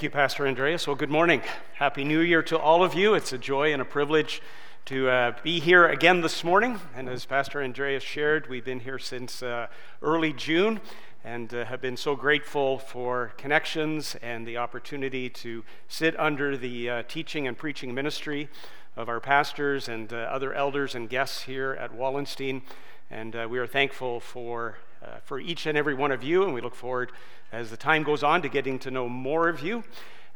Thank 0.00 0.14
you, 0.14 0.18
Pastor 0.18 0.46
Andreas. 0.46 0.86
Well, 0.86 0.96
good 0.96 1.10
morning. 1.10 1.42
Happy 1.74 2.04
New 2.04 2.20
Year 2.20 2.42
to 2.44 2.58
all 2.58 2.82
of 2.82 2.94
you. 2.94 3.12
It's 3.12 3.34
a 3.34 3.38
joy 3.38 3.70
and 3.70 3.82
a 3.82 3.84
privilege 3.84 4.40
to 4.86 5.10
uh, 5.10 5.32
be 5.42 5.60
here 5.60 5.86
again 5.86 6.22
this 6.22 6.42
morning. 6.42 6.80
And 6.96 7.06
as 7.06 7.26
Pastor 7.26 7.62
Andreas 7.62 8.02
shared, 8.02 8.48
we've 8.48 8.64
been 8.64 8.80
here 8.80 8.98
since 8.98 9.42
uh, 9.42 9.66
early 10.00 10.32
June 10.32 10.80
and 11.22 11.52
uh, 11.52 11.66
have 11.66 11.82
been 11.82 11.98
so 11.98 12.16
grateful 12.16 12.78
for 12.78 13.34
connections 13.36 14.16
and 14.22 14.46
the 14.46 14.56
opportunity 14.56 15.28
to 15.28 15.64
sit 15.86 16.18
under 16.18 16.56
the 16.56 16.88
uh, 16.88 17.02
teaching 17.06 17.46
and 17.46 17.58
preaching 17.58 17.92
ministry 17.92 18.48
of 18.96 19.10
our 19.10 19.20
pastors 19.20 19.86
and 19.86 20.14
uh, 20.14 20.16
other 20.16 20.54
elders 20.54 20.94
and 20.94 21.10
guests 21.10 21.42
here 21.42 21.76
at 21.78 21.92
Wallenstein. 21.92 22.62
And 23.10 23.36
uh, 23.36 23.46
we 23.50 23.58
are 23.58 23.66
thankful 23.66 24.18
for, 24.18 24.78
for 25.24 25.40
each 25.40 25.66
and 25.66 25.76
every 25.78 25.94
one 25.94 26.12
of 26.12 26.22
you, 26.22 26.44
and 26.44 26.54
we 26.54 26.60
look 26.60 26.74
forward 26.74 27.12
as 27.52 27.70
the 27.70 27.76
time 27.76 28.02
goes 28.02 28.22
on 28.22 28.42
to 28.42 28.48
getting 28.48 28.78
to 28.80 28.90
know 28.90 29.08
more 29.08 29.48
of 29.48 29.62
you. 29.62 29.84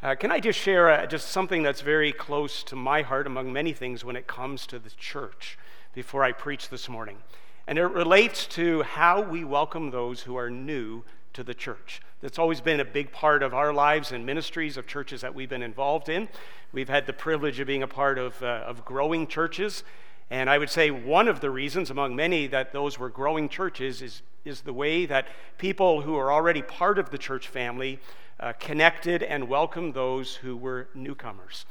Uh, 0.03 0.15
can 0.15 0.31
I 0.31 0.41
just 0.41 0.59
share 0.59 0.91
uh, 0.91 1.07
just 1.07 1.29
something 1.31 1.63
that's 1.63 1.81
very 1.81 2.13
close 2.13 2.63
to 2.65 2.77
my 2.77 3.03
heart 3.03 3.27
among 3.27 3.53
many 3.53 3.73
things 3.73 4.05
when 4.05 4.17
it 4.17 4.27
comes 4.27 4.67
to 4.67 4.79
the 4.79 4.91
church 4.91 5.57
before 5.95 6.23
I 6.23 6.33
preach 6.33 6.69
this 6.69 6.89
morning? 6.89 7.19
And 7.67 7.79
it 7.79 7.85
relates 7.85 8.47
to 8.49 8.83
how 8.83 9.23
we 9.23 9.45
welcome 9.45 9.91
those 9.91 10.21
who 10.21 10.37
are 10.37 10.51
new 10.51 11.05
to 11.33 11.43
the 11.43 11.55
church. 11.55 12.03
That's 12.21 12.39
always 12.39 12.61
been 12.61 12.81
a 12.81 12.85
big 12.85 13.13
part 13.13 13.43
of 13.43 13.55
our 13.55 13.73
lives 13.73 14.13
and 14.13 14.27
ministries 14.27 14.77
of 14.77 14.87
churches 14.87 15.23
that 15.23 15.35
we've 15.35 15.49
been 15.49 15.63
involved 15.63 16.09
in. 16.09 16.29
We've 16.73 16.89
had 16.89 17.07
the 17.07 17.13
privilege 17.13 17.59
of 17.61 17.67
being 17.67 17.83
a 17.83 17.89
part 17.89 18.19
of, 18.19 18.43
uh, 18.43 18.65
of 18.67 18.85
growing 18.85 19.27
churches. 19.27 19.85
And 20.31 20.49
I 20.49 20.59
would 20.59 20.71
say 20.71 20.91
one 20.91 21.29
of 21.29 21.41
the 21.41 21.51
reasons, 21.51 21.91
among 21.91 22.17
many, 22.17 22.47
that 22.49 22.73
those 22.73 22.99
were 22.99 23.11
growing 23.11 23.49
churches 23.49 24.03
is 24.03 24.23
is 24.45 24.63
the 24.63 24.73
way 24.73 25.07
that 25.07 25.27
people 25.59 26.03
who 26.03 26.17
are 26.17 26.33
already 26.33 26.63
part 26.63 26.99
of 26.99 27.11
the 27.11 27.19
church 27.19 27.49
family 27.49 27.99
uh, 28.41 28.53
connected 28.59 29.23
and 29.23 29.49
welcomed 29.49 29.95
those 29.95 30.37
who 30.37 30.57
were 30.57 30.89
newcomers. 30.95 31.65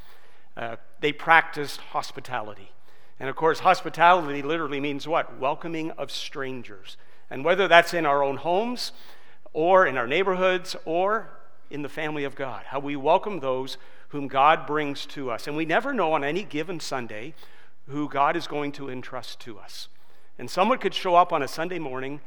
Uh, 0.55 0.75
they 0.99 1.11
practiced 1.11 1.79
hospitality. 1.79 2.71
And 3.19 3.29
of 3.29 3.35
course, 3.35 3.59
hospitality 3.59 4.41
literally 4.41 4.79
means 4.79 5.07
what? 5.07 5.39
Welcoming 5.39 5.91
of 5.91 6.11
strangers. 6.11 6.97
And 7.29 7.45
whether 7.45 7.67
that's 7.67 7.93
in 7.93 8.05
our 8.05 8.23
own 8.23 8.37
homes, 8.37 8.91
or 9.53 9.85
in 9.85 9.97
our 9.97 10.07
neighborhoods, 10.07 10.75
or 10.83 11.29
in 11.69 11.83
the 11.83 11.89
family 11.89 12.23
of 12.23 12.35
God, 12.35 12.65
how 12.67 12.79
we 12.79 12.95
welcome 12.95 13.39
those 13.39 13.77
whom 14.09 14.27
God 14.27 14.65
brings 14.65 15.05
to 15.07 15.29
us. 15.29 15.47
And 15.47 15.55
we 15.55 15.65
never 15.65 15.93
know 15.93 16.13
on 16.13 16.23
any 16.23 16.43
given 16.43 16.79
Sunday 16.79 17.33
who 17.87 18.09
God 18.09 18.35
is 18.35 18.47
going 18.47 18.71
to 18.73 18.89
entrust 18.89 19.39
to 19.41 19.59
us. 19.59 19.87
And 20.37 20.49
someone 20.49 20.79
could 20.79 20.93
show 20.93 21.15
up 21.15 21.31
on 21.31 21.43
a 21.43 21.47
Sunday 21.47 21.79
morning 21.79 22.21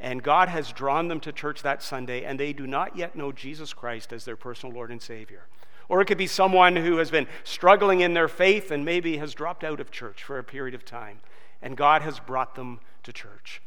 and 0.00 0.22
God 0.22 0.48
has 0.48 0.72
drawn 0.72 1.08
them 1.08 1.20
to 1.20 1.32
church 1.32 1.62
that 1.62 1.82
Sunday, 1.82 2.24
and 2.24 2.38
they 2.38 2.52
do 2.52 2.66
not 2.66 2.96
yet 2.96 3.16
know 3.16 3.32
Jesus 3.32 3.72
Christ 3.72 4.12
as 4.12 4.24
their 4.24 4.36
personal 4.36 4.74
Lord 4.74 4.90
and 4.90 5.02
Savior. 5.02 5.46
Or 5.88 6.00
it 6.00 6.04
could 6.04 6.18
be 6.18 6.26
someone 6.26 6.76
who 6.76 6.98
has 6.98 7.10
been 7.10 7.26
struggling 7.42 8.00
in 8.00 8.14
their 8.14 8.28
faith 8.28 8.70
and 8.70 8.84
maybe 8.84 9.16
has 9.16 9.34
dropped 9.34 9.64
out 9.64 9.80
of 9.80 9.90
church 9.90 10.22
for 10.22 10.38
a 10.38 10.44
period 10.44 10.74
of 10.74 10.84
time, 10.84 11.20
and 11.60 11.76
God 11.76 12.02
has 12.02 12.20
brought 12.20 12.54
them 12.54 12.78
to 13.02 13.12
church. 13.12 13.60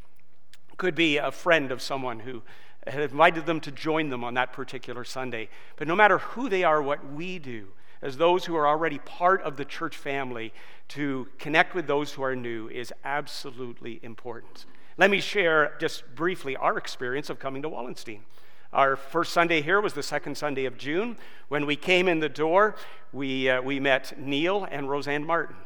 Could 0.78 0.96
be 0.96 1.18
a 1.18 1.32
friend 1.32 1.72
of 1.72 1.82
someone 1.82 2.22
who 2.22 2.44
had 2.88 3.02
invited 3.02 3.46
them 3.46 3.60
to 3.62 3.72
join 3.72 4.10
them 4.10 4.24
on 4.24 4.34
that 4.36 4.54
particular 4.54 5.04
Sunday. 5.04 5.50
But 5.76 5.88
no 5.88 5.96
matter 5.96 6.20
who 6.20 6.48
they 6.48 6.64
are, 6.64 6.82
what 6.82 7.12
we 7.12 7.40
do 7.40 7.68
as 8.02 8.18
those 8.18 8.46
who 8.46 8.56
are 8.56 8.68
already 8.68 9.00
part 9.00 9.42
of 9.42 9.58
the 9.58 9.66
church 9.66 9.96
family 9.96 10.54
to 10.90 11.28
connect 11.40 11.74
with 11.74 11.88
those 11.88 12.14
who 12.14 12.24
are 12.24 12.36
new 12.36 12.68
is 12.70 12.94
absolutely 13.04 14.00
important. 14.04 14.66
Let 14.98 15.10
me 15.10 15.20
share 15.20 15.74
just 15.80 16.04
briefly 16.16 16.56
our 16.56 16.78
experience 16.78 17.30
of 17.30 17.40
coming 17.40 17.62
to 17.62 17.70
Wallenstein. 17.70 18.22
Our 18.74 18.96
first 18.96 19.34
Sunday 19.34 19.62
here 19.62 19.82
was 19.82 19.94
the 19.94 20.04
second 20.04 20.38
Sunday 20.38 20.66
of 20.66 20.78
June. 20.78 21.18
When 21.50 21.66
we 21.66 21.76
came 21.76 22.08
in 22.08 22.20
the 22.20 22.30
door, 22.30 22.76
we, 23.12 23.50
uh, 23.50 23.62
we 23.62 23.80
met 23.80 24.18
Neil 24.18 24.66
and 24.70 24.90
Roseanne 24.90 25.26
Martin. 25.26 25.58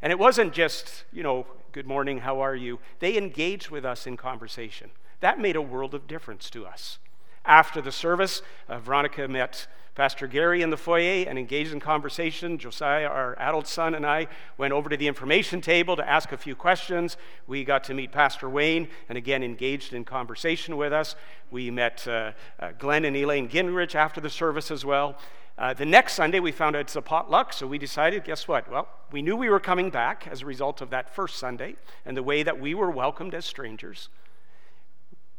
And 0.00 0.10
it 0.10 0.18
wasn't 0.18 0.52
just, 0.52 1.04
you 1.12 1.22
know, 1.22 1.46
good 1.72 1.86
morning, 1.86 2.18
how 2.18 2.40
are 2.40 2.54
you? 2.54 2.78
They 3.00 3.16
engaged 3.16 3.70
with 3.70 3.84
us 3.84 4.06
in 4.06 4.16
conversation. 4.16 4.90
That 5.20 5.38
made 5.38 5.56
a 5.56 5.62
world 5.62 5.94
of 5.94 6.06
difference 6.06 6.50
to 6.50 6.66
us. 6.66 6.98
After 7.44 7.80
the 7.80 7.92
service, 7.92 8.42
uh, 8.68 8.78
Veronica 8.78 9.28
met 9.28 9.66
Pastor 9.94 10.26
Gary 10.26 10.60
in 10.62 10.70
the 10.70 10.76
foyer 10.76 11.24
and 11.28 11.38
engaged 11.38 11.72
in 11.72 11.78
conversation. 11.78 12.58
Josiah, 12.58 13.06
our 13.06 13.38
adult 13.38 13.68
son, 13.68 13.94
and 13.94 14.04
I 14.04 14.26
went 14.58 14.72
over 14.72 14.88
to 14.88 14.96
the 14.96 15.06
information 15.06 15.60
table 15.60 15.94
to 15.94 16.08
ask 16.08 16.32
a 16.32 16.36
few 16.36 16.56
questions. 16.56 17.16
We 17.46 17.62
got 17.62 17.84
to 17.84 17.94
meet 17.94 18.10
Pastor 18.10 18.50
Wayne 18.50 18.88
and 19.08 19.16
again 19.16 19.44
engaged 19.44 19.92
in 19.92 20.04
conversation 20.04 20.76
with 20.76 20.92
us. 20.92 21.14
We 21.52 21.70
met 21.70 22.06
uh, 22.08 22.32
uh, 22.58 22.72
Glenn 22.76 23.04
and 23.04 23.16
Elaine 23.16 23.48
Gingrich 23.48 23.94
after 23.94 24.20
the 24.20 24.30
service 24.30 24.72
as 24.72 24.84
well. 24.84 25.16
Uh, 25.56 25.72
the 25.72 25.86
next 25.86 26.14
Sunday, 26.14 26.40
we 26.40 26.50
found 26.50 26.74
out 26.74 26.80
it's 26.80 26.96
a 26.96 27.02
potluck, 27.02 27.52
so 27.52 27.64
we 27.64 27.78
decided 27.78 28.24
guess 28.24 28.48
what? 28.48 28.68
Well, 28.68 28.88
we 29.12 29.22
knew 29.22 29.36
we 29.36 29.48
were 29.48 29.60
coming 29.60 29.90
back 29.90 30.26
as 30.28 30.42
a 30.42 30.46
result 30.46 30.80
of 30.80 30.90
that 30.90 31.14
first 31.14 31.36
Sunday 31.36 31.76
and 32.04 32.16
the 32.16 32.24
way 32.24 32.42
that 32.42 32.58
we 32.58 32.74
were 32.74 32.90
welcomed 32.90 33.32
as 33.32 33.44
strangers. 33.44 34.08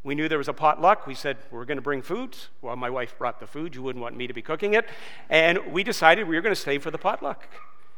We 0.06 0.14
knew 0.14 0.28
there 0.28 0.38
was 0.38 0.46
a 0.46 0.52
potluck. 0.52 1.08
We 1.08 1.16
said, 1.16 1.36
we're 1.50 1.64
going 1.64 1.78
to 1.78 1.82
bring 1.82 2.00
food. 2.00 2.36
Well, 2.62 2.76
my 2.76 2.88
wife 2.88 3.18
brought 3.18 3.40
the 3.40 3.46
food. 3.48 3.74
You 3.74 3.82
wouldn't 3.82 4.00
want 4.00 4.16
me 4.16 4.28
to 4.28 4.32
be 4.32 4.40
cooking 4.40 4.74
it. 4.74 4.88
And 5.28 5.58
we 5.72 5.82
decided 5.82 6.28
we 6.28 6.36
were 6.36 6.42
going 6.42 6.54
to 6.54 6.60
stay 6.60 6.78
for 6.78 6.92
the 6.92 6.96
potluck. 6.98 7.48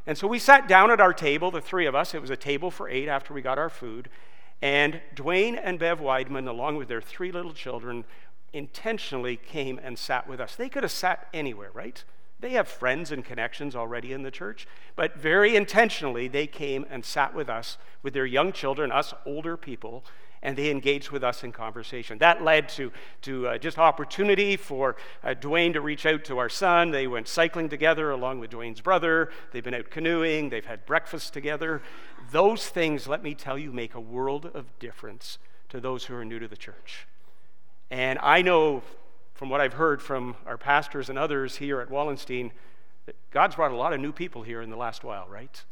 And 0.07 0.17
so 0.17 0.27
we 0.27 0.39
sat 0.39 0.67
down 0.67 0.91
at 0.91 1.03
our 1.03 1.13
table, 1.13 1.51
the 1.51 1.61
three 1.61 1.85
of 1.85 1.95
us. 1.95 2.15
It 2.15 2.23
was 2.23 2.31
a 2.31 2.37
table 2.37 2.71
for 2.71 2.89
eight 2.89 3.09
after 3.09 3.35
we 3.35 3.43
got 3.43 3.59
our 3.59 3.69
food. 3.69 4.09
And 4.63 5.03
Dwayne 5.15 5.61
and 5.63 5.79
Bev 5.79 6.01
Weidman, 6.01 6.49
along 6.49 6.77
with 6.77 6.89
their 6.89 7.03
three 7.03 7.31
little 7.31 7.53
children, 7.53 8.07
intentionally 8.55 9.37
came 9.37 9.79
and 9.83 9.99
sat 9.99 10.27
with 10.27 10.41
us. 10.41 10.57
They 10.57 10.71
could 10.71 10.85
have 10.85 10.93
sat 10.93 11.29
anywhere, 11.35 11.73
right? 11.75 12.03
They 12.41 12.53
have 12.53 12.69
friends 12.69 13.13
and 13.13 13.23
connections 13.23 13.77
already 13.77 14.15
in 14.15 14.23
the 14.23 14.31
church, 14.31 14.67
but 14.97 15.15
very 15.19 15.55
intentionally, 15.55 16.27
they 16.27 16.47
came 16.47 16.87
and 16.89 17.05
sat 17.05 17.35
with 17.35 17.51
us, 17.51 17.77
with 18.03 18.15
their 18.15 18.25
young 18.25 18.53
children, 18.53 18.91
us 18.91 19.13
older 19.27 19.59
people, 19.59 20.05
and 20.43 20.57
they 20.57 20.71
engaged 20.71 21.11
with 21.11 21.25
us 21.25 21.45
in 21.45 21.53
conversation. 21.53 22.19
That 22.19 22.43
led 22.43 22.69
to, 22.71 22.93
to 23.23 23.49
uh, 23.49 23.59
just 23.59 23.79
opportunity 23.79 24.57
for 24.57 24.97
uh, 25.23 25.35
Dwayne 25.35 25.73
to 25.73 25.81
reach 25.81 26.07
out 26.07 26.25
to 26.25 26.39
our 26.39 26.49
son. 26.49 26.91
They 26.91 27.07
went 27.07 27.29
cycling 27.29 27.69
together 27.69 28.11
along 28.11 28.41
with 28.41 28.51
Dwayne's 28.51 28.81
brother. 28.81 29.31
They've 29.53 29.65
been 29.65 29.75
out 29.75 29.91
canoeing. 29.91 30.51
They've 30.51 30.65
had 30.65 30.87
breakfast 30.87 31.33
together. 31.33 31.83
Those 32.31 32.69
things, 32.69 33.07
let 33.07 33.23
me 33.23 33.35
tell 33.35 33.59
you, 33.59 33.73
make 33.73 33.95
a 33.95 34.01
world 34.01 34.51
of 34.55 34.79
difference 34.79 35.39
to 35.69 35.81
those 35.81 36.05
who 36.05 36.15
are 36.15 36.25
new 36.25 36.39
to 36.39 36.49
the 36.49 36.57
church. 36.57 37.07
And 37.91 38.19
I 38.21 38.43
know 38.43 38.83
from 39.35 39.51
what 39.51 39.61
I've 39.61 39.75
heard 39.75 40.03
from 40.03 40.37
our 40.47 40.59
pastors 40.59 41.09
and 41.09 41.19
others 41.19 41.57
here 41.57 41.81
at 41.81 41.91
Wallenstein 41.91 42.53
that 43.07 43.17
God's 43.31 43.55
brought 43.55 43.71
a 43.71 43.77
lot 43.77 43.93
of 43.93 44.01
new 44.01 44.13
people 44.13 44.43
here 44.43 44.61
in 44.61 44.69
the 44.69 44.77
last 44.77 45.05
while, 45.05 45.27
right? 45.29 45.65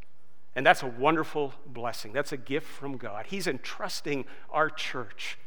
And 0.57 0.65
that's 0.65 0.83
a 0.83 0.87
wonderful 0.87 1.53
blessing. 1.67 2.15
That's 2.15 2.33
a 2.33 2.39
gift 2.39 2.67
from 2.67 2.97
God. 2.97 3.27
He's 3.27 3.47
entrusting 3.47 4.25
our 4.51 4.71
church 4.71 5.39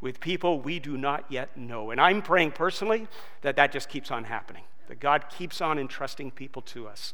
with 0.00 0.20
people 0.20 0.60
we 0.60 0.78
do 0.78 0.96
not 0.96 1.24
yet 1.28 1.56
know. 1.56 1.90
And 1.90 2.00
I'm 2.00 2.22
praying 2.22 2.52
personally 2.52 3.08
that 3.42 3.56
that 3.56 3.72
just 3.72 3.88
keeps 3.88 4.12
on 4.12 4.24
happening, 4.24 4.62
that 4.86 5.00
God 5.00 5.24
keeps 5.28 5.60
on 5.60 5.80
entrusting 5.80 6.30
people 6.30 6.62
to 6.62 6.86
us. 6.86 7.12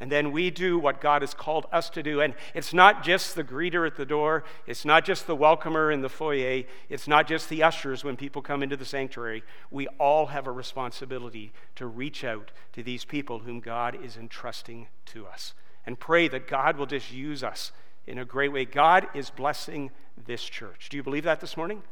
And 0.00 0.10
then 0.10 0.32
we 0.32 0.48
do 0.50 0.78
what 0.78 1.00
God 1.00 1.22
has 1.22 1.34
called 1.34 1.66
us 1.72 1.90
to 1.90 2.02
do. 2.02 2.22
And 2.22 2.34
it's 2.54 2.72
not 2.72 3.02
just 3.02 3.34
the 3.34 3.44
greeter 3.44 3.86
at 3.86 3.96
the 3.96 4.06
door, 4.06 4.44
it's 4.66 4.84
not 4.84 5.04
just 5.04 5.26
the 5.26 5.36
welcomer 5.36 5.90
in 5.90 6.00
the 6.00 6.08
foyer, 6.08 6.62
it's 6.88 7.08
not 7.08 7.26
just 7.26 7.50
the 7.50 7.62
ushers 7.62 8.02
when 8.02 8.16
people 8.16 8.40
come 8.40 8.62
into 8.62 8.76
the 8.76 8.84
sanctuary. 8.86 9.42
We 9.70 9.88
all 9.98 10.26
have 10.26 10.46
a 10.46 10.52
responsibility 10.52 11.52
to 11.74 11.86
reach 11.86 12.24
out 12.24 12.50
to 12.72 12.82
these 12.82 13.04
people 13.04 13.40
whom 13.40 13.60
God 13.60 13.98
is 14.02 14.16
entrusting 14.16 14.86
to 15.06 15.26
us 15.26 15.52
and 15.88 15.98
pray 15.98 16.28
that 16.28 16.46
God 16.46 16.76
will 16.76 16.84
just 16.84 17.10
use 17.10 17.42
us 17.42 17.72
in 18.06 18.18
a 18.18 18.24
great 18.26 18.52
way. 18.52 18.66
God 18.66 19.08
is 19.14 19.30
blessing 19.30 19.90
this 20.26 20.44
church. 20.44 20.90
Do 20.90 20.98
you 20.98 21.02
believe 21.02 21.24
that 21.24 21.40
this 21.40 21.56
morning? 21.56 21.82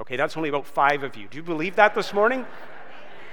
Okay, 0.00 0.16
that's 0.16 0.36
only 0.36 0.48
about 0.48 0.66
five 0.66 1.04
of 1.04 1.14
you. 1.14 1.28
Do 1.30 1.36
you 1.36 1.44
believe 1.44 1.76
that 1.76 1.94
this 1.94 2.12
morning? 2.12 2.44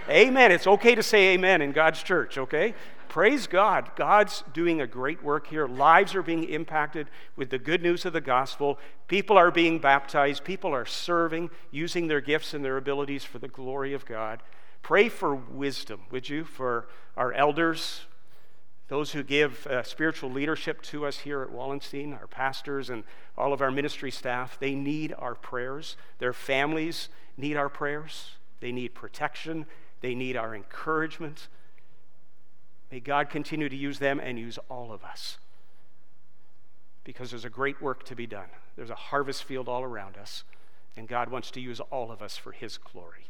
amen. 0.07 0.51
It's 0.51 0.67
okay 0.67 0.93
to 0.93 1.01
say 1.01 1.33
amen 1.33 1.63
in 1.63 1.71
God's 1.71 2.03
church, 2.03 2.37
okay? 2.37 2.75
Praise 3.09 3.47
God. 3.47 3.89
God's 3.95 4.43
doing 4.53 4.81
a 4.81 4.85
great 4.85 5.23
work 5.23 5.47
here. 5.47 5.65
Lives 5.65 6.13
are 6.13 6.21
being 6.21 6.43
impacted 6.43 7.07
with 7.35 7.49
the 7.49 7.57
good 7.57 7.81
news 7.81 8.05
of 8.05 8.13
the 8.13 8.21
gospel. 8.21 8.77
People 9.07 9.35
are 9.35 9.49
being 9.49 9.79
baptized. 9.79 10.43
People 10.43 10.75
are 10.75 10.85
serving, 10.85 11.49
using 11.71 12.07
their 12.07 12.21
gifts 12.21 12.53
and 12.53 12.63
their 12.63 12.77
abilities 12.77 13.23
for 13.23 13.39
the 13.39 13.47
glory 13.47 13.95
of 13.95 14.05
God. 14.05 14.43
Pray 14.83 15.09
for 15.09 15.33
wisdom, 15.33 16.01
would 16.11 16.29
you, 16.29 16.43
for 16.43 16.87
our 17.17 17.33
elders, 17.33 18.01
those 18.87 19.11
who 19.11 19.23
give 19.23 19.65
uh, 19.67 19.81
spiritual 19.83 20.29
leadership 20.29 20.81
to 20.83 21.05
us 21.05 21.19
here 21.19 21.41
at 21.41 21.51
Wallenstein, 21.51 22.13
our 22.13 22.27
pastors 22.27 22.89
and 22.89 23.03
all 23.37 23.51
of 23.51 23.61
our 23.61 23.71
ministry 23.71 24.11
staff, 24.11 24.59
they 24.59 24.75
need 24.75 25.13
our 25.17 25.33
prayers. 25.33 25.97
Their 26.19 26.33
families 26.33 27.09
need 27.35 27.57
our 27.57 27.69
prayers. 27.69 28.31
They 28.59 28.71
need 28.71 28.93
protection. 28.93 29.65
They 30.01 30.13
need 30.13 30.37
our 30.37 30.53
encouragement. 30.55 31.47
May 32.91 32.99
God 32.99 33.29
continue 33.29 33.69
to 33.69 33.75
use 33.75 33.97
them 33.97 34.19
and 34.19 34.37
use 34.37 34.59
all 34.69 34.91
of 34.91 35.03
us 35.03 35.39
because 37.03 37.29
there's 37.29 37.45
a 37.45 37.49
great 37.49 37.81
work 37.81 38.03
to 38.05 38.15
be 38.15 38.27
done. 38.27 38.49
There's 38.75 38.89
a 38.89 38.95
harvest 38.95 39.43
field 39.43 39.67
all 39.67 39.83
around 39.83 40.17
us, 40.17 40.43
and 40.95 41.07
God 41.07 41.29
wants 41.29 41.51
to 41.51 41.61
use 41.61 41.79
all 41.79 42.11
of 42.11 42.21
us 42.21 42.37
for 42.37 42.51
His 42.51 42.77
glory. 42.77 43.29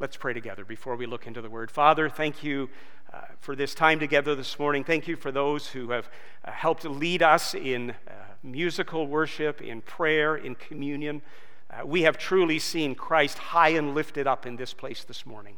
Let's 0.00 0.16
pray 0.16 0.32
together 0.32 0.64
before 0.64 0.94
we 0.94 1.06
look 1.06 1.26
into 1.26 1.42
the 1.42 1.50
word. 1.50 1.72
Father, 1.72 2.08
thank 2.08 2.44
you 2.44 2.68
uh, 3.12 3.22
for 3.40 3.56
this 3.56 3.74
time 3.74 3.98
together 3.98 4.36
this 4.36 4.56
morning. 4.56 4.84
Thank 4.84 5.08
you 5.08 5.16
for 5.16 5.32
those 5.32 5.66
who 5.66 5.90
have 5.90 6.08
uh, 6.44 6.52
helped 6.52 6.84
lead 6.84 7.20
us 7.20 7.52
in 7.52 7.90
uh, 7.90 8.12
musical 8.44 9.08
worship, 9.08 9.60
in 9.60 9.80
prayer, 9.80 10.36
in 10.36 10.54
communion. 10.54 11.20
Uh, 11.68 11.84
we 11.84 12.02
have 12.02 12.16
truly 12.16 12.60
seen 12.60 12.94
Christ 12.94 13.38
high 13.38 13.70
and 13.70 13.92
lifted 13.92 14.28
up 14.28 14.46
in 14.46 14.54
this 14.54 14.72
place 14.72 15.02
this 15.02 15.26
morning. 15.26 15.56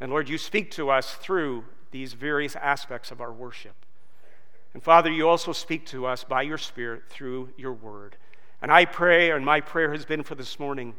And 0.00 0.10
Lord, 0.10 0.30
you 0.30 0.38
speak 0.38 0.70
to 0.70 0.88
us 0.88 1.12
through 1.16 1.64
these 1.90 2.14
various 2.14 2.56
aspects 2.56 3.10
of 3.10 3.20
our 3.20 3.34
worship. 3.34 3.74
And 4.72 4.82
Father, 4.82 5.10
you 5.10 5.28
also 5.28 5.52
speak 5.52 5.84
to 5.88 6.06
us 6.06 6.24
by 6.24 6.40
your 6.40 6.56
Spirit 6.56 7.02
through 7.10 7.50
your 7.58 7.74
word. 7.74 8.16
And 8.62 8.72
I 8.72 8.86
pray, 8.86 9.30
and 9.30 9.44
my 9.44 9.60
prayer 9.60 9.92
has 9.92 10.06
been 10.06 10.22
for 10.22 10.36
this 10.36 10.58
morning, 10.58 10.94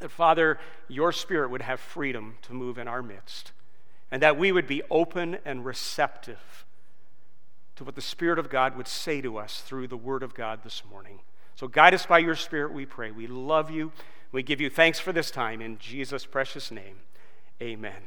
that 0.00 0.10
Father, 0.10 0.58
your 0.88 1.12
Spirit 1.12 1.50
would 1.50 1.62
have 1.62 1.80
freedom 1.80 2.36
to 2.42 2.52
move 2.52 2.78
in 2.78 2.88
our 2.88 3.02
midst, 3.02 3.52
and 4.10 4.22
that 4.22 4.38
we 4.38 4.52
would 4.52 4.66
be 4.66 4.82
open 4.90 5.38
and 5.44 5.64
receptive 5.64 6.64
to 7.76 7.84
what 7.84 7.94
the 7.94 8.00
Spirit 8.00 8.38
of 8.38 8.50
God 8.50 8.76
would 8.76 8.88
say 8.88 9.20
to 9.20 9.38
us 9.38 9.60
through 9.60 9.88
the 9.88 9.96
Word 9.96 10.22
of 10.22 10.34
God 10.34 10.60
this 10.64 10.82
morning. 10.90 11.20
So 11.54 11.68
guide 11.68 11.94
us 11.94 12.06
by 12.06 12.18
your 12.18 12.34
Spirit, 12.34 12.72
we 12.72 12.86
pray. 12.86 13.10
We 13.10 13.26
love 13.26 13.70
you. 13.70 13.92
We 14.30 14.42
give 14.42 14.60
you 14.60 14.68
thanks 14.68 14.98
for 14.98 15.12
this 15.12 15.30
time. 15.30 15.60
In 15.60 15.78
Jesus' 15.78 16.26
precious 16.26 16.70
name, 16.70 16.96
amen. 17.62 18.02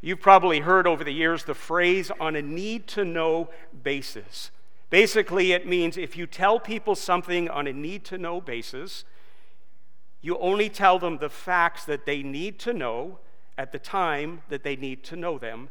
You've 0.00 0.20
probably 0.20 0.60
heard 0.60 0.86
over 0.86 1.04
the 1.04 1.12
years 1.12 1.44
the 1.44 1.54
phrase 1.54 2.10
on 2.20 2.36
a 2.36 2.42
need 2.42 2.86
to 2.88 3.04
know 3.04 3.50
basis. 3.82 4.50
Basically, 4.90 5.52
it 5.52 5.66
means 5.66 5.96
if 5.96 6.16
you 6.16 6.26
tell 6.26 6.60
people 6.60 6.94
something 6.94 7.48
on 7.48 7.66
a 7.66 7.72
need 7.72 8.04
to 8.04 8.18
know 8.18 8.40
basis, 8.40 9.04
you 10.22 10.38
only 10.38 10.68
tell 10.68 10.98
them 10.98 11.18
the 11.18 11.28
facts 11.28 11.84
that 11.84 12.06
they 12.06 12.22
need 12.22 12.58
to 12.60 12.72
know 12.72 13.18
at 13.58 13.72
the 13.72 13.78
time 13.78 14.42
that 14.48 14.62
they 14.62 14.76
need 14.76 15.04
to 15.04 15.16
know 15.16 15.38
them 15.38 15.68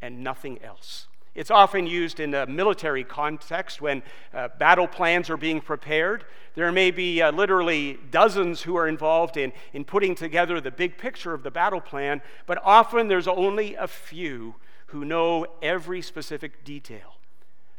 and 0.00 0.22
nothing 0.22 0.60
else. 0.62 1.06
It's 1.34 1.50
often 1.52 1.86
used 1.86 2.18
in 2.18 2.34
a 2.34 2.46
military 2.46 3.04
context 3.04 3.80
when 3.80 4.02
uh, 4.34 4.48
battle 4.58 4.88
plans 4.88 5.30
are 5.30 5.36
being 5.36 5.60
prepared. 5.60 6.24
There 6.56 6.72
may 6.72 6.90
be 6.90 7.22
uh, 7.22 7.30
literally 7.30 7.98
dozens 8.10 8.62
who 8.62 8.76
are 8.76 8.88
involved 8.88 9.36
in, 9.36 9.52
in 9.72 9.84
putting 9.84 10.16
together 10.16 10.60
the 10.60 10.72
big 10.72 10.98
picture 10.98 11.34
of 11.34 11.44
the 11.44 11.50
battle 11.50 11.80
plan, 11.80 12.22
but 12.46 12.60
often 12.64 13.06
there's 13.06 13.28
only 13.28 13.76
a 13.76 13.86
few 13.86 14.56
who 14.86 15.04
know 15.04 15.46
every 15.62 16.02
specific 16.02 16.64
detail. 16.64 17.18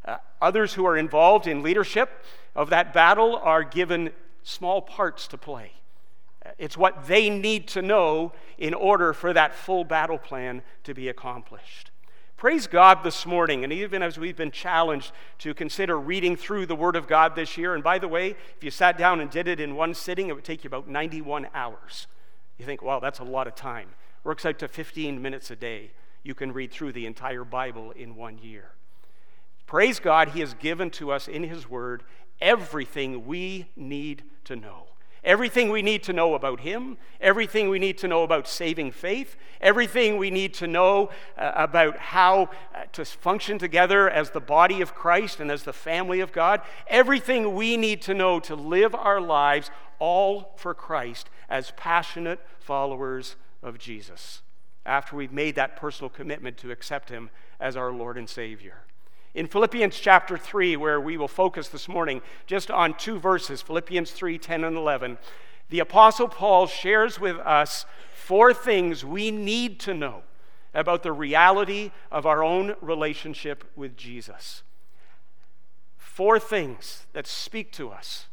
Uh, 0.05 0.17
others 0.41 0.75
who 0.75 0.85
are 0.85 0.95
involved 0.95 1.45
in 1.45 1.61
leadership 1.61 2.23
of 2.55 2.69
that 2.69 2.93
battle 2.93 3.35
are 3.35 3.63
given 3.63 4.11
small 4.43 4.81
parts 4.81 5.27
to 5.27 5.37
play. 5.37 5.73
It's 6.57 6.77
what 6.77 7.07
they 7.07 7.29
need 7.29 7.67
to 7.69 7.81
know 7.81 8.31
in 8.57 8.73
order 8.73 9.13
for 9.13 9.33
that 9.33 9.53
full 9.53 9.83
battle 9.83 10.17
plan 10.17 10.61
to 10.83 10.93
be 10.93 11.09
accomplished. 11.09 11.91
Praise 12.37 12.67
God 12.67 13.03
this 13.03 13.25
morning, 13.25 13.65
and 13.65 13.73
even 13.73 14.01
as 14.01 14.17
we've 14.17 14.37
been 14.37 14.51
challenged 14.51 15.11
to 15.39 15.53
consider 15.53 15.99
reading 15.99 16.37
through 16.37 16.65
the 16.65 16.75
Word 16.75 16.95
of 16.95 17.05
God 17.05 17.35
this 17.35 17.57
year, 17.57 17.75
and 17.75 17.83
by 17.83 17.99
the 17.99 18.07
way, 18.07 18.29
if 18.55 18.63
you 18.63 18.71
sat 18.71 18.97
down 18.97 19.19
and 19.19 19.29
did 19.29 19.49
it 19.49 19.59
in 19.59 19.75
one 19.75 19.93
sitting, 19.93 20.29
it 20.29 20.33
would 20.33 20.45
take 20.45 20.63
you 20.63 20.69
about 20.69 20.87
91 20.87 21.49
hours. 21.53 22.07
You 22.57 22.65
think, 22.65 22.81
wow, 22.81 23.01
that's 23.01 23.19
a 23.19 23.25
lot 23.25 23.47
of 23.47 23.55
time. 23.55 23.89
Works 24.23 24.45
out 24.45 24.57
to 24.59 24.69
15 24.69 25.21
minutes 25.21 25.51
a 25.51 25.55
day. 25.57 25.91
You 26.23 26.33
can 26.33 26.53
read 26.53 26.71
through 26.71 26.93
the 26.93 27.05
entire 27.05 27.43
Bible 27.43 27.91
in 27.91 28.15
one 28.15 28.37
year. 28.37 28.71
Praise 29.65 29.99
God, 29.99 30.29
He 30.29 30.39
has 30.39 30.53
given 30.53 30.89
to 30.91 31.11
us 31.11 31.27
in 31.27 31.43
His 31.43 31.69
Word 31.69 32.03
everything 32.39 33.25
we 33.27 33.65
need 33.75 34.23
to 34.45 34.55
know. 34.55 34.87
Everything 35.29 35.69
we 35.69 35.83
need 35.83 36.01
to 36.01 36.11
know 36.11 36.33
about 36.33 36.61
Him, 36.61 36.97
everything 37.21 37.69
we 37.69 37.77
need 37.77 37.99
to 37.99 38.07
know 38.07 38.23
about 38.23 38.47
saving 38.47 38.91
faith, 38.91 39.35
everything 39.61 40.17
we 40.17 40.31
need 40.31 40.55
to 40.55 40.65
know 40.65 41.11
uh, 41.37 41.51
about 41.53 41.97
how 41.97 42.49
uh, 42.73 42.85
to 42.93 43.05
function 43.05 43.59
together 43.59 44.09
as 44.09 44.31
the 44.31 44.39
body 44.39 44.81
of 44.81 44.95
Christ 44.95 45.39
and 45.39 45.51
as 45.51 45.61
the 45.61 45.71
family 45.71 46.19
of 46.19 46.31
God, 46.31 46.61
everything 46.87 47.53
we 47.53 47.77
need 47.77 48.01
to 48.01 48.15
know 48.15 48.39
to 48.39 48.55
live 48.55 48.95
our 48.95 49.21
lives 49.21 49.69
all 49.99 50.55
for 50.57 50.73
Christ 50.73 51.29
as 51.47 51.73
passionate 51.77 52.39
followers 52.59 53.35
of 53.61 53.77
Jesus 53.77 54.41
after 54.83 55.15
we've 55.15 55.31
made 55.31 55.53
that 55.53 55.75
personal 55.75 56.09
commitment 56.09 56.57
to 56.57 56.71
accept 56.71 57.09
Him 57.09 57.29
as 57.59 57.77
our 57.77 57.93
Lord 57.93 58.17
and 58.17 58.27
Savior. 58.27 58.81
In 59.35 59.47
Philippians 59.47 59.99
chapter 59.99 60.37
3, 60.37 60.75
where 60.75 60.99
we 60.99 61.15
will 61.15 61.27
focus 61.27 61.69
this 61.69 61.87
morning 61.87 62.21
just 62.47 62.71
on 62.71 62.95
two 62.95 63.19
verses, 63.19 63.61
Philippians 63.61 64.11
3 64.11 64.39
10 64.39 64.63
and 64.63 64.75
11, 64.75 65.17
the 65.69 65.79
Apostle 65.79 66.27
Paul 66.27 66.65
shares 66.65 67.19
with 67.19 67.37
us 67.37 67.85
four 68.11 68.53
things 68.53 69.05
we 69.05 69.29
need 69.29 69.79
to 69.81 69.93
know 69.93 70.23
about 70.73 71.03
the 71.03 71.11
reality 71.11 71.91
of 72.11 72.25
our 72.25 72.43
own 72.43 72.75
relationship 72.81 73.63
with 73.75 73.95
Jesus. 73.95 74.63
Four 75.95 76.39
things 76.39 77.05
that 77.13 77.27
speak 77.27 77.71
to 77.73 77.89
us 77.89 78.25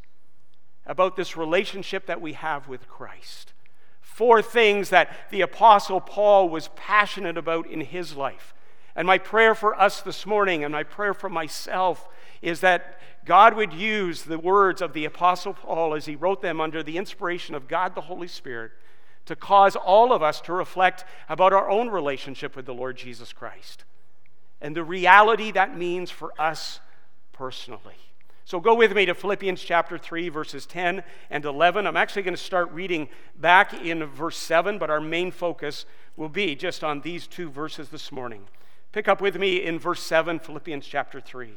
about 0.86 1.16
this 1.16 1.36
relationship 1.36 2.06
that 2.06 2.20
we 2.20 2.32
have 2.32 2.68
with 2.68 2.88
Christ. 2.88 3.52
Four 4.00 4.40
things 4.40 4.88
that 4.90 5.10
the 5.30 5.42
Apostle 5.42 6.00
Paul 6.00 6.48
was 6.48 6.70
passionate 6.74 7.36
about 7.36 7.66
in 7.66 7.82
his 7.82 8.16
life. 8.16 8.54
And 8.96 9.06
my 9.06 9.18
prayer 9.18 9.54
for 9.54 9.78
us 9.80 10.00
this 10.00 10.26
morning, 10.26 10.64
and 10.64 10.72
my 10.72 10.82
prayer 10.82 11.14
for 11.14 11.28
myself, 11.28 12.08
is 12.42 12.60
that 12.60 12.98
God 13.24 13.54
would 13.54 13.72
use 13.72 14.22
the 14.22 14.38
words 14.38 14.82
of 14.82 14.94
the 14.94 15.04
Apostle 15.04 15.52
Paul 15.52 15.94
as 15.94 16.06
he 16.06 16.16
wrote 16.16 16.40
them 16.40 16.60
under 16.60 16.82
the 16.82 16.96
inspiration 16.96 17.54
of 17.54 17.68
God 17.68 17.94
the 17.94 18.00
Holy 18.00 18.28
Spirit 18.28 18.72
to 19.26 19.36
cause 19.36 19.76
all 19.76 20.12
of 20.12 20.22
us 20.22 20.40
to 20.42 20.52
reflect 20.52 21.04
about 21.28 21.52
our 21.52 21.68
own 21.68 21.90
relationship 21.90 22.56
with 22.56 22.64
the 22.64 22.74
Lord 22.74 22.96
Jesus 22.96 23.32
Christ 23.32 23.84
and 24.60 24.74
the 24.74 24.84
reality 24.84 25.50
that 25.52 25.76
means 25.76 26.10
for 26.10 26.32
us 26.40 26.80
personally. 27.32 27.96
So 28.44 28.60
go 28.60 28.74
with 28.76 28.94
me 28.94 29.06
to 29.06 29.14
Philippians 29.14 29.60
chapter 29.60 29.98
3, 29.98 30.28
verses 30.28 30.66
10 30.66 31.02
and 31.30 31.44
11. 31.44 31.86
I'm 31.86 31.96
actually 31.96 32.22
going 32.22 32.36
to 32.36 32.42
start 32.42 32.70
reading 32.70 33.08
back 33.36 33.74
in 33.74 34.04
verse 34.06 34.38
7, 34.38 34.78
but 34.78 34.88
our 34.88 35.00
main 35.00 35.32
focus 35.32 35.84
will 36.16 36.28
be 36.28 36.54
just 36.54 36.84
on 36.84 37.00
these 37.00 37.26
two 37.26 37.50
verses 37.50 37.88
this 37.88 38.12
morning. 38.12 38.44
Pick 38.96 39.08
up 39.08 39.20
with 39.20 39.36
me 39.36 39.62
in 39.62 39.78
verse 39.78 40.02
7, 40.02 40.38
Philippians 40.38 40.86
chapter 40.86 41.20
3. 41.20 41.52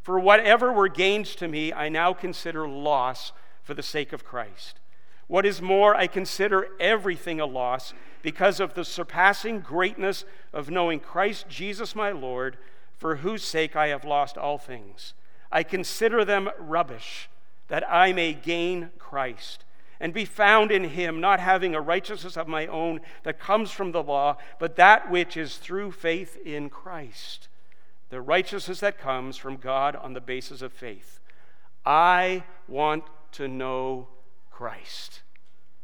For 0.00 0.18
whatever 0.18 0.72
were 0.72 0.88
gains 0.88 1.34
to 1.34 1.46
me, 1.46 1.70
I 1.70 1.90
now 1.90 2.14
consider 2.14 2.66
loss 2.66 3.32
for 3.62 3.74
the 3.74 3.82
sake 3.82 4.14
of 4.14 4.24
Christ. 4.24 4.80
What 5.26 5.44
is 5.44 5.60
more, 5.60 5.94
I 5.94 6.06
consider 6.06 6.68
everything 6.80 7.40
a 7.40 7.44
loss 7.44 7.92
because 8.22 8.58
of 8.58 8.72
the 8.72 8.86
surpassing 8.86 9.60
greatness 9.60 10.24
of 10.50 10.70
knowing 10.70 10.98
Christ 10.98 11.44
Jesus 11.46 11.94
my 11.94 12.10
Lord, 12.10 12.56
for 12.96 13.16
whose 13.16 13.44
sake 13.44 13.76
I 13.76 13.88
have 13.88 14.06
lost 14.06 14.38
all 14.38 14.56
things. 14.56 15.12
I 15.50 15.64
consider 15.64 16.24
them 16.24 16.48
rubbish, 16.58 17.28
that 17.68 17.84
I 17.86 18.14
may 18.14 18.32
gain 18.32 18.92
Christ 18.98 19.66
and 20.02 20.12
be 20.12 20.24
found 20.24 20.72
in 20.72 20.82
him, 20.82 21.20
not 21.20 21.38
having 21.38 21.76
a 21.76 21.80
righteousness 21.80 22.36
of 22.36 22.48
my 22.48 22.66
own 22.66 23.00
that 23.22 23.38
comes 23.38 23.70
from 23.70 23.92
the 23.92 24.02
law, 24.02 24.36
but 24.58 24.74
that 24.74 25.08
which 25.08 25.36
is 25.36 25.58
through 25.58 25.92
faith 25.92 26.36
in 26.44 26.68
Christ, 26.68 27.46
the 28.10 28.20
righteousness 28.20 28.80
that 28.80 28.98
comes 28.98 29.36
from 29.36 29.56
God 29.56 29.94
on 29.94 30.12
the 30.12 30.20
basis 30.20 30.60
of 30.60 30.72
faith. 30.72 31.20
I 31.86 32.42
want 32.66 33.04
to 33.32 33.46
know 33.46 34.08
Christ. 34.50 35.22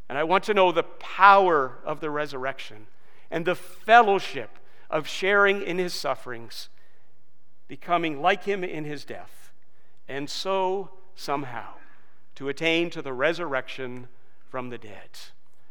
And 0.08 0.18
I 0.18 0.24
want 0.24 0.42
to 0.44 0.54
know 0.54 0.72
the 0.72 0.82
power 0.82 1.78
of 1.84 2.00
the 2.00 2.10
resurrection 2.10 2.88
and 3.30 3.44
the 3.44 3.54
fellowship 3.54 4.58
of 4.90 5.06
sharing 5.06 5.62
in 5.62 5.78
his 5.78 5.94
sufferings, 5.94 6.70
becoming 7.68 8.20
like 8.20 8.42
him 8.42 8.64
in 8.64 8.84
his 8.84 9.04
death, 9.04 9.52
and 10.08 10.28
so 10.28 10.90
somehow 11.14 11.74
to 12.38 12.48
attain 12.48 12.88
to 12.88 13.02
the 13.02 13.12
resurrection 13.12 14.06
from 14.48 14.70
the 14.70 14.78
dead. 14.78 15.10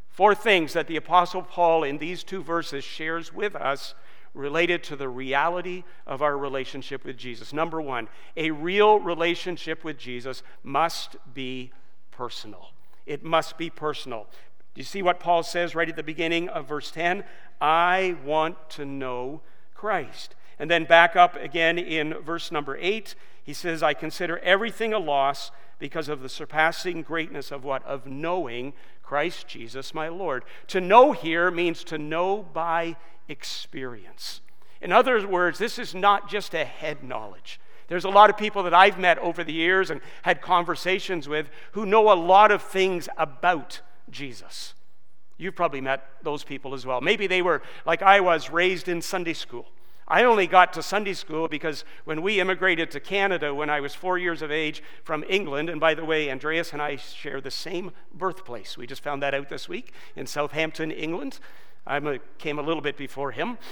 Four 0.09 0.35
things 0.35 0.73
that 0.73 0.87
the 0.87 0.97
Apostle 0.97 1.41
Paul 1.41 1.85
in 1.85 1.97
these 1.97 2.25
two 2.25 2.43
verses 2.43 2.83
shares 2.83 3.33
with 3.33 3.55
us 3.55 3.95
related 4.33 4.83
to 4.83 4.97
the 4.97 5.07
reality 5.07 5.85
of 6.05 6.21
our 6.21 6.37
relationship 6.37 7.05
with 7.05 7.15
Jesus. 7.15 7.53
Number 7.53 7.81
one, 7.81 8.09
a 8.35 8.51
real 8.51 8.99
relationship 8.99 9.85
with 9.85 9.97
Jesus 9.97 10.43
must 10.61 11.15
be 11.33 11.71
personal. 12.11 12.71
It 13.05 13.23
must 13.23 13.57
be 13.57 13.69
personal. 13.69 14.27
Do 14.75 14.81
you 14.81 14.83
see 14.83 15.01
what 15.01 15.21
Paul 15.21 15.43
says 15.43 15.73
right 15.73 15.87
at 15.87 15.95
the 15.95 16.03
beginning 16.03 16.49
of 16.49 16.67
verse 16.67 16.91
10? 16.91 17.23
I 17.61 18.17
want 18.25 18.69
to 18.71 18.83
know 18.83 19.39
Christ. 19.73 20.35
And 20.59 20.69
then 20.69 20.83
back 20.83 21.15
up 21.15 21.37
again 21.37 21.79
in 21.79 22.13
verse 22.15 22.51
number 22.51 22.77
8, 22.77 23.15
he 23.41 23.53
says, 23.53 23.81
I 23.81 23.93
consider 23.93 24.39
everything 24.39 24.91
a 24.91 24.99
loss 24.99 25.49
because 25.79 26.09
of 26.09 26.21
the 26.21 26.29
surpassing 26.29 27.01
greatness 27.01 27.51
of 27.51 27.63
what? 27.63 27.85
Of 27.85 28.05
knowing 28.05 28.73
Christ 29.03 29.47
Jesus 29.47 29.93
my 29.93 30.07
Lord. 30.07 30.43
To 30.67 30.81
know 30.81 31.11
here 31.11 31.51
means 31.51 31.83
to 31.85 31.97
know 31.97 32.43
by 32.53 32.95
experience. 33.27 34.41
In 34.81 34.91
other 34.91 35.25
words, 35.27 35.59
this 35.59 35.79
is 35.79 35.95
not 35.95 36.29
just 36.29 36.53
a 36.53 36.65
head 36.65 37.03
knowledge. 37.03 37.59
There's 37.87 38.05
a 38.05 38.09
lot 38.09 38.29
of 38.29 38.37
people 38.37 38.63
that 38.63 38.73
I've 38.73 38.99
met 38.99 39.17
over 39.19 39.43
the 39.43 39.53
years 39.53 39.89
and 39.89 40.01
had 40.23 40.41
conversations 40.41 41.27
with 41.27 41.49
who 41.71 41.85
know 41.85 42.11
a 42.11 42.15
lot 42.15 42.51
of 42.51 42.61
things 42.61 43.07
about 43.17 43.81
Jesus. 44.09 44.73
You've 45.37 45.55
probably 45.55 45.81
met 45.81 46.07
those 46.23 46.43
people 46.43 46.73
as 46.73 46.85
well. 46.85 46.99
Maybe 46.99 47.27
they 47.27 47.41
were, 47.41 47.61
like 47.85 48.01
I 48.01 48.19
was, 48.19 48.49
raised 48.49 48.87
in 48.87 49.01
Sunday 49.01 49.33
school. 49.33 49.67
I 50.07 50.23
only 50.23 50.47
got 50.47 50.71
to 50.73 50.83
Sunday 50.83 51.13
school 51.13 51.49
because 51.49 51.83
when 52.05 52.21
we 52.21 52.39
immigrated 52.39 52.91
to 52.91 52.99
Canada 53.01 53.53
when 53.53 53.69
I 53.69 53.81
was 53.81 53.93
four 53.93 54.17
years 54.17 54.41
of 54.41 54.51
age 54.51 54.81
from 55.03 55.25
England, 55.27 55.69
and 55.69 55.81
by 55.81 55.95
the 55.95 56.05
way, 56.05 56.31
Andreas 56.31 56.71
and 56.71 56.81
I 56.81 56.95
share 56.95 57.41
the 57.41 57.51
same 57.51 57.91
birthplace. 58.13 58.77
We 58.77 58.87
just 58.87 59.03
found 59.03 59.21
that 59.21 59.33
out 59.33 59.49
this 59.49 59.67
week 59.67 59.91
in 60.15 60.25
Southampton, 60.25 60.91
England. 60.91 61.39
I 61.85 62.19
came 62.37 62.57
a 62.57 62.61
little 62.61 62.81
bit 62.81 62.95
before 62.95 63.31
him. 63.31 63.57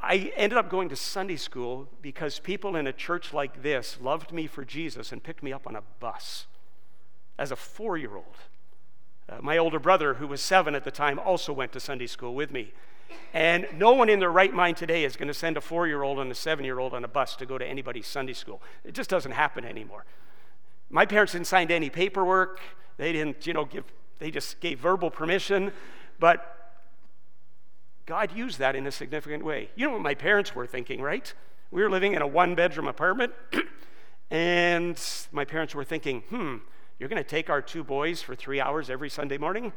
I 0.00 0.32
ended 0.36 0.58
up 0.58 0.68
going 0.68 0.88
to 0.88 0.96
Sunday 0.96 1.36
school 1.36 1.88
because 2.02 2.40
people 2.40 2.74
in 2.74 2.88
a 2.88 2.92
church 2.92 3.32
like 3.32 3.62
this 3.62 3.98
loved 4.00 4.32
me 4.32 4.48
for 4.48 4.64
Jesus 4.64 5.12
and 5.12 5.22
picked 5.22 5.44
me 5.44 5.52
up 5.52 5.68
on 5.68 5.76
a 5.76 5.82
bus 6.00 6.46
as 7.38 7.52
a 7.52 7.56
four 7.56 7.96
year 7.96 8.16
old. 8.16 8.36
Uh, 9.28 9.38
my 9.40 9.58
older 9.58 9.78
brother, 9.78 10.14
who 10.14 10.26
was 10.26 10.40
seven 10.40 10.74
at 10.74 10.84
the 10.84 10.90
time, 10.90 11.20
also 11.20 11.52
went 11.52 11.72
to 11.72 11.80
Sunday 11.80 12.06
school 12.06 12.34
with 12.34 12.50
me. 12.50 12.72
And 13.34 13.66
no 13.74 13.92
one 13.92 14.08
in 14.08 14.18
their 14.18 14.32
right 14.32 14.52
mind 14.52 14.76
today 14.76 15.04
is 15.04 15.16
going 15.16 15.28
to 15.28 15.34
send 15.34 15.56
a 15.56 15.60
four 15.60 15.86
year 15.86 16.02
old 16.02 16.18
and 16.18 16.30
a 16.30 16.34
seven 16.34 16.64
year 16.64 16.78
old 16.78 16.94
on 16.94 17.04
a 17.04 17.08
bus 17.08 17.36
to 17.36 17.46
go 17.46 17.58
to 17.58 17.66
anybody's 17.66 18.06
Sunday 18.06 18.32
school. 18.32 18.62
It 18.84 18.94
just 18.94 19.10
doesn't 19.10 19.32
happen 19.32 19.64
anymore. 19.64 20.04
My 20.88 21.04
parents 21.04 21.32
didn't 21.32 21.46
sign 21.46 21.70
any 21.70 21.90
paperwork, 21.90 22.60
they 22.96 23.12
didn't, 23.12 23.46
you 23.46 23.52
know, 23.52 23.64
give, 23.64 23.84
they 24.18 24.30
just 24.30 24.60
gave 24.60 24.78
verbal 24.78 25.10
permission. 25.10 25.72
But 26.18 26.56
God 28.06 28.34
used 28.34 28.58
that 28.60 28.76
in 28.76 28.86
a 28.86 28.92
significant 28.92 29.44
way. 29.44 29.70
You 29.74 29.86
know 29.86 29.92
what 29.94 30.02
my 30.02 30.14
parents 30.14 30.54
were 30.54 30.66
thinking, 30.66 31.02
right? 31.02 31.32
We 31.70 31.82
were 31.82 31.90
living 31.90 32.14
in 32.14 32.22
a 32.22 32.26
one 32.26 32.54
bedroom 32.54 32.86
apartment, 32.86 33.32
and 34.30 34.98
my 35.32 35.44
parents 35.44 35.74
were 35.74 35.84
thinking, 35.84 36.22
hmm, 36.28 36.56
you're 36.98 37.08
going 37.08 37.22
to 37.22 37.28
take 37.28 37.50
our 37.50 37.60
two 37.60 37.84
boys 37.84 38.22
for 38.22 38.34
three 38.34 38.60
hours 38.60 38.88
every 38.88 39.10
Sunday 39.10 39.36
morning? 39.36 39.72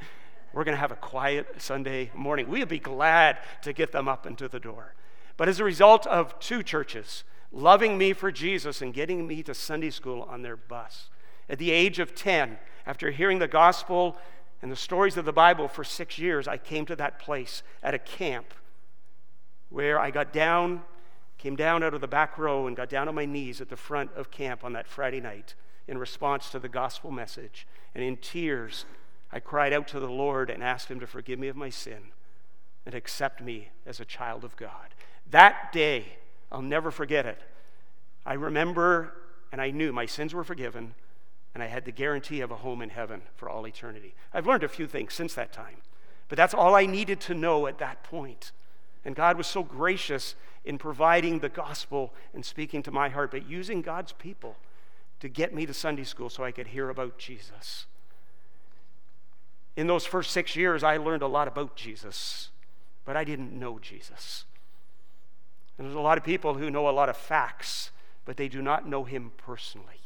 We're 0.53 0.63
going 0.63 0.75
to 0.75 0.82
have 0.82 0.91
a 0.91 0.96
quiet 0.96 1.62
Sunday 1.62 2.12
morning. 2.15 2.50
We'll 2.50 2.65
be 2.65 2.79
glad 2.79 3.38
to 3.62 3.74
get 3.74 3.91
them 3.91 4.08
up 4.08 4.25
into 4.25 4.48
the 4.48 4.60
door. 4.60 4.94
But 5.38 5.48
as 5.48 5.60
a 5.60 5.63
result 5.63 6.08
of 6.08 6.38
two 6.39 6.63
churches 6.63 7.24
loving 7.51 7.98
me 7.98 8.13
for 8.13 8.32
Jesus 8.32 8.82
and 8.82 8.94
getting 8.94 9.27
me 9.27 9.44
to 9.44 9.53
Sunday 9.53 9.89
school 9.89 10.24
on 10.24 10.41
their 10.41 10.58
bus, 10.58 11.10
at 11.50 11.60
the 11.60 11.72
age 11.72 12.00
of 12.00 12.13
10, 12.13 12.58
after 12.86 13.12
hearing 13.12 13.39
the 13.39 13.48
gospel 13.48 14.18
and 14.62 14.72
the 14.72 14.75
stories 14.75 15.18
of 15.18 15.25
the 15.25 15.34
Bible 15.34 15.68
for 15.68 15.84
six 15.84 16.20
years, 16.20 16.48
I 16.48 16.58
came 16.58 16.86
to 16.88 16.96
that 16.98 17.20
place 17.20 17.63
at 17.82 17.94
a 17.94 18.00
camp 18.00 18.53
where 19.70 20.00
I 20.00 20.12
got 20.12 20.34
down, 20.34 20.82
came 21.38 21.56
down 21.56 21.84
out 21.84 21.94
of 21.94 22.01
the 22.01 22.08
back 22.08 22.38
row, 22.38 22.68
and 22.68 22.75
got 22.75 22.89
down 22.89 23.08
on 23.08 23.15
my 23.15 23.25
knees 23.25 23.62
at 23.62 23.70
the 23.70 23.77
front 23.77 24.12
of 24.15 24.32
camp 24.32 24.63
on 24.63 24.74
that 24.74 24.88
Friday 24.88 25.22
night 25.22 25.56
in 25.88 25.98
response 25.98 26.50
to 26.51 26.60
the 26.60 26.70
gospel 26.70 27.12
message. 27.12 27.68
And 27.96 28.03
in 28.03 28.18
tears, 28.18 28.86
I 29.31 29.39
cried 29.39 29.74
out 29.74 29.88
to 29.89 30.00
the 30.00 30.09
Lord 30.09 30.50
and 30.50 30.63
asked 30.63 30.89
Him 30.89 31.00
to 31.00 31.07
forgive 31.07 31.39
me 31.39 31.48
of 31.48 31.55
my 31.55 31.69
sin 31.69 32.12
and 32.86 32.95
accept 32.95 33.41
me 33.41 33.69
as 33.86 34.00
a 34.00 34.05
child 34.05 34.43
of 34.43 34.55
God. 34.55 34.95
That 35.29 35.71
day, 35.71 36.17
I'll 36.51 36.62
never 36.62 36.91
forget 36.91 37.25
it. 37.25 37.41
I 38.25 38.33
remember 38.33 39.13
and 39.51 39.62
I 39.62 39.71
knew 39.71 39.91
my 39.91 40.05
sins 40.05 40.33
were 40.33 40.43
forgiven 40.43 40.93
and 41.53 41.63
I 41.63 41.67
had 41.67 41.86
the 41.86 41.91
guarantee 41.91 42.41
of 42.41 42.51
a 42.51 42.57
home 42.57 42.81
in 42.81 42.89
heaven 42.89 43.21
for 43.36 43.50
all 43.50 43.67
eternity. 43.67 44.13
I've 44.33 44.48
learned 44.48 44.63
a 44.63 44.67
few 44.67 44.88
things 44.88 45.13
since 45.13 45.33
that 45.33 45.51
time, 45.51 45.77
but 46.27 46.38
that's 46.38 46.53
all 46.53 46.75
I 46.75 46.86
needed 46.86 47.19
to 47.21 47.33
know 47.33 47.67
at 47.67 47.79
that 47.79 48.03
point. 48.03 48.51
And 49.03 49.15
God 49.15 49.38
was 49.38 49.48
so 49.48 49.63
gracious 49.63 50.36
in 50.65 50.77
providing 50.77 51.39
the 51.39 51.50
gospel 51.50 52.13
and 52.33 52.45
speaking 52.45 52.83
to 52.83 52.91
my 52.91 53.09
heart, 53.09 53.31
but 53.31 53.50
using 53.50 53.81
God's 53.81 54.12
people 54.13 54.57
to 55.19 55.29
get 55.29 55.53
me 55.53 55.65
to 55.65 55.74
Sunday 55.74 56.03
school 56.03 56.29
so 56.29 56.43
I 56.43 56.51
could 56.51 56.67
hear 56.67 56.89
about 56.89 57.17
Jesus. 57.17 57.86
In 59.75 59.88
those 59.88 60.05
first 60.05 60.31
six 60.31 60.55
years, 60.55 60.83
I 60.83 60.97
learned 60.97 61.21
a 61.21 61.27
lot 61.27 61.47
about 61.47 61.75
Jesus, 61.75 62.49
but 63.05 63.15
I 63.15 63.23
didn't 63.23 63.57
know 63.57 63.79
Jesus. 63.79 64.45
And 65.77 65.88
there's 65.88 65.95
a 65.95 66.01
lot 66.01 66.17
of 66.17 66.23
people 66.23 66.55
who 66.55 66.69
know 66.69 66.89
a 66.89 66.91
lot 66.91 67.09
of 67.09 67.15
facts, 67.15 67.91
but 68.25 68.38
they 68.38 68.49
do 68.49 68.61
not 68.61 68.88
know 68.88 69.05
him 69.05 69.31
personally. 69.38 70.01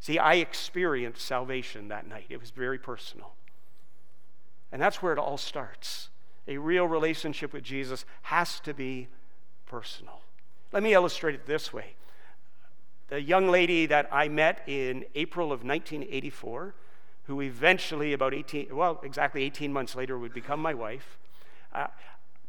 See, 0.00 0.18
I 0.18 0.34
experienced 0.34 1.22
salvation 1.22 1.88
that 1.88 2.06
night, 2.06 2.26
it 2.28 2.38
was 2.38 2.50
very 2.50 2.78
personal. 2.78 3.32
And 4.70 4.82
that's 4.82 5.02
where 5.02 5.12
it 5.12 5.18
all 5.18 5.38
starts. 5.38 6.10
A 6.46 6.58
real 6.58 6.86
relationship 6.86 7.52
with 7.52 7.64
Jesus 7.64 8.04
has 8.22 8.60
to 8.60 8.74
be 8.74 9.08
personal. 9.66 10.20
Let 10.72 10.82
me 10.82 10.92
illustrate 10.92 11.34
it 11.34 11.46
this 11.46 11.72
way 11.72 11.94
the 13.08 13.20
young 13.20 13.48
lady 13.48 13.86
that 13.86 14.08
I 14.10 14.28
met 14.28 14.62
in 14.66 15.04
April 15.14 15.46
of 15.46 15.62
1984, 15.62 16.74
who 17.26 17.40
eventually, 17.40 18.12
about 18.12 18.34
18, 18.34 18.74
well, 18.74 19.00
exactly 19.02 19.42
18 19.42 19.72
months 19.72 19.96
later, 19.96 20.18
would 20.18 20.32
become 20.32 20.60
my 20.60 20.74
wife, 20.74 21.18
uh, 21.72 21.88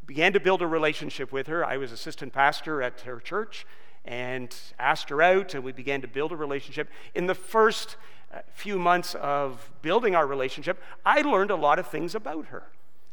began 0.06 0.34
to 0.34 0.40
build 0.40 0.62
a 0.62 0.68
relationship 0.68 1.32
with 1.32 1.48
her. 1.48 1.66
I 1.66 1.78
was 1.78 1.92
assistant 1.92 2.32
pastor 2.32 2.82
at 2.82 3.02
her 3.02 3.20
church 3.20 3.66
and 4.06 4.56
asked 4.80 5.10
her 5.10 5.22
out, 5.22 5.54
and 5.54 5.64
we 5.64 5.72
began 5.72 6.02
to 6.02 6.08
build 6.08 6.32
a 6.32 6.36
relationship. 6.36 6.90
In 7.14 7.28
the 7.28 7.36
first 7.36 7.98
uh, 8.34 8.40
few 8.54 8.78
months 8.78 9.16
of 9.16 9.72
building 9.82 10.16
our 10.16 10.26
relationship, 10.26 10.82
I 11.06 11.22
learned 11.22 11.52
a 11.52 11.56
lot 11.56 11.80
of 11.80 11.88
things 11.88 12.16
about 12.16 12.48
her. 12.48 12.64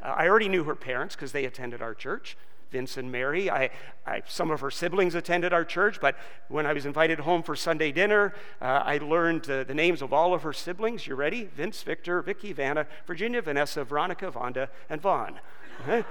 Uh, 0.02 0.14
I 0.16 0.28
already 0.28 0.48
knew 0.48 0.64
her 0.64 0.76
parents 0.76 1.16
because 1.16 1.32
they 1.32 1.44
attended 1.44 1.82
our 1.82 1.94
church. 1.94 2.36
Vince 2.74 2.96
and 2.96 3.12
Mary. 3.12 3.48
I, 3.48 3.70
I, 4.04 4.22
some 4.26 4.50
of 4.50 4.60
her 4.60 4.70
siblings 4.70 5.14
attended 5.14 5.52
our 5.52 5.64
church, 5.64 6.00
but 6.00 6.16
when 6.48 6.66
I 6.66 6.72
was 6.72 6.86
invited 6.86 7.20
home 7.20 7.44
for 7.44 7.54
Sunday 7.54 7.92
dinner, 7.92 8.34
uh, 8.60 8.82
I 8.84 8.98
learned 8.98 9.48
uh, 9.48 9.62
the 9.62 9.74
names 9.74 10.02
of 10.02 10.12
all 10.12 10.34
of 10.34 10.42
her 10.42 10.52
siblings. 10.52 11.06
You 11.06 11.14
ready? 11.14 11.44
Vince, 11.44 11.84
Victor, 11.84 12.20
Vicky, 12.20 12.52
Vanna, 12.52 12.88
Virginia, 13.06 13.40
Vanessa, 13.42 13.84
Veronica, 13.84 14.28
Vonda, 14.28 14.70
and 14.90 15.00
Vaughn. 15.00 15.38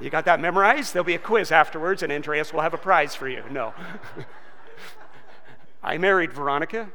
you 0.00 0.08
got 0.08 0.24
that 0.24 0.40
memorized? 0.40 0.94
There'll 0.94 1.04
be 1.04 1.14
a 1.14 1.18
quiz 1.18 1.52
afterwards, 1.52 2.02
and 2.02 2.10
Andreas 2.10 2.50
will 2.50 2.62
have 2.62 2.72
a 2.72 2.78
prize 2.78 3.14
for 3.14 3.28
you. 3.28 3.42
No. 3.50 3.74
I 5.82 5.98
married 5.98 6.32
Veronica. 6.32 6.88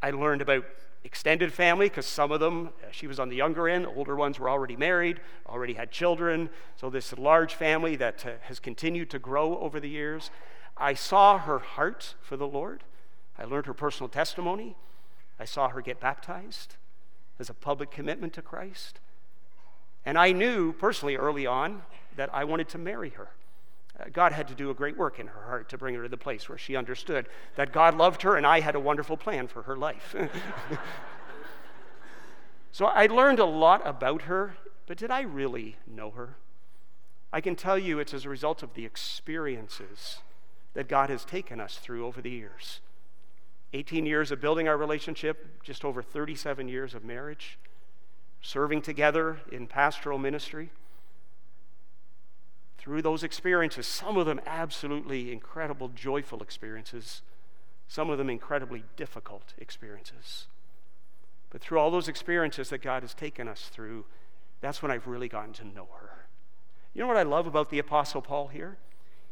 I 0.00 0.12
learned 0.12 0.42
about 0.42 0.64
extended 1.04 1.52
family 1.52 1.88
because 1.88 2.06
some 2.06 2.32
of 2.32 2.40
them, 2.40 2.68
uh, 2.82 2.86
she 2.90 3.06
was 3.06 3.18
on 3.18 3.28
the 3.28 3.36
younger 3.36 3.68
end, 3.68 3.86
older 3.86 4.16
ones 4.16 4.38
were 4.38 4.50
already 4.50 4.76
married, 4.76 5.20
already 5.48 5.74
had 5.74 5.90
children. 5.90 6.50
So, 6.76 6.90
this 6.90 7.16
large 7.16 7.54
family 7.54 7.96
that 7.96 8.26
uh, 8.26 8.32
has 8.42 8.60
continued 8.60 9.10
to 9.10 9.18
grow 9.18 9.58
over 9.58 9.80
the 9.80 9.88
years. 9.88 10.30
I 10.76 10.94
saw 10.94 11.38
her 11.38 11.58
heart 11.58 12.14
for 12.20 12.36
the 12.36 12.46
Lord. 12.46 12.84
I 13.38 13.44
learned 13.44 13.66
her 13.66 13.74
personal 13.74 14.08
testimony. 14.08 14.76
I 15.38 15.44
saw 15.44 15.68
her 15.68 15.80
get 15.80 16.00
baptized 16.00 16.76
as 17.38 17.48
a 17.48 17.54
public 17.54 17.90
commitment 17.90 18.32
to 18.34 18.42
Christ. 18.42 19.00
And 20.04 20.18
I 20.18 20.32
knew 20.32 20.72
personally 20.72 21.16
early 21.16 21.46
on 21.46 21.82
that 22.16 22.30
I 22.32 22.44
wanted 22.44 22.68
to 22.70 22.78
marry 22.78 23.10
her. 23.10 23.28
God 24.12 24.32
had 24.32 24.48
to 24.48 24.54
do 24.54 24.70
a 24.70 24.74
great 24.74 24.96
work 24.96 25.18
in 25.18 25.26
her 25.26 25.42
heart 25.42 25.68
to 25.70 25.78
bring 25.78 25.94
her 25.96 26.04
to 26.04 26.08
the 26.08 26.16
place 26.16 26.48
where 26.48 26.58
she 26.58 26.76
understood 26.76 27.26
that 27.56 27.72
God 27.72 27.96
loved 27.96 28.22
her 28.22 28.36
and 28.36 28.46
I 28.46 28.60
had 28.60 28.76
a 28.76 28.80
wonderful 28.80 29.16
plan 29.16 29.48
for 29.48 29.62
her 29.62 29.76
life. 29.76 30.14
so 32.72 32.86
I 32.86 33.06
learned 33.06 33.40
a 33.40 33.44
lot 33.44 33.84
about 33.84 34.22
her, 34.22 34.54
but 34.86 34.98
did 34.98 35.10
I 35.10 35.22
really 35.22 35.76
know 35.86 36.10
her? 36.12 36.36
I 37.32 37.40
can 37.40 37.56
tell 37.56 37.78
you 37.78 37.98
it's 37.98 38.14
as 38.14 38.24
a 38.24 38.28
result 38.28 38.62
of 38.62 38.74
the 38.74 38.86
experiences 38.86 40.18
that 40.74 40.88
God 40.88 41.10
has 41.10 41.24
taken 41.24 41.60
us 41.60 41.76
through 41.78 42.06
over 42.06 42.22
the 42.22 42.30
years. 42.30 42.80
18 43.72 44.06
years 44.06 44.30
of 44.30 44.40
building 44.40 44.68
our 44.68 44.76
relationship, 44.76 45.62
just 45.62 45.84
over 45.84 46.02
37 46.02 46.68
years 46.68 46.94
of 46.94 47.04
marriage, 47.04 47.58
serving 48.40 48.80
together 48.80 49.40
in 49.50 49.66
pastoral 49.66 50.18
ministry 50.18 50.70
through 52.88 53.02
those 53.02 53.22
experiences, 53.22 53.86
some 53.86 54.16
of 54.16 54.24
them 54.24 54.40
absolutely 54.46 55.30
incredible, 55.30 55.88
joyful 55.88 56.42
experiences, 56.42 57.20
some 57.86 58.08
of 58.08 58.16
them 58.16 58.30
incredibly 58.30 58.82
difficult 58.96 59.52
experiences. 59.58 60.46
But 61.50 61.60
through 61.60 61.80
all 61.80 61.90
those 61.90 62.08
experiences 62.08 62.70
that 62.70 62.80
God 62.80 63.02
has 63.02 63.12
taken 63.12 63.46
us 63.46 63.68
through, 63.70 64.06
that's 64.62 64.80
when 64.80 64.90
I've 64.90 65.06
really 65.06 65.28
gotten 65.28 65.52
to 65.54 65.66
know 65.66 65.86
her. 66.00 66.28
You 66.94 67.02
know 67.02 67.08
what 67.08 67.18
I 67.18 67.24
love 67.24 67.46
about 67.46 67.68
the 67.68 67.78
Apostle 67.78 68.22
Paul 68.22 68.48
here? 68.48 68.78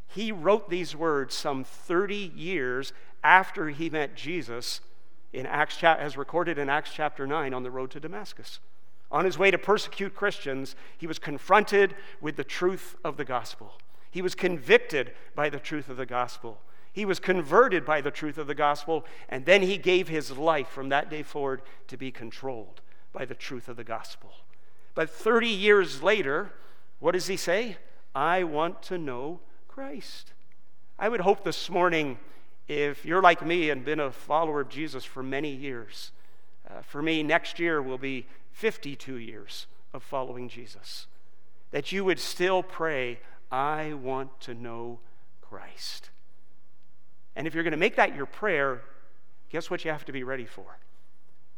He 0.06 0.30
wrote 0.30 0.68
these 0.68 0.94
words 0.94 1.34
some 1.34 1.64
30 1.64 2.32
years 2.36 2.92
after 3.24 3.70
he 3.70 3.88
met 3.88 4.14
Jesus 4.14 4.82
in 5.32 5.46
Acts, 5.46 5.82
as 5.82 6.18
recorded 6.18 6.58
in 6.58 6.68
Acts 6.68 6.90
chapter 6.92 7.26
9 7.26 7.54
on 7.54 7.62
the 7.62 7.70
road 7.70 7.90
to 7.92 8.00
Damascus. 8.00 8.60
On 9.10 9.24
his 9.24 9.38
way 9.38 9.50
to 9.50 9.58
persecute 9.58 10.14
Christians, 10.14 10.74
he 10.98 11.06
was 11.06 11.18
confronted 11.18 11.94
with 12.20 12.36
the 12.36 12.44
truth 12.44 12.96
of 13.04 13.16
the 13.16 13.24
gospel. 13.24 13.74
He 14.10 14.22
was 14.22 14.34
convicted 14.34 15.12
by 15.34 15.48
the 15.48 15.60
truth 15.60 15.88
of 15.88 15.96
the 15.96 16.06
gospel. 16.06 16.60
He 16.92 17.04
was 17.04 17.20
converted 17.20 17.84
by 17.84 18.00
the 18.00 18.10
truth 18.10 18.38
of 18.38 18.46
the 18.46 18.54
gospel, 18.54 19.04
and 19.28 19.44
then 19.44 19.62
he 19.62 19.76
gave 19.76 20.08
his 20.08 20.30
life 20.30 20.68
from 20.68 20.88
that 20.88 21.10
day 21.10 21.22
forward 21.22 21.62
to 21.88 21.96
be 21.96 22.10
controlled 22.10 22.80
by 23.12 23.24
the 23.24 23.34
truth 23.34 23.68
of 23.68 23.76
the 23.76 23.84
gospel. 23.84 24.32
But 24.94 25.10
30 25.10 25.48
years 25.48 26.02
later, 26.02 26.52
what 26.98 27.12
does 27.12 27.26
he 27.26 27.36
say? 27.36 27.76
I 28.14 28.44
want 28.44 28.82
to 28.84 28.96
know 28.96 29.40
Christ. 29.68 30.32
I 30.98 31.10
would 31.10 31.20
hope 31.20 31.44
this 31.44 31.68
morning 31.68 32.18
if 32.66 33.04
you're 33.04 33.20
like 33.20 33.44
me 33.44 33.68
and 33.68 33.84
been 33.84 34.00
a 34.00 34.10
follower 34.10 34.62
of 34.62 34.70
Jesus 34.70 35.04
for 35.04 35.22
many 35.22 35.50
years, 35.50 36.12
uh, 36.68 36.82
for 36.82 37.02
me, 37.02 37.22
next 37.22 37.58
year 37.58 37.80
will 37.80 37.98
be 37.98 38.26
52 38.52 39.16
years 39.16 39.66
of 39.92 40.02
following 40.02 40.48
Jesus, 40.48 41.06
that 41.70 41.92
you 41.92 42.04
would 42.04 42.18
still 42.18 42.62
pray, 42.62 43.20
I 43.50 43.94
want 43.94 44.40
to 44.40 44.54
know 44.54 45.00
Christ. 45.40 46.10
And 47.34 47.46
if 47.46 47.54
you're 47.54 47.64
going 47.64 47.72
to 47.72 47.76
make 47.76 47.96
that 47.96 48.16
your 48.16 48.26
prayer, 48.26 48.82
guess 49.50 49.70
what 49.70 49.84
you 49.84 49.90
have 49.90 50.04
to 50.06 50.12
be 50.12 50.24
ready 50.24 50.46
for? 50.46 50.78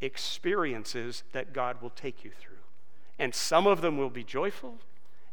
Experiences 0.01 1.23
that 1.31 1.53
God 1.53 1.81
will 1.81 1.89
take 1.89 2.23
you 2.23 2.31
through. 2.31 2.57
And 3.17 3.33
some 3.33 3.67
of 3.67 3.81
them 3.81 3.97
will 3.97 4.09
be 4.09 4.23
joyful, 4.23 4.79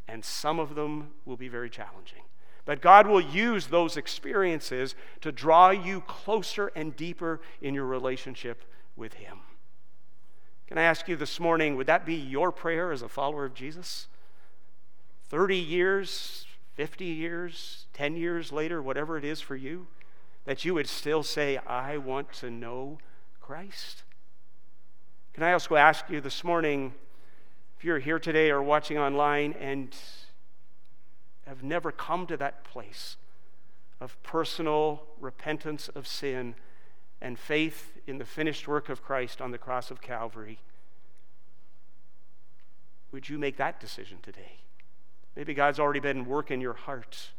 and 0.09 0.25
some 0.25 0.59
of 0.59 0.75
them 0.75 1.13
will 1.25 1.37
be 1.37 1.49
very 1.49 1.71
challenging. 1.71 2.23
But 2.65 2.81
God 2.81 3.07
will 3.07 3.21
use 3.21 3.69
those 3.69 3.97
experiences 3.97 4.95
to 5.21 5.31
draw 5.31 5.71
you 5.71 6.01
closer 6.01 6.73
and 6.75 6.97
deeper 6.97 7.41
in 7.61 7.75
your 7.75 7.87
relationship 7.87 8.65
with 8.97 9.15
Him. 9.15 9.39
Can 10.67 10.79
I 10.79 10.83
ask 10.83 11.07
you 11.07 11.15
this 11.15 11.39
morning, 11.39 11.77
would 11.77 11.87
that 11.87 12.05
be 12.05 12.15
your 12.15 12.51
prayer 12.51 12.91
as 12.91 13.03
a 13.03 13.09
follower 13.09 13.45
of 13.45 13.55
Jesus? 13.55 14.09
30 15.29 15.57
years, 15.57 16.45
50 16.75 17.05
years, 17.05 17.87
10 17.93 18.17
years 18.17 18.51
later, 18.51 18.83
whatever 18.83 19.17
it 19.17 19.25
is 19.25 19.41
for 19.41 19.55
you, 19.55 19.87
that 20.45 20.65
you 20.65 20.75
would 20.75 20.89
still 20.89 21.23
say, 21.23 21.59
I 21.59 21.99
want 21.99 22.33
to 22.35 22.51
know 22.51 22.99
Christ? 23.41 24.03
Can 25.35 25.45
I 25.45 25.53
also 25.53 25.77
ask 25.77 26.11
you 26.11 26.21
this 26.21 26.43
morning, 26.43 26.95
if 27.79 27.85
you're 27.85 27.99
here 27.99 28.19
today 28.19 28.51
or 28.51 28.63
watching 28.63 28.99
online 28.99 29.53
and 29.53 29.95
have 31.47 31.63
never 31.63 31.93
come 31.93 32.27
to 32.27 32.37
that 32.39 32.65
place 32.65 33.17
of 34.01 34.21
personal 34.23 35.05
repentance 35.21 35.89
of 35.89 36.07
sin 36.07 36.55
and 37.21 37.39
faith 37.39 37.93
in 38.07 38.19
the 38.19 38.25
finished 38.25 38.69
work 38.69 38.89
of 38.89 39.03
Christ 39.03 39.41
on 39.41 39.51
the 39.51 39.59
cross 39.59 39.91
of 39.91 40.01
Calvary, 40.01 40.59
would 43.13 43.29
you 43.29 43.39
make 43.39 43.57
that 43.57 43.81
decision 43.81 44.19
today? 44.23 44.59
Maybe 45.35 45.55
God's 45.55 45.79
already 45.79 46.01
been 46.01 46.27
working 46.27 46.61
your 46.61 46.75
heart 46.75 47.31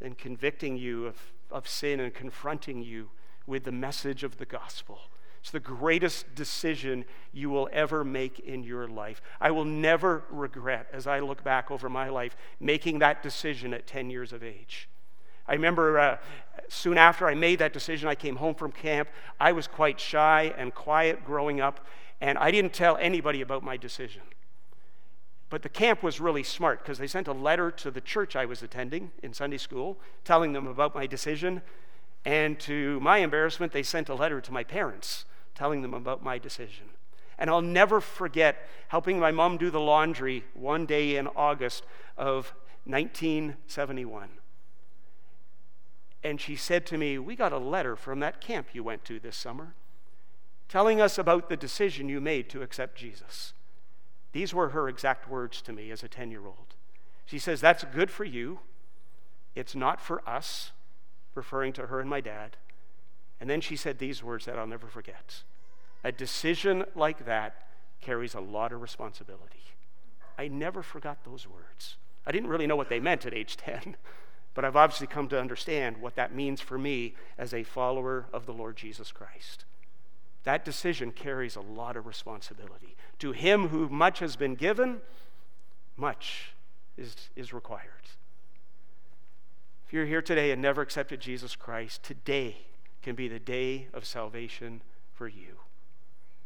and 0.00 0.16
convicting 0.16 0.76
you 0.76 1.06
of, 1.06 1.16
of 1.50 1.68
sin 1.68 2.00
and 2.00 2.12
confronting 2.12 2.82
you 2.82 3.10
with 3.46 3.64
the 3.64 3.72
message 3.72 4.24
of 4.24 4.38
the 4.38 4.46
gospel. 4.46 5.00
It's 5.40 5.50
the 5.50 5.60
greatest 5.60 6.36
decision 6.36 7.04
you 7.32 7.50
will 7.50 7.68
ever 7.72 8.04
make 8.04 8.38
in 8.38 8.62
your 8.62 8.86
life. 8.86 9.20
I 9.40 9.50
will 9.50 9.64
never 9.64 10.22
regret, 10.30 10.86
as 10.92 11.08
I 11.08 11.18
look 11.18 11.42
back 11.42 11.70
over 11.70 11.88
my 11.88 12.08
life, 12.08 12.36
making 12.60 13.00
that 13.00 13.24
decision 13.24 13.74
at 13.74 13.86
10 13.86 14.08
years 14.08 14.32
of 14.32 14.44
age. 14.44 14.88
I 15.52 15.56
remember 15.56 15.98
uh, 15.98 16.16
soon 16.68 16.96
after 16.96 17.28
I 17.28 17.34
made 17.34 17.58
that 17.58 17.74
decision, 17.74 18.08
I 18.08 18.14
came 18.14 18.36
home 18.36 18.54
from 18.54 18.72
camp. 18.72 19.10
I 19.38 19.52
was 19.52 19.66
quite 19.66 20.00
shy 20.00 20.54
and 20.56 20.74
quiet 20.74 21.26
growing 21.26 21.60
up, 21.60 21.86
and 22.22 22.38
I 22.38 22.50
didn't 22.50 22.72
tell 22.72 22.96
anybody 22.96 23.42
about 23.42 23.62
my 23.62 23.76
decision. 23.76 24.22
But 25.50 25.60
the 25.60 25.68
camp 25.68 26.02
was 26.02 26.20
really 26.20 26.42
smart 26.42 26.78
because 26.78 26.96
they 26.96 27.06
sent 27.06 27.28
a 27.28 27.34
letter 27.34 27.70
to 27.70 27.90
the 27.90 28.00
church 28.00 28.34
I 28.34 28.46
was 28.46 28.62
attending 28.62 29.10
in 29.22 29.34
Sunday 29.34 29.58
school 29.58 29.98
telling 30.24 30.54
them 30.54 30.66
about 30.66 30.94
my 30.94 31.06
decision. 31.06 31.60
And 32.24 32.58
to 32.60 32.98
my 33.00 33.18
embarrassment, 33.18 33.72
they 33.72 33.82
sent 33.82 34.08
a 34.08 34.14
letter 34.14 34.40
to 34.40 34.52
my 34.52 34.64
parents 34.64 35.26
telling 35.54 35.82
them 35.82 35.92
about 35.92 36.24
my 36.24 36.38
decision. 36.38 36.86
And 37.38 37.50
I'll 37.50 37.60
never 37.60 38.00
forget 38.00 38.66
helping 38.88 39.18
my 39.18 39.32
mom 39.32 39.58
do 39.58 39.68
the 39.68 39.80
laundry 39.80 40.44
one 40.54 40.86
day 40.86 41.16
in 41.16 41.26
August 41.36 41.84
of 42.16 42.54
1971. 42.86 44.30
And 46.24 46.40
she 46.40 46.56
said 46.56 46.86
to 46.86 46.98
me, 46.98 47.18
We 47.18 47.36
got 47.36 47.52
a 47.52 47.58
letter 47.58 47.96
from 47.96 48.20
that 48.20 48.40
camp 48.40 48.68
you 48.72 48.84
went 48.84 49.04
to 49.06 49.18
this 49.18 49.36
summer 49.36 49.74
telling 50.72 51.02
us 51.02 51.18
about 51.18 51.50
the 51.50 51.56
decision 51.56 52.08
you 52.08 52.18
made 52.18 52.48
to 52.48 52.62
accept 52.62 52.96
Jesus. 52.96 53.52
These 54.32 54.54
were 54.54 54.70
her 54.70 54.88
exact 54.88 55.28
words 55.28 55.60
to 55.62 55.72
me 55.72 55.90
as 55.90 56.02
a 56.02 56.08
10 56.08 56.30
year 56.30 56.46
old. 56.46 56.76
She 57.26 57.38
says, 57.38 57.60
That's 57.60 57.84
good 57.84 58.10
for 58.10 58.24
you. 58.24 58.60
It's 59.54 59.74
not 59.74 60.00
for 60.00 60.26
us, 60.26 60.72
referring 61.34 61.74
to 61.74 61.88
her 61.88 62.00
and 62.00 62.08
my 62.08 62.22
dad. 62.22 62.56
And 63.38 63.50
then 63.50 63.60
she 63.60 63.76
said 63.76 63.98
these 63.98 64.22
words 64.24 64.46
that 64.46 64.58
I'll 64.58 64.66
never 64.66 64.86
forget. 64.86 65.42
A 66.04 66.10
decision 66.10 66.84
like 66.94 67.26
that 67.26 67.68
carries 68.00 68.34
a 68.34 68.40
lot 68.40 68.72
of 68.72 68.80
responsibility. 68.80 69.64
I 70.38 70.48
never 70.48 70.82
forgot 70.82 71.18
those 71.24 71.46
words. 71.46 71.96
I 72.26 72.32
didn't 72.32 72.48
really 72.48 72.66
know 72.66 72.76
what 72.76 72.88
they 72.88 72.98
meant 72.98 73.26
at 73.26 73.34
age 73.34 73.56
10, 73.58 73.96
but 74.54 74.64
I've 74.64 74.76
obviously 74.76 75.06
come 75.06 75.28
to 75.28 75.40
understand 75.40 75.98
what 75.98 76.16
that 76.16 76.34
means 76.34 76.60
for 76.60 76.78
me 76.78 77.14
as 77.38 77.54
a 77.54 77.62
follower 77.62 78.26
of 78.32 78.46
the 78.46 78.52
Lord 78.52 78.76
Jesus 78.76 79.10
Christ. 79.12 79.64
That 80.44 80.64
decision 80.64 81.12
carries 81.12 81.56
a 81.56 81.60
lot 81.60 81.96
of 81.96 82.06
responsibility. 82.06 82.96
To 83.20 83.32
him 83.32 83.68
who 83.68 83.88
much 83.88 84.18
has 84.18 84.36
been 84.36 84.54
given, 84.54 85.00
much 85.96 86.52
is, 86.96 87.30
is 87.36 87.52
required. 87.52 87.88
If 89.86 89.92
you're 89.92 90.06
here 90.06 90.22
today 90.22 90.50
and 90.50 90.60
never 90.60 90.82
accepted 90.82 91.20
Jesus 91.20 91.54
Christ, 91.54 92.02
today 92.02 92.56
can 93.02 93.14
be 93.14 93.28
the 93.28 93.38
day 93.38 93.88
of 93.92 94.04
salvation 94.04 94.82
for 95.12 95.28
you. 95.28 95.58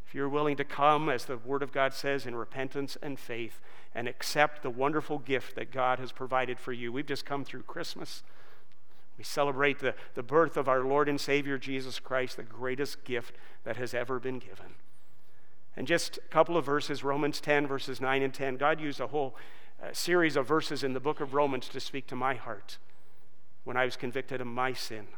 If 0.07 0.15
you're 0.15 0.29
willing 0.29 0.57
to 0.57 0.65
come, 0.65 1.09
as 1.09 1.25
the 1.25 1.37
Word 1.37 1.63
of 1.63 1.73
God 1.73 1.93
says, 1.93 2.27
in 2.27 2.37
repentance 2.37 2.97
and 3.03 3.19
faith, 3.19 3.61
and 3.95 4.07
accept 4.07 4.63
the 4.63 4.71
wonderful 4.71 5.19
gift 5.19 5.57
that 5.57 5.73
God 5.73 5.99
has 5.99 6.13
provided 6.13 6.61
for 6.61 6.73
you. 6.73 6.93
We've 6.93 7.07
just 7.07 7.25
come 7.25 7.45
through 7.45 7.63
Christmas. 7.63 8.23
We 9.19 9.25
celebrate 9.25 9.81
the, 9.81 9.95
the 10.15 10.23
birth 10.23 10.57
of 10.57 10.69
our 10.69 10.85
Lord 10.85 11.09
and 11.09 11.21
Savior 11.21 11.59
Jesus 11.59 11.99
Christ, 11.99 12.37
the 12.37 12.43
greatest 12.43 13.05
gift 13.05 13.35
that 13.65 13.79
has 13.79 13.95
ever 13.95 14.21
been 14.21 14.39
given. 14.39 14.75
And 15.77 15.87
just 15.87 16.19
a 16.19 16.29
couple 16.29 16.57
of 16.57 16.65
verses, 16.65 17.03
Romans 17.03 17.41
10, 17.41 17.67
verses 17.67 18.01
9 18.01 18.23
and 18.23 18.33
10. 18.33 18.57
God 18.57 18.81
used 18.81 19.01
a 19.01 19.09
whole 19.09 19.35
uh, 19.83 19.89
series 19.93 20.37
of 20.37 20.47
verses 20.47 20.85
in 20.85 20.93
the 20.93 21.01
book 21.01 21.21
of 21.21 21.35
Romans 21.35 21.69
to 21.69 21.81
speak 21.81 22.07
to 22.07 22.17
my 22.17 22.35
heart 22.35 22.79
when 23.65 23.77
I 23.77 23.85
was 23.85 23.97
convicted 23.97 24.41
of 24.41 24.47
my 24.47 24.73
sin. 24.73 25.09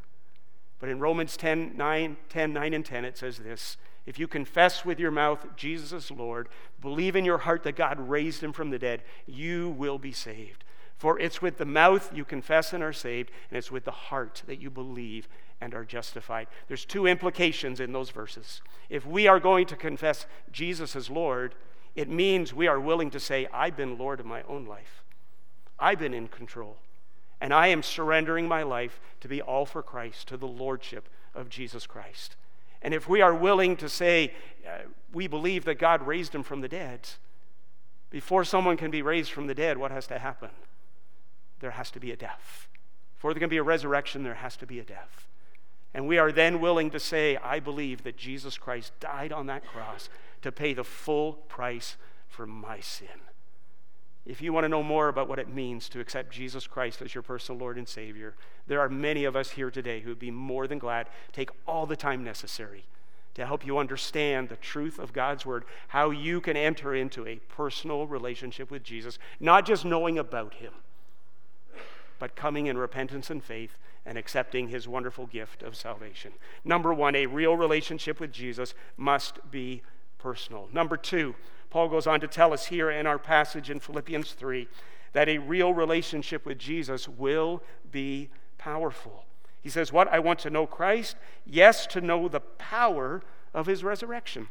But 0.78 0.88
in 0.88 1.00
Romans 1.00 1.36
10 1.36 1.76
9, 1.76 2.16
10, 2.28 2.52
9 2.52 2.74
and 2.74 2.84
10, 2.84 3.04
it 3.04 3.18
says 3.18 3.38
this 3.38 3.76
If 4.08 4.18
you 4.18 4.26
confess 4.26 4.86
with 4.86 4.98
your 4.98 5.10
mouth 5.10 5.46
Jesus 5.54 5.92
is 5.92 6.10
Lord, 6.10 6.48
believe 6.80 7.14
in 7.14 7.26
your 7.26 7.36
heart 7.36 7.62
that 7.64 7.76
God 7.76 8.00
raised 8.00 8.42
him 8.42 8.54
from 8.54 8.70
the 8.70 8.78
dead, 8.78 9.02
you 9.26 9.68
will 9.68 9.98
be 9.98 10.12
saved. 10.12 10.64
For 10.96 11.20
it's 11.20 11.42
with 11.42 11.58
the 11.58 11.66
mouth 11.66 12.10
you 12.14 12.24
confess 12.24 12.72
and 12.72 12.82
are 12.82 12.94
saved, 12.94 13.30
and 13.50 13.58
it's 13.58 13.70
with 13.70 13.84
the 13.84 13.90
heart 13.90 14.42
that 14.46 14.62
you 14.62 14.70
believe 14.70 15.28
and 15.60 15.74
are 15.74 15.84
justified. 15.84 16.46
There's 16.68 16.86
two 16.86 17.06
implications 17.06 17.80
in 17.80 17.92
those 17.92 18.08
verses. 18.08 18.62
If 18.88 19.04
we 19.04 19.26
are 19.26 19.38
going 19.38 19.66
to 19.66 19.76
confess 19.76 20.24
Jesus 20.50 20.96
as 20.96 21.10
Lord, 21.10 21.54
it 21.94 22.08
means 22.08 22.54
we 22.54 22.66
are 22.66 22.80
willing 22.80 23.10
to 23.10 23.20
say, 23.20 23.46
I've 23.52 23.76
been 23.76 23.98
Lord 23.98 24.20
of 24.20 24.26
my 24.26 24.42
own 24.44 24.64
life. 24.64 25.04
I've 25.78 25.98
been 25.98 26.14
in 26.14 26.28
control. 26.28 26.78
And 27.42 27.52
I 27.52 27.66
am 27.66 27.82
surrendering 27.82 28.48
my 28.48 28.62
life 28.62 29.00
to 29.20 29.28
be 29.28 29.42
all 29.42 29.66
for 29.66 29.82
Christ, 29.82 30.28
to 30.28 30.38
the 30.38 30.48
Lordship 30.48 31.10
of 31.34 31.50
Jesus 31.50 31.86
Christ. 31.86 32.36
And 32.82 32.94
if 32.94 33.08
we 33.08 33.20
are 33.20 33.34
willing 33.34 33.76
to 33.76 33.88
say, 33.88 34.32
uh, 34.66 34.82
we 35.12 35.26
believe 35.26 35.64
that 35.64 35.78
God 35.78 36.06
raised 36.06 36.34
him 36.34 36.42
from 36.42 36.60
the 36.60 36.68
dead, 36.68 37.08
before 38.10 38.44
someone 38.44 38.76
can 38.76 38.90
be 38.90 39.02
raised 39.02 39.32
from 39.32 39.46
the 39.46 39.54
dead, 39.54 39.78
what 39.78 39.90
has 39.90 40.06
to 40.08 40.18
happen? 40.18 40.50
There 41.60 41.72
has 41.72 41.90
to 41.92 42.00
be 42.00 42.12
a 42.12 42.16
death. 42.16 42.68
Before 43.14 43.34
there 43.34 43.40
can 43.40 43.50
be 43.50 43.56
a 43.56 43.62
resurrection, 43.62 44.22
there 44.22 44.34
has 44.34 44.56
to 44.58 44.66
be 44.66 44.78
a 44.78 44.84
death. 44.84 45.26
And 45.92 46.06
we 46.06 46.18
are 46.18 46.30
then 46.30 46.60
willing 46.60 46.90
to 46.90 47.00
say, 47.00 47.36
I 47.36 47.60
believe 47.60 48.04
that 48.04 48.16
Jesus 48.16 48.56
Christ 48.56 48.92
died 49.00 49.32
on 49.32 49.46
that 49.46 49.66
cross 49.66 50.08
to 50.42 50.52
pay 50.52 50.72
the 50.72 50.84
full 50.84 51.32
price 51.32 51.96
for 52.28 52.46
my 52.46 52.80
sin. 52.80 53.08
If 54.28 54.42
you 54.42 54.52
want 54.52 54.64
to 54.64 54.68
know 54.68 54.82
more 54.82 55.08
about 55.08 55.26
what 55.26 55.38
it 55.38 55.48
means 55.48 55.88
to 55.88 56.00
accept 56.00 56.30
Jesus 56.30 56.66
Christ 56.66 57.00
as 57.00 57.14
your 57.14 57.22
personal 57.22 57.58
Lord 57.58 57.78
and 57.78 57.88
Savior, 57.88 58.34
there 58.66 58.78
are 58.78 58.90
many 58.90 59.24
of 59.24 59.34
us 59.34 59.50
here 59.50 59.70
today 59.70 60.00
who 60.00 60.10
would 60.10 60.18
be 60.18 60.30
more 60.30 60.66
than 60.66 60.78
glad 60.78 61.06
to 61.06 61.32
take 61.32 61.50
all 61.66 61.86
the 61.86 61.96
time 61.96 62.22
necessary 62.22 62.84
to 63.38 63.46
help 63.46 63.64
you 63.64 63.78
understand 63.78 64.48
the 64.48 64.56
truth 64.56 64.98
of 64.98 65.12
God's 65.12 65.46
Word, 65.46 65.64
how 65.88 66.10
you 66.10 66.40
can 66.40 66.56
enter 66.56 66.94
into 66.94 67.24
a 67.24 67.36
personal 67.48 68.06
relationship 68.06 68.70
with 68.70 68.82
Jesus, 68.82 69.18
not 69.38 69.64
just 69.64 69.84
knowing 69.84 70.18
about 70.18 70.54
Him, 70.54 70.72
but 72.18 72.34
coming 72.34 72.66
in 72.66 72.76
repentance 72.76 73.30
and 73.30 73.42
faith 73.42 73.78
and 74.04 74.18
accepting 74.18 74.68
His 74.68 74.88
wonderful 74.88 75.26
gift 75.26 75.62
of 75.62 75.76
salvation. 75.76 76.32
Number 76.64 76.92
one, 76.92 77.14
a 77.14 77.26
real 77.26 77.56
relationship 77.56 78.18
with 78.18 78.32
Jesus 78.32 78.74
must 78.96 79.38
be 79.50 79.82
personal. 80.18 80.68
Number 80.72 80.96
two, 80.96 81.34
Paul 81.70 81.88
goes 81.88 82.06
on 82.06 82.20
to 82.20 82.26
tell 82.26 82.52
us 82.52 82.66
here 82.66 82.90
in 82.90 83.06
our 83.06 83.18
passage 83.18 83.70
in 83.70 83.80
Philippians 83.80 84.32
3 84.32 84.68
that 85.12 85.28
a 85.28 85.38
real 85.38 85.72
relationship 85.74 86.46
with 86.46 86.58
Jesus 86.58 87.08
will 87.08 87.62
be 87.90 88.30
powerful. 88.56 89.24
He 89.62 89.68
says, 89.68 89.92
What? 89.92 90.08
I 90.08 90.18
want 90.18 90.38
to 90.40 90.50
know 90.50 90.66
Christ? 90.66 91.16
Yes, 91.44 91.86
to 91.88 92.00
know 92.00 92.28
the 92.28 92.40
power 92.40 93.22
of 93.52 93.66
his 93.66 93.82
resurrection. 93.84 94.48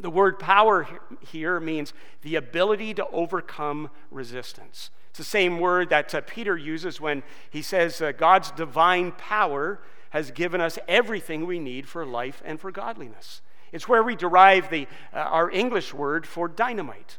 The 0.00 0.10
word 0.10 0.38
power 0.38 0.88
here 1.20 1.60
means 1.60 1.92
the 2.22 2.34
ability 2.34 2.94
to 2.94 3.06
overcome 3.08 3.90
resistance. 4.10 4.90
It's 5.10 5.18
the 5.18 5.24
same 5.24 5.60
word 5.60 5.90
that 5.90 6.12
uh, 6.12 6.22
Peter 6.22 6.56
uses 6.56 7.00
when 7.00 7.22
he 7.48 7.62
says 7.62 8.02
uh, 8.02 8.10
God's 8.10 8.50
divine 8.50 9.12
power 9.12 9.80
has 10.10 10.32
given 10.32 10.60
us 10.60 10.78
everything 10.88 11.46
we 11.46 11.60
need 11.60 11.88
for 11.88 12.04
life 12.04 12.42
and 12.44 12.60
for 12.60 12.72
godliness. 12.72 13.40
It's 13.74 13.88
where 13.88 14.04
we 14.04 14.14
derive 14.14 14.70
the, 14.70 14.86
uh, 15.12 15.16
our 15.16 15.50
English 15.50 15.92
word 15.92 16.28
for 16.28 16.46
dynamite. 16.46 17.18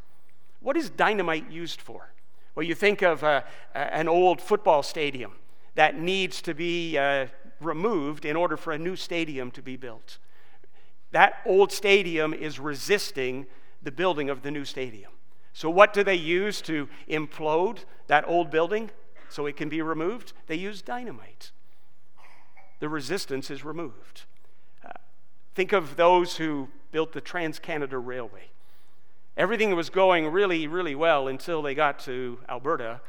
What 0.62 0.78
is 0.78 0.90
dynamite 0.90 1.52
used 1.52 1.82
for? 1.82 2.14
Well, 2.56 2.66
you 2.66 2.74
think 2.74 3.02
of 3.02 3.26
uh, 3.26 3.42
an 3.74 4.08
old 4.08 4.40
football 4.40 4.82
stadium 4.82 5.34
that 5.76 6.00
needs 6.00 6.42
to 6.44 6.54
be 6.54 6.98
uh, 6.98 7.28
removed 7.60 8.24
in 8.24 8.38
order 8.38 8.56
for 8.56 8.72
a 8.72 8.78
new 8.78 8.96
stadium 8.96 9.52
to 9.52 9.62
be 9.62 9.76
built. 9.76 10.18
That 11.12 11.42
old 11.46 11.74
stadium 11.74 12.34
is 12.34 12.58
resisting 12.58 13.48
the 13.84 13.92
building 13.92 14.30
of 14.30 14.42
the 14.42 14.50
new 14.50 14.64
stadium. 14.64 15.12
So, 15.52 15.70
what 15.70 15.92
do 15.92 16.06
they 16.06 16.16
use 16.16 16.62
to 16.62 16.88
implode 17.10 17.80
that 18.08 18.24
old 18.30 18.50
building 18.50 18.92
so 19.28 19.46
it 19.46 19.58
can 19.58 19.68
be 19.68 19.82
removed? 19.82 20.32
They 20.48 20.56
use 20.56 20.82
dynamite. 20.82 21.52
The 22.80 22.88
resistance 22.88 23.52
is 23.52 23.66
removed. 23.66 24.24
Think 25.56 25.72
of 25.72 25.96
those 25.96 26.36
who 26.36 26.68
built 26.92 27.14
the 27.14 27.22
Trans 27.22 27.60
Canada 27.60 27.98
Railway. 27.98 28.50
Everything 29.38 29.74
was 29.74 29.90
going 29.90 30.28
really, 30.28 30.68
really 30.68 30.96
well 30.96 31.30
until 31.30 31.62
they 31.62 31.74
got 31.74 31.98
to 32.00 32.40
Alberta 32.50 33.00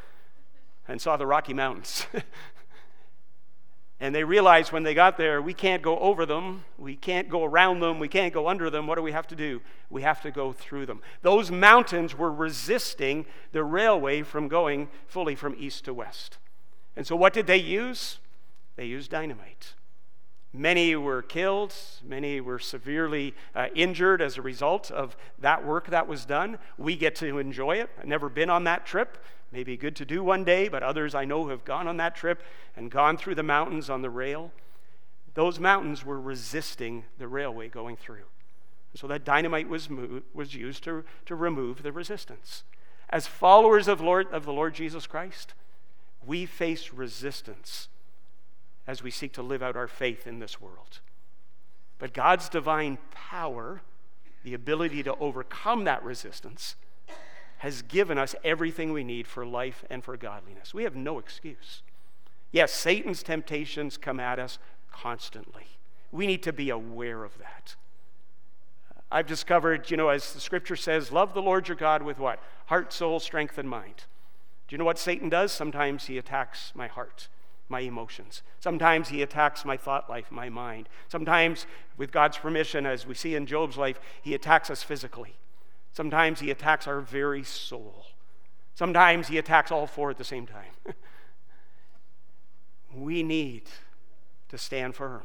and 0.87 1.01
saw 1.01 1.17
the 1.17 1.27
Rocky 1.27 1.53
Mountains. 1.53 2.07
and 4.01 4.15
they 4.15 4.23
realized 4.23 4.71
when 4.71 4.85
they 4.85 4.95
got 4.95 5.17
there, 5.17 5.43
we 5.43 5.55
can't 5.55 5.83
go 5.83 5.99
over 5.99 6.25
them, 6.25 6.65
we 6.79 6.95
can't 6.95 7.29
go 7.29 7.45
around 7.45 7.81
them, 7.81 7.99
we 7.99 8.09
can't 8.09 8.33
go 8.33 8.47
under 8.47 8.71
them. 8.71 8.87
What 8.87 8.95
do 8.95 9.03
we 9.03 9.13
have 9.13 9.27
to 9.29 9.37
do? 9.37 9.61
We 9.91 10.03
have 10.03 10.21
to 10.23 10.31
go 10.31 10.53
through 10.53 10.87
them. 10.87 11.01
Those 11.23 11.51
mountains 11.51 12.17
were 12.17 12.33
resisting 12.33 13.27
the 13.51 13.65
railway 13.65 14.23
from 14.23 14.47
going 14.47 14.89
fully 15.09 15.35
from 15.35 15.57
east 15.59 15.85
to 15.87 15.95
west. 15.95 16.39
And 16.95 17.07
so, 17.07 17.17
what 17.17 17.33
did 17.33 17.49
they 17.49 17.57
use? 17.57 18.19
They 18.77 18.87
used 18.87 19.11
dynamite. 19.11 19.75
Many 20.57 20.97
were 20.97 21.21
killed, 21.21 21.75
many 22.03 22.41
were 22.41 22.59
severely 22.59 23.35
uh, 23.55 23.67
injured 23.75 24.23
as 24.23 24.39
a 24.39 24.43
result 24.43 24.91
of 24.91 25.15
that 25.39 25.67
work 25.67 25.89
that 25.89 26.09
was 26.09 26.25
done. 26.25 26.59
We 26.79 26.97
get 26.97 27.15
to 27.17 27.37
enjoy 27.39 27.77
it. 27.77 27.91
I've 27.99 28.07
never 28.07 28.31
been 28.31 28.49
on 28.49 28.65
that 28.65 28.87
trip. 28.87 29.19
Maybe 29.53 29.77
good 29.77 29.95
to 29.97 30.07
do 30.07 30.25
one 30.25 30.45
day, 30.45 30.69
but 30.69 30.83
others 30.83 31.15
I 31.15 31.27
know 31.27 31.49
have 31.49 31.67
gone 31.67 31.87
on 31.87 31.99
that 31.99 32.17
trip 32.17 32.43
and 32.75 32.91
gone 32.91 33.19
through 33.19 33.35
the 33.35 33.43
mountains 33.43 33.91
on 33.91 34.01
the 34.01 34.09
rail. 34.09 34.51
Those 35.35 35.61
mountains 35.61 36.07
were 36.07 36.19
resisting 36.19 37.05
the 37.19 37.29
railway 37.29 37.69
going 37.69 37.97
through. 37.97 38.25
So 38.95 39.07
that 39.09 39.27
dynamite 39.27 39.69
was, 39.69 39.91
was 40.33 40.55
used 40.55 40.83
to, 40.85 41.05
to 41.27 41.35
remove 41.35 41.83
the 41.83 41.93
resistance. 41.93 42.65
As 43.11 43.27
followers 43.27 43.89
of, 43.89 44.01
Lord, 44.01 44.33
of 44.33 44.47
the 44.47 44.55
Lord 44.55 44.75
Jesus 44.75 45.07
Christ, 45.07 45.53
we 46.25 46.47
face 46.47 46.95
resistance 46.95 47.89
as 48.87 49.03
we 49.03 49.11
seek 49.11 49.33
to 49.33 49.43
live 49.43 49.63
out 49.63 49.77
our 49.77 49.89
faith 49.89 50.27
in 50.27 50.39
this 50.39 50.61
world. 50.61 51.01
But 51.99 52.13
God's 52.13 52.49
divine 52.49 52.99
power, 53.11 53.83
the 54.45 54.55
ability 54.55 55.03
to 55.05 55.15
overcome 55.17 55.85
that 55.85 56.05
resistance, 56.05 56.77
has 57.59 57.83
given 57.83 58.19
us 58.19 58.35
everything 58.45 58.93
we 58.93 59.03
need 59.03 59.27
for 59.27 59.47
life 59.47 59.85
and 59.89 60.05
for 60.05 60.17
godliness. 60.17 60.75
We 60.75 60.85
have 60.85 60.95
no 60.95 61.19
excuse. 61.19 61.83
Yes, 62.53 62.73
Satan's 62.73 63.23
temptations 63.23 63.97
come 63.97 64.21
at 64.21 64.39
us 64.39 64.59
constantly. 64.93 65.65
We 66.13 66.27
need 66.27 66.43
to 66.45 66.53
be 66.53 66.71
aware 66.71 67.25
of 67.25 67.39
that. 67.39 67.77
I've 69.11 69.27
discovered, 69.27 69.91
you 69.91 69.97
know, 69.97 70.11
as 70.11 70.33
the 70.33 70.41
scripture 70.41 70.77
says, 70.77 71.11
love 71.13 71.33
the 71.33 71.43
Lord 71.43 71.69
your 71.69 71.77
God 71.77 72.03
with 72.03 72.19
what? 72.19 72.43
Heart, 72.67 72.93
soul, 72.93 73.21
strength, 73.21 73.57
and 73.57 73.69
mind. 73.69 74.05
Do 74.69 74.75
you 74.75 74.79
know 74.79 74.85
what 74.85 74.99
Satan 74.99 75.29
does? 75.29 75.53
Sometimes 75.53 76.07
he 76.07 76.19
attacks 76.19 76.73
my 76.75 76.89
heart 76.89 77.29
my 77.69 77.81
emotions. 77.81 78.43
Sometimes 78.61 79.09
he 79.09 79.23
attacks 79.23 79.65
my 79.65 79.77
thought 79.77 80.09
life, 80.09 80.31
my 80.31 80.49
mind. 80.49 80.89
Sometimes, 81.09 81.67
with 81.97 82.13
God's 82.13 82.39
permission, 82.39 82.87
as 82.87 83.07
we 83.07 83.15
see 83.15 83.35
in 83.35 83.47
Job's 83.47 83.77
life, 83.77 83.99
he 84.23 84.35
attacks 84.35 84.71
us 84.71 84.83
physically. 84.83 85.35
Sometimes 85.93 86.41
he 86.41 86.51
attacks 86.51 86.87
our 86.87 87.01
very 87.01 87.43
soul. 87.43 88.07
Sometimes 88.75 89.29
he 89.29 89.39
attacks 89.39 89.73
all 89.73 89.87
four 89.87 90.11
at 90.11 90.19
the 90.19 90.25
same 90.25 90.47
time. 90.47 90.73
we 92.95 93.23
need 93.23 93.63
to 94.49 94.59
stand 94.59 94.95
firm. 94.95 95.23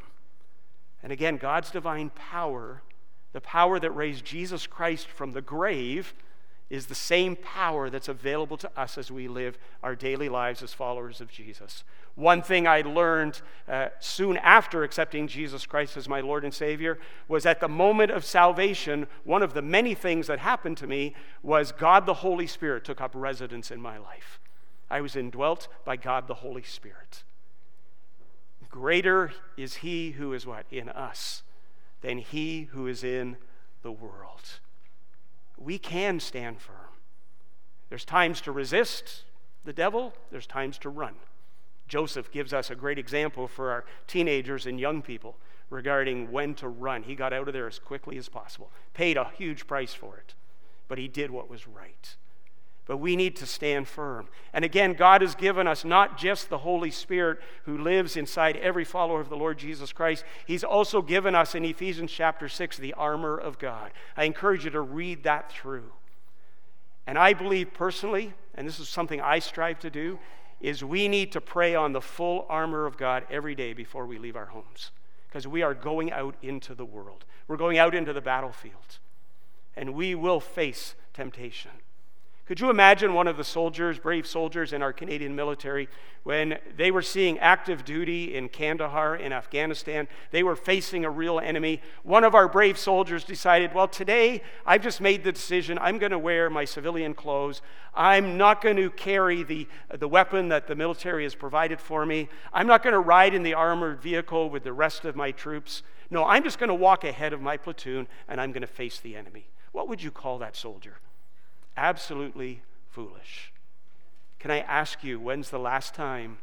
And 1.03 1.11
again, 1.11 1.37
God's 1.37 1.71
divine 1.71 2.09
power, 2.11 2.81
the 3.33 3.41
power 3.41 3.79
that 3.79 3.91
raised 3.91 4.23
Jesus 4.23 4.67
Christ 4.67 5.07
from 5.07 5.33
the 5.33 5.41
grave, 5.41 6.13
is 6.69 6.85
the 6.85 6.95
same 6.95 7.35
power 7.35 7.89
that's 7.89 8.07
available 8.07 8.55
to 8.55 8.71
us 8.79 8.97
as 8.97 9.11
we 9.11 9.27
live 9.27 9.57
our 9.83 9.93
daily 9.93 10.29
lives 10.29 10.63
as 10.63 10.73
followers 10.73 11.19
of 11.19 11.29
Jesus. 11.29 11.83
One 12.21 12.41
thing 12.41 12.67
I 12.67 12.81
learned 12.81 13.41
uh, 13.67 13.87
soon 13.99 14.37
after 14.37 14.83
accepting 14.83 15.27
Jesus 15.27 15.65
Christ 15.65 15.97
as 15.97 16.07
my 16.07 16.21
Lord 16.21 16.43
and 16.43 16.53
Savior 16.53 16.99
was 17.27 17.45
at 17.45 17.59
the 17.59 17.67
moment 17.67 18.11
of 18.11 18.23
salvation, 18.23 19.07
one 19.23 19.41
of 19.41 19.53
the 19.53 19.61
many 19.61 19.95
things 19.95 20.27
that 20.27 20.39
happened 20.39 20.77
to 20.77 20.87
me 20.87 21.15
was 21.41 21.71
God 21.71 22.05
the 22.05 22.13
Holy 22.13 22.47
Spirit 22.47 22.85
took 22.85 23.01
up 23.01 23.11
residence 23.13 23.71
in 23.71 23.81
my 23.81 23.97
life. 23.97 24.39
I 24.89 25.01
was 25.01 25.15
indwelt 25.15 25.67
by 25.83 25.95
God 25.95 26.27
the 26.27 26.35
Holy 26.35 26.63
Spirit. 26.63 27.23
Greater 28.69 29.31
is 29.57 29.75
He 29.75 30.11
who 30.11 30.33
is 30.33 30.45
what? 30.45 30.65
In 30.69 30.89
us 30.89 31.43
than 32.01 32.19
He 32.19 32.69
who 32.71 32.87
is 32.87 33.03
in 33.03 33.37
the 33.81 33.91
world 33.91 34.59
we 35.63 35.77
can 35.77 36.19
stand 36.19 36.59
firm. 36.59 36.75
There's 37.89 38.05
times 38.05 38.41
to 38.41 38.51
resist 38.51 39.23
the 39.63 39.73
devil, 39.73 40.13
there's 40.31 40.47
times 40.47 40.77
to 40.79 40.89
run. 40.89 41.15
Joseph 41.91 42.31
gives 42.31 42.53
us 42.53 42.69
a 42.69 42.75
great 42.75 42.97
example 42.97 43.49
for 43.49 43.69
our 43.69 43.83
teenagers 44.07 44.65
and 44.65 44.79
young 44.79 45.01
people 45.01 45.35
regarding 45.69 46.31
when 46.31 46.55
to 46.55 46.69
run. 46.69 47.03
He 47.03 47.15
got 47.15 47.33
out 47.33 47.49
of 47.49 47.53
there 47.53 47.67
as 47.67 47.79
quickly 47.79 48.17
as 48.17 48.29
possible, 48.29 48.71
paid 48.93 49.17
a 49.17 49.25
huge 49.37 49.67
price 49.67 49.93
for 49.93 50.15
it, 50.15 50.33
but 50.87 50.97
he 50.97 51.09
did 51.09 51.31
what 51.31 51.49
was 51.49 51.67
right 51.67 52.15
but 52.91 52.97
we 52.97 53.15
need 53.15 53.37
to 53.37 53.45
stand 53.45 53.87
firm. 53.87 54.27
And 54.51 54.65
again, 54.65 54.95
God 54.95 55.21
has 55.21 55.33
given 55.33 55.65
us 55.65 55.85
not 55.85 56.17
just 56.17 56.49
the 56.49 56.57
Holy 56.57 56.91
Spirit 56.91 57.39
who 57.63 57.77
lives 57.77 58.17
inside 58.17 58.57
every 58.57 58.83
follower 58.83 59.21
of 59.21 59.29
the 59.29 59.37
Lord 59.37 59.57
Jesus 59.57 59.93
Christ, 59.93 60.25
He's 60.45 60.63
also 60.63 61.01
given 61.01 61.33
us 61.33 61.55
in 61.55 61.63
Ephesians 61.63 62.11
chapter 62.11 62.49
6 62.49 62.75
the 62.75 62.93
armor 62.95 63.37
of 63.37 63.59
God. 63.59 63.91
I 64.17 64.25
encourage 64.25 64.65
you 64.65 64.71
to 64.71 64.81
read 64.81 65.23
that 65.23 65.51
through. 65.51 65.91
And 67.07 67.17
I 67.17 67.33
believe 67.33 67.73
personally, 67.73 68.33
and 68.55 68.67
this 68.67 68.79
is 68.79 68.89
something 68.89 69.21
I 69.21 69.39
strive 69.39 69.79
to 69.79 69.89
do, 69.89 70.19
is 70.61 70.83
we 70.83 71.07
need 71.07 71.31
to 71.31 71.41
pray 71.41 71.75
on 71.75 71.91
the 71.91 72.01
full 72.01 72.45
armor 72.49 72.85
of 72.85 72.97
God 72.97 73.25
every 73.29 73.55
day 73.55 73.73
before 73.73 74.05
we 74.05 74.17
leave 74.17 74.35
our 74.35 74.45
homes. 74.47 74.91
Because 75.27 75.47
we 75.47 75.61
are 75.61 75.73
going 75.73 76.11
out 76.11 76.35
into 76.41 76.75
the 76.75 76.85
world. 76.85 77.25
We're 77.47 77.57
going 77.57 77.77
out 77.77 77.95
into 77.95 78.13
the 78.13 78.21
battlefield. 78.21 78.99
And 79.75 79.93
we 79.93 80.13
will 80.13 80.39
face 80.39 80.95
temptation. 81.13 81.71
Could 82.51 82.59
you 82.59 82.69
imagine 82.69 83.13
one 83.13 83.29
of 83.29 83.37
the 83.37 83.45
soldiers, 83.45 83.97
brave 83.97 84.27
soldiers 84.27 84.73
in 84.73 84.81
our 84.81 84.91
Canadian 84.91 85.37
military, 85.37 85.87
when 86.23 86.57
they 86.75 86.91
were 86.91 87.01
seeing 87.01 87.39
active 87.39 87.85
duty 87.85 88.35
in 88.35 88.49
Kandahar 88.49 89.15
in 89.15 89.31
Afghanistan? 89.31 90.05
They 90.31 90.43
were 90.43 90.57
facing 90.57 91.05
a 91.05 91.09
real 91.09 91.39
enemy. 91.39 91.81
One 92.03 92.25
of 92.25 92.35
our 92.35 92.49
brave 92.49 92.77
soldiers 92.77 93.23
decided, 93.23 93.73
well, 93.73 93.87
today 93.87 94.43
I've 94.65 94.83
just 94.83 94.99
made 94.99 95.23
the 95.23 95.31
decision. 95.31 95.79
I'm 95.79 95.97
going 95.97 96.11
to 96.11 96.19
wear 96.19 96.49
my 96.49 96.65
civilian 96.65 97.13
clothes. 97.13 97.61
I'm 97.95 98.37
not 98.37 98.61
going 98.61 98.75
to 98.75 98.89
carry 98.89 99.43
the, 99.43 99.65
the 99.97 100.09
weapon 100.09 100.49
that 100.49 100.67
the 100.67 100.75
military 100.75 101.23
has 101.23 101.35
provided 101.35 101.79
for 101.79 102.05
me. 102.05 102.27
I'm 102.51 102.67
not 102.67 102.83
going 102.83 102.91
to 102.91 102.99
ride 102.99 103.33
in 103.33 103.43
the 103.43 103.53
armored 103.53 104.01
vehicle 104.01 104.49
with 104.49 104.65
the 104.65 104.73
rest 104.73 105.05
of 105.05 105.15
my 105.15 105.31
troops. 105.31 105.83
No, 106.09 106.25
I'm 106.25 106.43
just 106.43 106.59
going 106.59 106.67
to 106.67 106.73
walk 106.73 107.05
ahead 107.05 107.31
of 107.31 107.41
my 107.41 107.55
platoon 107.55 108.09
and 108.27 108.41
I'm 108.41 108.51
going 108.51 108.59
to 108.59 108.67
face 108.67 108.99
the 108.99 109.15
enemy. 109.15 109.47
What 109.71 109.87
would 109.87 110.03
you 110.03 110.11
call 110.11 110.37
that 110.39 110.57
soldier? 110.57 110.97
Absolutely 111.77 112.61
foolish. 112.89 113.53
Can 114.39 114.51
I 114.51 114.59
ask 114.59 115.03
you, 115.03 115.19
when's 115.19 115.49
the 115.49 115.59
last 115.59 115.93
time 115.93 116.39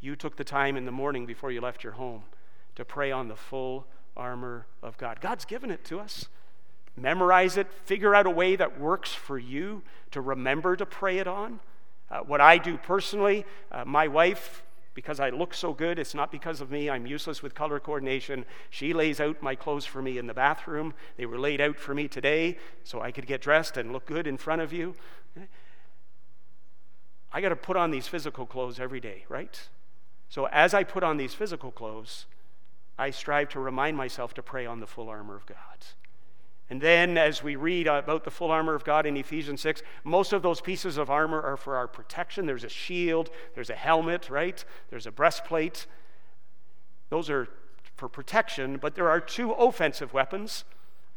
you 0.00 0.16
took 0.16 0.36
the 0.36 0.44
time 0.44 0.76
in 0.76 0.84
the 0.84 0.90
morning 0.90 1.26
before 1.26 1.52
you 1.52 1.60
left 1.60 1.84
your 1.84 1.92
home 1.92 2.24
to 2.74 2.84
pray 2.84 3.12
on 3.12 3.28
the 3.28 3.36
full 3.36 3.86
armor 4.16 4.66
of 4.82 4.96
God? 4.98 5.20
God's 5.20 5.44
given 5.44 5.70
it 5.70 5.84
to 5.84 6.00
us. 6.00 6.26
Memorize 6.96 7.56
it, 7.56 7.72
figure 7.84 8.14
out 8.14 8.26
a 8.26 8.30
way 8.30 8.56
that 8.56 8.80
works 8.80 9.12
for 9.12 9.38
you 9.38 9.82
to 10.10 10.20
remember 10.20 10.76
to 10.76 10.86
pray 10.86 11.18
it 11.18 11.26
on. 11.26 11.60
Uh, 12.10 12.20
what 12.20 12.40
I 12.40 12.58
do 12.58 12.76
personally, 12.76 13.44
uh, 13.72 13.84
my 13.84 14.08
wife 14.08 14.63
because 14.94 15.20
I 15.20 15.30
look 15.30 15.52
so 15.52 15.72
good. 15.72 15.98
It's 15.98 16.14
not 16.14 16.30
because 16.30 16.60
of 16.60 16.70
me. 16.70 16.88
I'm 16.88 17.06
useless 17.06 17.42
with 17.42 17.54
color 17.54 17.80
coordination. 17.80 18.44
She 18.70 18.92
lays 18.92 19.20
out 19.20 19.42
my 19.42 19.54
clothes 19.54 19.84
for 19.84 20.00
me 20.00 20.18
in 20.18 20.26
the 20.26 20.34
bathroom. 20.34 20.94
They 21.16 21.26
were 21.26 21.38
laid 21.38 21.60
out 21.60 21.78
for 21.78 21.94
me 21.94 22.08
today 22.08 22.56
so 22.84 23.00
I 23.00 23.10
could 23.10 23.26
get 23.26 23.40
dressed 23.40 23.76
and 23.76 23.92
look 23.92 24.06
good 24.06 24.26
in 24.26 24.36
front 24.36 24.62
of 24.62 24.72
you. 24.72 24.94
I 27.32 27.40
got 27.40 27.48
to 27.48 27.56
put 27.56 27.76
on 27.76 27.90
these 27.90 28.06
physical 28.06 28.46
clothes 28.46 28.78
every 28.78 29.00
day, 29.00 29.24
right? 29.28 29.68
So 30.28 30.46
as 30.46 30.72
I 30.72 30.84
put 30.84 31.02
on 31.02 31.16
these 31.16 31.34
physical 31.34 31.72
clothes, 31.72 32.26
I 32.96 33.10
strive 33.10 33.48
to 33.50 33.60
remind 33.60 33.96
myself 33.96 34.34
to 34.34 34.42
pray 34.42 34.66
on 34.66 34.78
the 34.78 34.86
full 34.86 35.08
armor 35.08 35.34
of 35.34 35.44
God. 35.46 35.56
And 36.70 36.80
then, 36.80 37.18
as 37.18 37.42
we 37.42 37.56
read 37.56 37.86
about 37.86 38.24
the 38.24 38.30
full 38.30 38.50
armor 38.50 38.74
of 38.74 38.84
God 38.84 39.04
in 39.04 39.16
Ephesians 39.16 39.60
6, 39.60 39.82
most 40.02 40.32
of 40.32 40.42
those 40.42 40.62
pieces 40.62 40.96
of 40.96 41.10
armor 41.10 41.40
are 41.42 41.58
for 41.58 41.76
our 41.76 41.86
protection. 41.86 42.46
There's 42.46 42.64
a 42.64 42.70
shield, 42.70 43.30
there's 43.54 43.70
a 43.70 43.74
helmet, 43.74 44.30
right? 44.30 44.64
There's 44.88 45.06
a 45.06 45.12
breastplate. 45.12 45.86
those 47.10 47.28
are 47.28 47.48
for 47.96 48.08
protection, 48.08 48.78
but 48.78 48.94
there 48.94 49.08
are 49.08 49.20
two 49.20 49.52
offensive 49.52 50.12
weapons. 50.12 50.64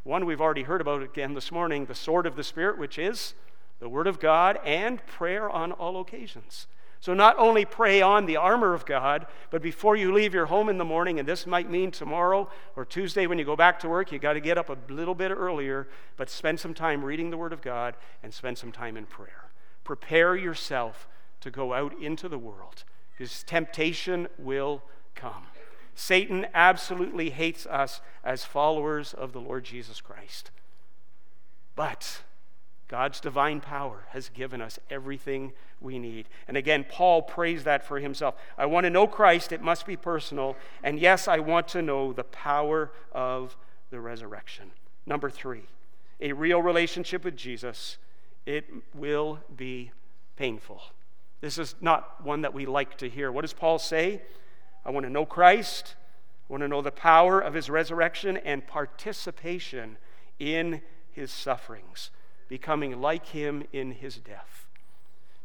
One 0.04 0.26
we've 0.26 0.42
already 0.42 0.64
heard 0.64 0.82
about 0.82 1.02
again 1.02 1.34
this 1.34 1.52
morning 1.52 1.86
the 1.86 1.96
sword 1.96 2.26
of 2.26 2.36
the 2.36 2.44
Spirit, 2.44 2.78
which 2.78 3.00
is 3.00 3.34
the 3.80 3.90
Word 3.90 4.08
of 4.08 4.20
God, 4.20 4.60
and 4.64 5.06
prayer 5.06 5.50
on 5.50 5.72
all 5.72 6.00
occasions. 6.00 6.68
So, 7.00 7.14
not 7.14 7.38
only 7.38 7.64
pray 7.64 8.02
on 8.02 8.26
the 8.26 8.38
armor 8.38 8.74
of 8.74 8.86
God, 8.86 9.28
but 9.52 9.62
before 9.62 9.96
you 9.96 10.14
leave 10.14 10.34
your 10.34 10.48
home 10.48 10.68
in 10.68 10.78
the 10.78 10.86
morning, 10.86 11.20
and 11.20 11.28
this 11.28 11.46
might 11.46 11.70
mean 11.70 11.92
tomorrow 11.92 12.50
or 12.76 12.86
Tuesday 12.86 13.28
when 13.28 13.38
you 13.38 13.46
go 13.46 13.56
back 13.56 13.80
to 13.80 13.90
work, 13.90 14.12
you 14.12 14.20
got 14.20 14.34
to 14.34 14.40
get 14.40 14.58
up 14.58 14.70
a 14.70 14.78
little 14.92 15.16
bit 15.16 15.32
earlier, 15.32 15.88
but 16.16 16.30
spend 16.30 16.60
some 16.60 16.74
time 16.74 17.04
reading 17.04 17.30
the 17.30 17.38
Word 17.38 17.54
of 17.54 17.62
God 17.62 17.96
and 18.24 18.34
spend 18.34 18.58
some 18.58 18.72
time 18.72 18.98
in 18.98 19.06
prayer. 19.06 19.52
Prepare 19.84 20.36
yourself 20.36 21.08
to 21.42 21.52
go 21.52 21.74
out 21.74 21.94
into 22.02 22.28
the 22.28 22.38
world 22.38 22.84
because 23.12 23.44
temptation 23.44 24.28
will 24.38 24.82
come. 25.16 25.46
Satan 25.96 26.46
absolutely 26.54 27.32
hates 27.32 27.66
us 27.66 28.02
as 28.24 28.44
followers 28.44 29.14
of 29.14 29.34
the 29.34 29.42
Lord 29.42 29.64
Jesus 29.64 30.02
Christ. 30.02 30.52
But 31.76 32.22
God's 32.88 33.20
divine 33.20 33.60
power 33.60 34.06
has 34.10 34.30
given 34.30 34.62
us 34.62 34.80
everything 34.90 35.54
we 35.82 36.00
need. 36.00 36.28
And 36.48 36.56
again, 36.56 36.86
Paul 36.90 37.22
prays 37.22 37.64
that 37.66 37.84
for 37.84 38.00
himself. 38.00 38.36
I 38.58 38.66
want 38.66 38.86
to 38.86 38.90
know 38.90 39.08
Christ, 39.08 39.52
it 39.52 39.62
must 39.62 39.86
be 39.86 39.98
personal. 39.98 40.56
And 40.84 41.00
yes, 41.00 41.28
I 41.28 41.40
want 41.40 41.68
to 41.70 41.82
know 41.82 42.14
the 42.14 42.24
power 42.24 42.92
of 43.12 43.58
the 43.90 44.00
resurrection. 44.00 44.72
Number 45.06 45.30
three, 45.30 45.64
a 46.20 46.34
real 46.34 46.62
relationship 46.62 47.24
with 47.24 47.36
Jesus, 47.36 47.98
it 48.46 48.66
will 48.94 49.40
be 49.56 49.92
painful. 50.38 50.82
This 51.42 51.58
is 51.58 51.76
not 51.82 52.24
one 52.24 52.42
that 52.42 52.54
we 52.54 52.66
like 52.66 52.98
to 52.98 53.10
hear. 53.10 53.32
What 53.32 53.42
does 53.42 53.54
Paul 53.54 53.80
say? 53.80 54.22
I 54.86 54.92
want 54.92 55.06
to 55.06 55.10
know 55.10 55.26
Christ. 55.26 55.96
I 56.50 56.54
want 56.54 56.62
to 56.62 56.68
know 56.68 56.82
the 56.82 56.92
power 56.92 57.40
of 57.40 57.54
his 57.54 57.70
resurrection 57.70 58.38
and 58.38 58.66
participation 58.66 59.98
in 60.40 60.82
his 61.12 61.32
sufferings, 61.32 62.10
becoming 62.48 63.02
like 63.02 63.28
him 63.28 63.64
in 63.74 63.92
his 63.92 64.18
death. 64.18 64.68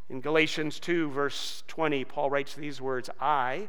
In 0.09 0.21
Galatians 0.21 0.79
2, 0.79 1.11
verse 1.11 1.65
20, 1.69 2.05
Paul 2.05 2.31
writes 2.31 2.55
these 2.55 2.81
words 2.81 3.09
I, 3.21 3.69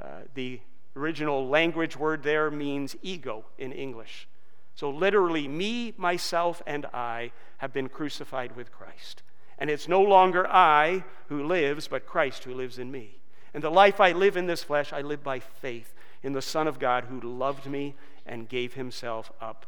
uh, 0.00 0.22
the 0.34 0.60
original 0.94 1.48
language 1.48 1.96
word 1.96 2.22
there 2.22 2.50
means 2.50 2.96
ego 3.02 3.44
in 3.58 3.72
English. 3.72 4.28
So, 4.74 4.90
literally, 4.90 5.48
me, 5.48 5.94
myself, 5.96 6.62
and 6.66 6.86
I 6.86 7.32
have 7.58 7.72
been 7.72 7.88
crucified 7.88 8.56
with 8.56 8.72
Christ. 8.72 9.22
And 9.58 9.70
it's 9.70 9.88
no 9.88 10.02
longer 10.02 10.46
I 10.46 11.04
who 11.28 11.46
lives, 11.46 11.88
but 11.88 12.06
Christ 12.06 12.44
who 12.44 12.54
lives 12.54 12.78
in 12.78 12.90
me. 12.90 13.18
And 13.54 13.62
the 13.62 13.70
life 13.70 14.00
I 14.00 14.12
live 14.12 14.36
in 14.36 14.46
this 14.46 14.62
flesh, 14.62 14.92
I 14.92 15.00
live 15.00 15.22
by 15.24 15.38
faith 15.38 15.94
in 16.22 16.34
the 16.34 16.42
Son 16.42 16.68
of 16.68 16.78
God 16.78 17.04
who 17.04 17.20
loved 17.20 17.66
me 17.66 17.94
and 18.26 18.48
gave 18.48 18.74
himself 18.74 19.32
up 19.40 19.64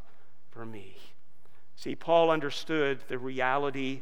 for 0.51 0.67
me. 0.67 0.97
See, 1.79 1.95
Paul 1.95 2.33
understood 2.33 3.05
the 3.07 3.19
reality 3.19 4.01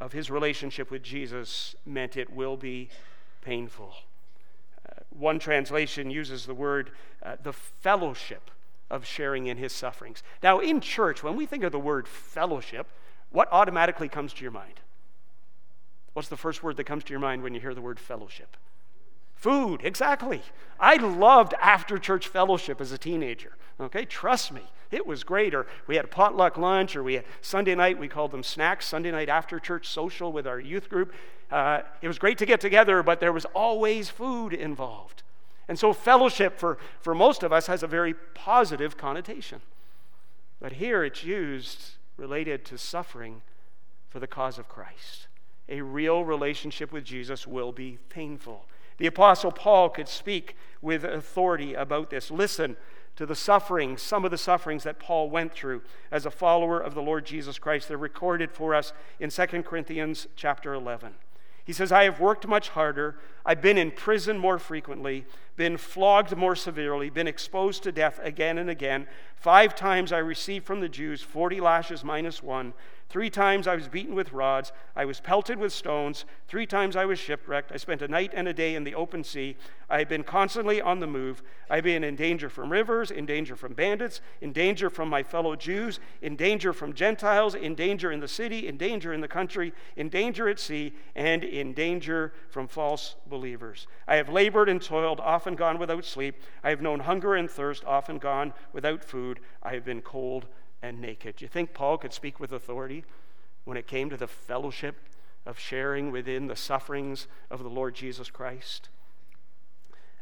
of 0.00 0.12
his 0.12 0.30
relationship 0.30 0.90
with 0.90 1.02
Jesus 1.02 1.76
meant 1.84 2.16
it 2.16 2.32
will 2.32 2.56
be 2.56 2.88
painful. 3.42 3.92
Uh, 4.88 5.02
one 5.10 5.38
translation 5.38 6.10
uses 6.10 6.46
the 6.46 6.54
word 6.54 6.92
uh, 7.22 7.36
the 7.42 7.52
fellowship 7.52 8.50
of 8.88 9.04
sharing 9.04 9.48
in 9.48 9.58
his 9.58 9.74
sufferings. 9.74 10.22
Now, 10.42 10.60
in 10.60 10.80
church, 10.80 11.22
when 11.22 11.36
we 11.36 11.44
think 11.44 11.62
of 11.62 11.72
the 11.72 11.78
word 11.78 12.08
fellowship, 12.08 12.86
what 13.28 13.48
automatically 13.52 14.08
comes 14.08 14.32
to 14.32 14.42
your 14.42 14.50
mind? 14.50 14.80
What's 16.14 16.28
the 16.28 16.38
first 16.38 16.62
word 16.62 16.78
that 16.78 16.84
comes 16.84 17.04
to 17.04 17.10
your 17.10 17.20
mind 17.20 17.42
when 17.42 17.52
you 17.52 17.60
hear 17.60 17.74
the 17.74 17.82
word 17.82 18.00
fellowship? 18.00 18.56
Food, 19.38 19.82
exactly. 19.84 20.42
I 20.80 20.96
loved 20.96 21.54
after 21.60 21.96
church 21.96 22.26
fellowship 22.26 22.80
as 22.80 22.90
a 22.90 22.98
teenager. 22.98 23.52
Okay, 23.80 24.04
trust 24.04 24.50
me, 24.50 24.62
it 24.90 25.06
was 25.06 25.22
great. 25.22 25.54
Or 25.54 25.68
we 25.86 25.94
had 25.94 26.04
a 26.04 26.08
potluck 26.08 26.56
lunch, 26.56 26.96
or 26.96 27.04
we 27.04 27.14
had 27.14 27.24
Sunday 27.40 27.76
night, 27.76 28.00
we 28.00 28.08
called 28.08 28.32
them 28.32 28.42
snacks, 28.42 28.86
Sunday 28.86 29.12
night 29.12 29.28
after 29.28 29.60
church 29.60 29.86
social 29.86 30.32
with 30.32 30.44
our 30.46 30.58
youth 30.58 30.88
group. 30.88 31.12
Uh, 31.52 31.82
it 32.02 32.08
was 32.08 32.18
great 32.18 32.36
to 32.38 32.46
get 32.46 32.60
together, 32.60 33.00
but 33.04 33.20
there 33.20 33.32
was 33.32 33.44
always 33.54 34.08
food 34.08 34.52
involved. 34.52 35.22
And 35.68 35.78
so, 35.78 35.92
fellowship 35.92 36.58
for, 36.58 36.78
for 37.00 37.14
most 37.14 37.44
of 37.44 37.52
us 37.52 37.68
has 37.68 37.84
a 37.84 37.86
very 37.86 38.14
positive 38.34 38.96
connotation. 38.96 39.60
But 40.60 40.72
here 40.72 41.04
it's 41.04 41.22
used 41.22 41.92
related 42.16 42.64
to 42.64 42.78
suffering 42.78 43.42
for 44.08 44.18
the 44.18 44.26
cause 44.26 44.58
of 44.58 44.68
Christ 44.68 45.28
a 45.68 45.82
real 45.82 46.24
relationship 46.24 46.92
with 46.92 47.04
Jesus 47.04 47.46
will 47.46 47.72
be 47.72 47.98
painful. 48.08 48.64
The 48.98 49.06
Apostle 49.06 49.52
Paul 49.52 49.88
could 49.88 50.08
speak 50.08 50.56
with 50.82 51.04
authority 51.04 51.74
about 51.74 52.10
this. 52.10 52.30
Listen 52.30 52.76
to 53.16 53.26
the 53.26 53.34
sufferings, 53.34 54.00
some 54.00 54.24
of 54.24 54.30
the 54.30 54.38
sufferings 54.38 54.84
that 54.84 55.00
Paul 55.00 55.28
went 55.30 55.52
through 55.52 55.82
as 56.10 56.24
a 56.24 56.30
follower 56.30 56.78
of 56.78 56.94
the 56.94 57.02
Lord 57.02 57.26
Jesus 57.26 57.58
Christ. 57.58 57.88
They're 57.88 57.96
recorded 57.96 58.52
for 58.52 58.74
us 58.74 58.92
in 59.18 59.30
2 59.30 59.46
Corinthians 59.62 60.28
chapter 60.36 60.72
11. 60.74 61.14
He 61.64 61.72
says, 61.72 61.92
I 61.92 62.04
have 62.04 62.18
worked 62.18 62.46
much 62.46 62.70
harder. 62.70 63.18
I've 63.44 63.60
been 63.60 63.76
in 63.76 63.90
prison 63.90 64.38
more 64.38 64.58
frequently, 64.58 65.26
been 65.56 65.76
flogged 65.76 66.34
more 66.36 66.56
severely, 66.56 67.10
been 67.10 67.26
exposed 67.26 67.82
to 67.82 67.92
death 67.92 68.18
again 68.22 68.56
and 68.56 68.70
again. 68.70 69.06
Five 69.36 69.74
times 69.74 70.10
I 70.12 70.18
received 70.18 70.64
from 70.64 70.80
the 70.80 70.88
Jews 70.88 71.20
40 71.20 71.60
lashes 71.60 72.02
minus 72.02 72.42
one. 72.42 72.72
Three 73.08 73.30
times 73.30 73.66
I 73.66 73.74
was 73.74 73.88
beaten 73.88 74.14
with 74.14 74.34
rods. 74.34 74.70
I 74.94 75.06
was 75.06 75.18
pelted 75.18 75.58
with 75.58 75.72
stones. 75.72 76.26
Three 76.46 76.66
times 76.66 76.94
I 76.94 77.06
was 77.06 77.18
shipwrecked. 77.18 77.72
I 77.72 77.78
spent 77.78 78.02
a 78.02 78.08
night 78.08 78.32
and 78.34 78.46
a 78.46 78.52
day 78.52 78.74
in 78.74 78.84
the 78.84 78.94
open 78.94 79.24
sea. 79.24 79.56
I 79.88 80.00
have 80.00 80.10
been 80.10 80.24
constantly 80.24 80.82
on 80.82 81.00
the 81.00 81.06
move. 81.06 81.42
I've 81.70 81.84
been 81.84 82.04
in 82.04 82.16
danger 82.16 82.50
from 82.50 82.70
rivers, 82.70 83.10
in 83.10 83.24
danger 83.24 83.56
from 83.56 83.72
bandits, 83.72 84.20
in 84.42 84.52
danger 84.52 84.90
from 84.90 85.08
my 85.08 85.22
fellow 85.22 85.56
Jews, 85.56 86.00
in 86.20 86.36
danger 86.36 86.74
from 86.74 86.92
Gentiles, 86.92 87.54
in 87.54 87.74
danger 87.74 88.12
in 88.12 88.20
the 88.20 88.28
city, 88.28 88.68
in 88.68 88.76
danger 88.76 89.14
in 89.14 89.22
the 89.22 89.28
country, 89.28 89.72
in 89.96 90.10
danger 90.10 90.46
at 90.46 90.60
sea, 90.60 90.92
and 91.16 91.44
in 91.44 91.72
danger 91.72 92.34
from 92.50 92.68
false 92.68 93.16
believers. 93.26 93.86
I 94.06 94.16
have 94.16 94.28
labored 94.28 94.68
and 94.68 94.82
toiled, 94.82 95.20
often 95.20 95.54
gone 95.54 95.78
without 95.78 96.04
sleep. 96.04 96.42
I 96.62 96.68
have 96.68 96.82
known 96.82 97.00
hunger 97.00 97.36
and 97.36 97.50
thirst, 97.50 97.86
often 97.86 98.18
gone 98.18 98.52
without 98.74 99.02
food. 99.02 99.40
I 99.62 99.72
have 99.72 99.86
been 99.86 100.02
cold 100.02 100.46
and 100.82 101.00
naked. 101.00 101.36
Do 101.36 101.44
you 101.44 101.48
think 101.48 101.74
Paul 101.74 101.98
could 101.98 102.12
speak 102.12 102.38
with 102.38 102.52
authority 102.52 103.04
when 103.64 103.76
it 103.76 103.86
came 103.86 104.10
to 104.10 104.16
the 104.16 104.26
fellowship 104.26 104.96
of 105.44 105.58
sharing 105.58 106.10
within 106.10 106.46
the 106.46 106.56
sufferings 106.56 107.26
of 107.50 107.62
the 107.62 107.70
Lord 107.70 107.94
Jesus 107.94 108.30
Christ? 108.30 108.88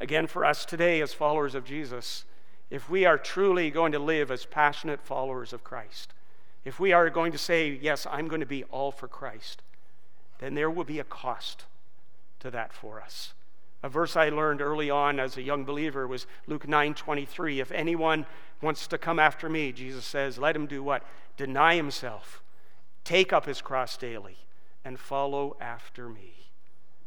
Again, 0.01 0.27
for 0.27 0.45
us 0.45 0.65
today 0.65 1.01
as 1.01 1.13
followers 1.13 1.55
of 1.55 1.65
Jesus, 1.65 2.25
if 2.71 2.91
we 2.91 3.05
are 3.05 3.19
truly 3.19 3.71
going 3.71 3.93
to 3.93 3.99
live 3.99 4.31
as 4.31 4.45
passionate 4.45 5.01
followers 5.01 5.53
of 5.53 5.65
Christ, 5.65 6.13
if 6.65 6.81
we 6.81 6.93
are 6.93 7.09
going 7.11 7.33
to 7.33 7.39
say, 7.39 7.79
Yes, 7.81 8.07
I'm 8.11 8.29
going 8.29 8.41
to 8.41 8.47
be 8.47 8.65
all 8.65 8.91
for 8.91 9.09
Christ, 9.09 9.63
then 10.39 10.55
there 10.55 10.71
will 10.71 10.85
be 10.85 10.99
a 10.99 11.05
cost 11.05 11.65
to 12.41 12.51
that 12.51 12.73
for 12.73 13.01
us. 13.01 13.35
A 13.83 13.89
verse 13.89 14.17
I 14.17 14.31
learned 14.31 14.61
early 14.61 14.91
on 14.91 15.21
as 15.21 15.37
a 15.37 15.43
young 15.43 15.65
believer 15.65 16.07
was 16.07 16.27
Luke 16.47 16.67
9:23. 16.67 17.61
If 17.61 17.71
anyone 17.71 18.27
wants 18.61 18.87
to 18.89 18.99
come 18.99 19.19
after 19.19 19.49
me, 19.49 19.73
Jesus 19.73 20.05
says, 20.05 20.39
let 20.39 20.57
him 20.57 20.67
do 20.67 20.83
what? 20.83 21.05
Deny 21.37 21.77
himself, 21.77 22.43
take 23.05 23.33
up 23.33 23.45
his 23.47 23.61
cross 23.61 23.97
daily, 23.97 24.39
and 24.85 24.99
follow 24.99 25.57
after 25.61 26.09
me. 26.09 26.51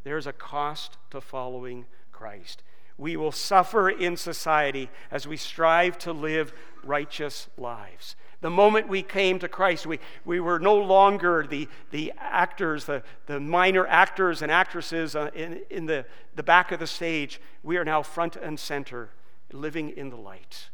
There's 0.03 0.27
a 0.27 0.33
cost 0.33 0.97
to 1.11 1.21
following 1.21 1.85
Christ. 2.11 2.63
We 2.97 3.15
will 3.17 3.31
suffer 3.31 3.89
in 3.89 4.17
society 4.17 4.89
as 5.09 5.27
we 5.27 5.37
strive 5.37 5.97
to 5.99 6.11
live 6.11 6.53
righteous 6.83 7.47
lives. 7.57 8.15
The 8.41 8.49
moment 8.49 8.87
we 8.87 9.03
came 9.03 9.37
to 9.39 9.49
Christ, 9.49 9.85
we, 9.85 9.99
we 10.23 10.39
were 10.39 10.59
no 10.59 10.75
longer 10.75 11.45
the, 11.45 11.67
the 11.91 12.13
actors, 12.17 12.85
the, 12.85 13.03
the 13.25 13.39
minor 13.39 13.85
actors 13.85 14.41
and 14.41 14.49
actresses 14.49 15.15
uh, 15.15 15.29
in, 15.35 15.61
in 15.69 15.85
the, 15.85 16.05
the 16.35 16.43
back 16.43 16.71
of 16.71 16.79
the 16.79 16.87
stage. 16.87 17.41
We 17.63 17.75
are 17.77 17.83
now 17.83 18.01
front 18.01 18.37
and 18.37 18.57
center, 18.57 19.09
living 19.51 19.89
in 19.89 20.09
the 20.09 20.15
light 20.15 20.69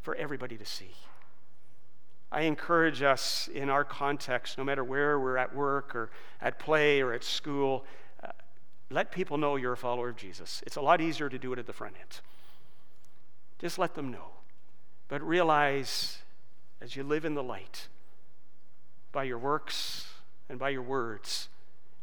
for 0.00 0.14
everybody 0.14 0.56
to 0.56 0.64
see. 0.64 0.92
I 2.32 2.42
encourage 2.42 3.02
us 3.02 3.48
in 3.54 3.68
our 3.68 3.84
context, 3.84 4.56
no 4.56 4.64
matter 4.64 4.82
where 4.82 5.20
we're 5.20 5.36
at 5.36 5.54
work 5.54 5.94
or 5.94 6.10
at 6.40 6.58
play 6.58 7.00
or 7.00 7.12
at 7.12 7.24
school, 7.24 7.84
uh, 8.24 8.28
let 8.90 9.12
people 9.12 9.36
know 9.36 9.56
you're 9.56 9.74
a 9.74 9.76
follower 9.76 10.08
of 10.08 10.16
Jesus. 10.16 10.62
It's 10.66 10.76
a 10.76 10.80
lot 10.80 11.00
easier 11.00 11.28
to 11.28 11.38
do 11.38 11.52
it 11.52 11.58
at 11.58 11.66
the 11.66 11.72
front 11.72 11.94
end. 12.00 12.20
Just 13.58 13.78
let 13.78 13.94
them 13.94 14.10
know. 14.10 14.30
But 15.08 15.22
realize 15.22 16.18
as 16.80 16.96
you 16.96 17.02
live 17.02 17.24
in 17.24 17.34
the 17.34 17.42
light, 17.42 17.88
by 19.12 19.24
your 19.24 19.38
works 19.38 20.06
and 20.48 20.58
by 20.58 20.68
your 20.68 20.82
words, 20.82 21.48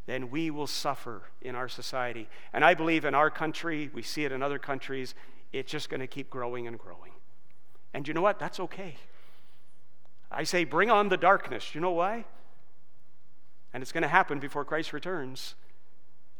then 0.06 0.30
we 0.30 0.50
will 0.50 0.66
suffer 0.66 1.22
in 1.40 1.54
our 1.54 1.68
society. 1.68 2.28
And 2.52 2.64
I 2.64 2.74
believe 2.74 3.04
in 3.04 3.14
our 3.14 3.30
country, 3.30 3.90
we 3.94 4.02
see 4.02 4.24
it 4.24 4.32
in 4.32 4.42
other 4.42 4.58
countries, 4.58 5.14
it's 5.52 5.70
just 5.70 5.88
going 5.88 6.00
to 6.00 6.06
keep 6.06 6.28
growing 6.28 6.66
and 6.66 6.78
growing. 6.78 7.12
And 7.94 8.06
you 8.06 8.14
know 8.14 8.20
what? 8.20 8.38
That's 8.38 8.58
okay. 8.60 8.96
I 10.30 10.42
say, 10.42 10.64
bring 10.64 10.90
on 10.90 11.08
the 11.08 11.16
darkness. 11.16 11.74
You 11.74 11.80
know 11.80 11.92
why? 11.92 12.24
And 13.72 13.82
it's 13.82 13.92
going 13.92 14.02
to 14.02 14.08
happen 14.08 14.40
before 14.40 14.64
Christ 14.64 14.92
returns. 14.92 15.54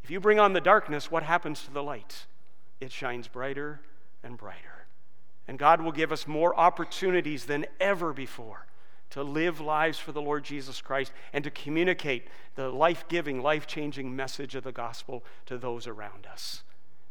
If 0.02 0.10
you 0.10 0.20
bring 0.20 0.40
on 0.40 0.52
the 0.52 0.60
darkness, 0.60 1.10
what 1.10 1.22
happens 1.22 1.62
to 1.64 1.70
the 1.72 1.82
light? 1.82 2.26
It 2.80 2.90
shines 2.90 3.28
brighter 3.28 3.80
and 4.22 4.36
brighter. 4.36 4.73
And 5.46 5.58
God 5.58 5.80
will 5.80 5.92
give 5.92 6.12
us 6.12 6.26
more 6.26 6.58
opportunities 6.58 7.44
than 7.44 7.66
ever 7.80 8.12
before 8.12 8.66
to 9.10 9.22
live 9.22 9.60
lives 9.60 9.98
for 9.98 10.12
the 10.12 10.22
Lord 10.22 10.44
Jesus 10.44 10.80
Christ 10.80 11.12
and 11.32 11.44
to 11.44 11.50
communicate 11.50 12.26
the 12.56 12.70
life 12.70 13.04
giving, 13.08 13.42
life 13.42 13.66
changing 13.66 14.16
message 14.16 14.54
of 14.54 14.64
the 14.64 14.72
gospel 14.72 15.22
to 15.46 15.58
those 15.58 15.86
around 15.86 16.26
us. 16.26 16.62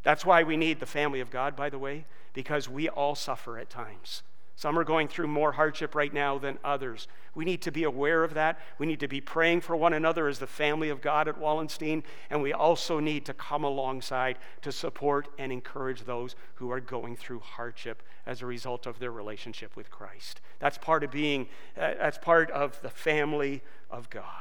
That's 0.03 0.25
why 0.25 0.43
we 0.43 0.57
need 0.57 0.79
the 0.79 0.85
family 0.85 1.21
of 1.21 1.31
God, 1.31 1.55
by 1.55 1.69
the 1.69 1.79
way, 1.79 2.05
because 2.33 2.67
we 2.67 2.89
all 2.89 3.15
suffer 3.15 3.57
at 3.57 3.69
times. 3.69 4.23
Some 4.55 4.77
are 4.77 4.83
going 4.83 5.07
through 5.07 5.27
more 5.27 5.51
hardship 5.51 5.95
right 5.95 6.13
now 6.13 6.37
than 6.37 6.59
others. 6.63 7.07
We 7.35 7.43
need 7.43 7.61
to 7.63 7.71
be 7.71 7.83
aware 7.83 8.23
of 8.23 8.35
that. 8.35 8.59
We 8.77 8.85
need 8.85 8.99
to 8.99 9.07
be 9.07 9.19
praying 9.19 9.61
for 9.61 9.75
one 9.75 9.93
another 9.93 10.27
as 10.27 10.37
the 10.37 10.47
family 10.47 10.89
of 10.89 11.01
God 11.01 11.27
at 11.27 11.39
Wallenstein. 11.39 12.03
And 12.29 12.41
we 12.41 12.53
also 12.53 12.99
need 12.99 13.25
to 13.25 13.33
come 13.33 13.63
alongside 13.63 14.37
to 14.61 14.71
support 14.71 15.27
and 15.39 15.51
encourage 15.51 16.03
those 16.03 16.35
who 16.55 16.71
are 16.71 16.79
going 16.79 17.15
through 17.15 17.39
hardship 17.39 18.03
as 18.27 18.41
a 18.41 18.45
result 18.45 18.85
of 18.85 18.99
their 18.99 19.11
relationship 19.11 19.75
with 19.75 19.89
Christ. 19.89 20.39
That's 20.59 20.77
part 20.77 21.03
of 21.03 21.11
being, 21.11 21.47
uh, 21.75 21.95
that's 21.97 22.19
part 22.19 22.51
of 22.51 22.79
the 22.81 22.89
family 22.89 23.63
of 23.89 24.09
God. 24.11 24.31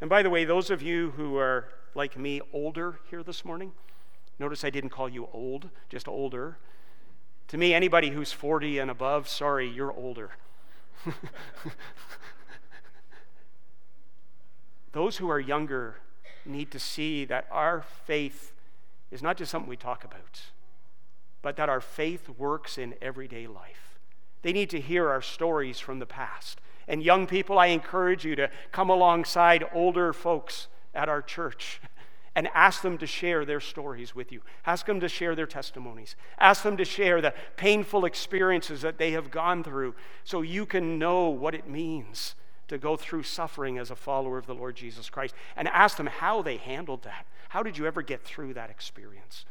And 0.00 0.08
by 0.08 0.22
the 0.22 0.30
way, 0.30 0.44
those 0.44 0.70
of 0.70 0.80
you 0.80 1.10
who 1.10 1.36
are 1.36 1.68
like 1.94 2.16
me, 2.16 2.40
older 2.52 3.00
here 3.10 3.24
this 3.24 3.44
morning, 3.44 3.72
notice 4.38 4.64
I 4.64 4.70
didn't 4.70 4.90
call 4.90 5.08
you 5.08 5.28
old, 5.32 5.68
just 5.88 6.06
older. 6.06 6.58
To 7.50 7.58
me, 7.58 7.74
anybody 7.74 8.10
who's 8.10 8.30
40 8.30 8.78
and 8.78 8.92
above, 8.92 9.28
sorry, 9.28 9.68
you're 9.68 9.92
older. 9.92 10.30
Those 14.92 15.16
who 15.16 15.28
are 15.28 15.40
younger 15.40 15.96
need 16.46 16.70
to 16.70 16.78
see 16.78 17.24
that 17.24 17.48
our 17.50 17.82
faith 18.06 18.52
is 19.10 19.20
not 19.20 19.36
just 19.36 19.50
something 19.50 19.68
we 19.68 19.76
talk 19.76 20.04
about, 20.04 20.42
but 21.42 21.56
that 21.56 21.68
our 21.68 21.80
faith 21.80 22.28
works 22.28 22.78
in 22.78 22.94
everyday 23.02 23.48
life. 23.48 23.98
They 24.42 24.52
need 24.52 24.70
to 24.70 24.78
hear 24.80 25.08
our 25.08 25.20
stories 25.20 25.80
from 25.80 25.98
the 25.98 26.06
past. 26.06 26.60
And 26.86 27.02
young 27.02 27.26
people, 27.26 27.58
I 27.58 27.66
encourage 27.66 28.24
you 28.24 28.36
to 28.36 28.48
come 28.70 28.90
alongside 28.90 29.64
older 29.72 30.12
folks 30.12 30.68
at 30.94 31.08
our 31.08 31.20
church 31.20 31.80
and 32.34 32.48
ask 32.54 32.82
them 32.82 32.96
to 32.98 33.06
share 33.06 33.44
their 33.44 33.60
stories 33.60 34.14
with 34.14 34.30
you. 34.30 34.40
Ask 34.64 34.86
them 34.86 35.00
to 35.00 35.08
share 35.08 35.34
their 35.34 35.46
testimonies. 35.46 36.14
Ask 36.38 36.62
them 36.62 36.76
to 36.76 36.84
share 36.84 37.20
the 37.20 37.34
painful 37.56 38.04
experiences 38.04 38.82
that 38.82 38.98
they 38.98 39.12
have 39.12 39.30
gone 39.30 39.64
through 39.64 39.94
so 40.22 40.42
you 40.42 40.64
can 40.64 40.98
know 40.98 41.28
what 41.28 41.54
it 41.54 41.68
means 41.68 42.36
to 42.68 42.78
go 42.78 42.96
through 42.96 43.24
suffering 43.24 43.78
as 43.78 43.90
a 43.90 43.96
follower 43.96 44.38
of 44.38 44.46
the 44.46 44.54
Lord 44.54 44.76
Jesus 44.76 45.10
Christ. 45.10 45.34
And 45.56 45.66
ask 45.68 45.96
them 45.96 46.06
how 46.06 46.40
they 46.40 46.56
handled 46.56 47.02
that. 47.02 47.26
How 47.48 47.64
did 47.64 47.76
you 47.76 47.86
ever 47.86 48.00
get 48.00 48.22
through 48.22 48.54
that 48.54 48.70
experience? 48.70 49.44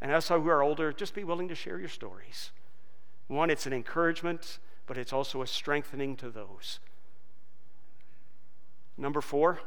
And 0.00 0.10
as 0.10 0.28
who 0.28 0.48
are 0.48 0.62
older, 0.62 0.92
just 0.92 1.14
be 1.14 1.24
willing 1.24 1.48
to 1.48 1.54
share 1.54 1.78
your 1.78 1.90
stories. 1.90 2.52
One, 3.28 3.50
it's 3.50 3.66
an 3.66 3.74
encouragement, 3.74 4.58
but 4.86 4.96
it's 4.96 5.12
also 5.12 5.42
a 5.42 5.46
strengthening 5.46 6.16
to 6.16 6.30
those. 6.30 6.80
Number 8.96 9.20
four, 9.20 9.60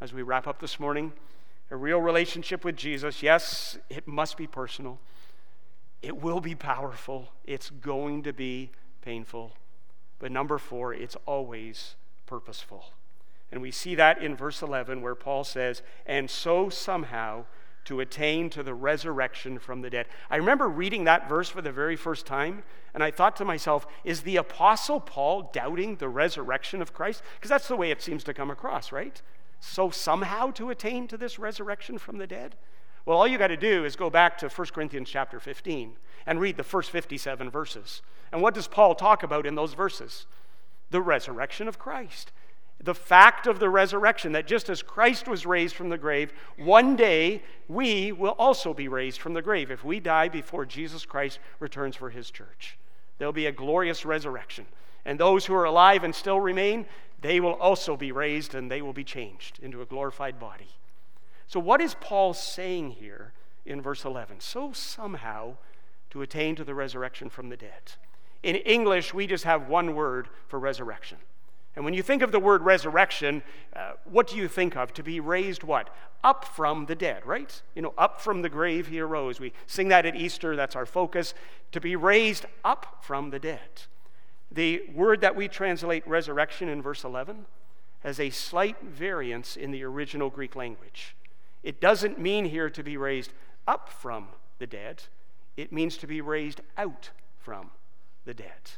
as 0.00 0.12
we 0.12 0.22
wrap 0.22 0.46
up 0.46 0.60
this 0.60 0.78
morning, 0.78 1.12
a 1.70 1.76
real 1.76 2.00
relationship 2.00 2.64
with 2.64 2.76
Jesus, 2.76 3.22
yes, 3.22 3.78
it 3.88 4.06
must 4.06 4.36
be 4.36 4.46
personal. 4.46 4.98
It 6.02 6.20
will 6.20 6.40
be 6.40 6.54
powerful. 6.54 7.30
It's 7.44 7.70
going 7.70 8.22
to 8.24 8.32
be 8.32 8.70
painful. 9.02 9.52
But 10.18 10.32
number 10.32 10.58
four, 10.58 10.92
it's 10.92 11.16
always 11.26 11.94
purposeful. 12.26 12.86
And 13.52 13.60
we 13.60 13.70
see 13.70 13.94
that 13.96 14.22
in 14.22 14.36
verse 14.36 14.62
11 14.62 15.02
where 15.02 15.14
Paul 15.14 15.44
says, 15.44 15.82
and 16.06 16.30
so 16.30 16.68
somehow 16.68 17.44
to 17.84 18.00
attain 18.00 18.50
to 18.50 18.62
the 18.62 18.74
resurrection 18.74 19.58
from 19.58 19.80
the 19.80 19.90
dead. 19.90 20.06
I 20.28 20.36
remember 20.36 20.68
reading 20.68 21.04
that 21.04 21.28
verse 21.28 21.48
for 21.48 21.62
the 21.62 21.72
very 21.72 21.96
first 21.96 22.26
time, 22.26 22.62
and 22.94 23.02
I 23.02 23.10
thought 23.10 23.36
to 23.36 23.44
myself, 23.44 23.86
is 24.04 24.20
the 24.20 24.36
Apostle 24.36 25.00
Paul 25.00 25.50
doubting 25.52 25.96
the 25.96 26.08
resurrection 26.08 26.82
of 26.82 26.92
Christ? 26.92 27.22
Because 27.36 27.48
that's 27.48 27.68
the 27.68 27.76
way 27.76 27.90
it 27.90 28.02
seems 28.02 28.22
to 28.24 28.34
come 28.34 28.50
across, 28.50 28.92
right? 28.92 29.20
So 29.60 29.90
somehow 29.90 30.50
to 30.52 30.70
attain 30.70 31.06
to 31.08 31.16
this 31.16 31.38
resurrection 31.38 31.98
from 31.98 32.18
the 32.18 32.26
dead? 32.26 32.56
Well, 33.06 33.18
all 33.18 33.28
you 33.28 33.38
got 33.38 33.48
to 33.48 33.56
do 33.56 33.84
is 33.84 33.96
go 33.96 34.10
back 34.10 34.38
to 34.38 34.48
1 34.48 34.66
Corinthians 34.68 35.08
chapter 35.08 35.38
15 35.40 35.96
and 36.26 36.40
read 36.40 36.56
the 36.56 36.64
first 36.64 36.90
57 36.90 37.50
verses. 37.50 38.02
And 38.32 38.42
what 38.42 38.54
does 38.54 38.68
Paul 38.68 38.94
talk 38.94 39.22
about 39.22 39.46
in 39.46 39.54
those 39.54 39.74
verses? 39.74 40.26
The 40.90 41.00
resurrection 41.00 41.68
of 41.68 41.78
Christ. 41.78 42.32
The 42.82 42.94
fact 42.94 43.46
of 43.46 43.58
the 43.58 43.68
resurrection, 43.68 44.32
that 44.32 44.46
just 44.46 44.70
as 44.70 44.82
Christ 44.82 45.28
was 45.28 45.44
raised 45.44 45.74
from 45.74 45.90
the 45.90 45.98
grave, 45.98 46.32
one 46.56 46.96
day 46.96 47.42
we 47.68 48.10
will 48.10 48.34
also 48.38 48.72
be 48.72 48.88
raised 48.88 49.20
from 49.20 49.34
the 49.34 49.42
grave 49.42 49.70
if 49.70 49.84
we 49.84 50.00
die 50.00 50.28
before 50.28 50.64
Jesus 50.64 51.04
Christ 51.04 51.38
returns 51.58 51.94
for 51.94 52.08
his 52.08 52.30
church. 52.30 52.78
There'll 53.18 53.32
be 53.32 53.46
a 53.46 53.52
glorious 53.52 54.06
resurrection. 54.06 54.66
And 55.04 55.18
those 55.18 55.44
who 55.44 55.54
are 55.54 55.64
alive 55.64 56.04
and 56.04 56.14
still 56.14 56.40
remain, 56.40 56.86
they 57.20 57.40
will 57.40 57.54
also 57.54 57.96
be 57.96 58.12
raised 58.12 58.54
and 58.54 58.70
they 58.70 58.82
will 58.82 58.92
be 58.92 59.04
changed 59.04 59.58
into 59.62 59.82
a 59.82 59.86
glorified 59.86 60.38
body. 60.38 60.68
So, 61.46 61.58
what 61.60 61.80
is 61.80 61.94
Paul 62.00 62.32
saying 62.32 62.92
here 62.92 63.32
in 63.66 63.82
verse 63.82 64.04
11? 64.04 64.40
So, 64.40 64.72
somehow, 64.72 65.56
to 66.10 66.22
attain 66.22 66.56
to 66.56 66.64
the 66.64 66.74
resurrection 66.74 67.28
from 67.28 67.48
the 67.48 67.56
dead. 67.56 67.92
In 68.42 68.56
English, 68.56 69.12
we 69.12 69.26
just 69.26 69.44
have 69.44 69.68
one 69.68 69.94
word 69.94 70.28
for 70.48 70.58
resurrection. 70.58 71.18
And 71.76 71.84
when 71.84 71.94
you 71.94 72.02
think 72.02 72.22
of 72.22 72.32
the 72.32 72.40
word 72.40 72.62
resurrection, 72.62 73.42
uh, 73.76 73.92
what 74.04 74.26
do 74.26 74.36
you 74.36 74.48
think 74.48 74.76
of? 74.76 74.92
To 74.94 75.02
be 75.02 75.20
raised 75.20 75.62
what? 75.62 75.94
Up 76.24 76.44
from 76.44 76.86
the 76.86 76.94
dead, 76.94 77.24
right? 77.24 77.62
You 77.74 77.82
know, 77.82 77.94
up 77.96 78.20
from 78.20 78.42
the 78.42 78.48
grave 78.48 78.88
he 78.88 79.00
arose. 79.00 79.38
We 79.38 79.52
sing 79.66 79.88
that 79.88 80.04
at 80.04 80.16
Easter, 80.16 80.56
that's 80.56 80.74
our 80.74 80.86
focus. 80.86 81.32
To 81.72 81.80
be 81.80 81.94
raised 81.94 82.46
up 82.64 82.98
from 83.02 83.30
the 83.30 83.38
dead. 83.38 83.82
The 84.52 84.82
word 84.92 85.20
that 85.20 85.36
we 85.36 85.48
translate 85.48 86.06
resurrection 86.06 86.68
in 86.68 86.82
verse 86.82 87.04
11 87.04 87.46
has 88.00 88.18
a 88.18 88.30
slight 88.30 88.82
variance 88.82 89.56
in 89.56 89.70
the 89.70 89.84
original 89.84 90.30
Greek 90.30 90.56
language. 90.56 91.14
It 91.62 91.80
doesn't 91.80 92.18
mean 92.18 92.46
here 92.46 92.70
to 92.70 92.82
be 92.82 92.96
raised 92.96 93.32
up 93.68 93.90
from 93.90 94.28
the 94.58 94.66
dead, 94.66 95.04
it 95.56 95.72
means 95.72 95.96
to 95.98 96.06
be 96.06 96.20
raised 96.20 96.60
out 96.76 97.10
from 97.38 97.70
the 98.24 98.34
dead. 98.34 98.72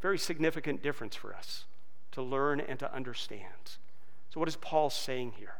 Very 0.00 0.18
significant 0.18 0.82
difference 0.82 1.14
for 1.14 1.34
us 1.34 1.64
to 2.12 2.22
learn 2.22 2.60
and 2.60 2.78
to 2.78 2.92
understand. 2.94 3.78
So, 4.30 4.40
what 4.40 4.48
is 4.48 4.56
Paul 4.56 4.90
saying 4.90 5.32
here? 5.38 5.56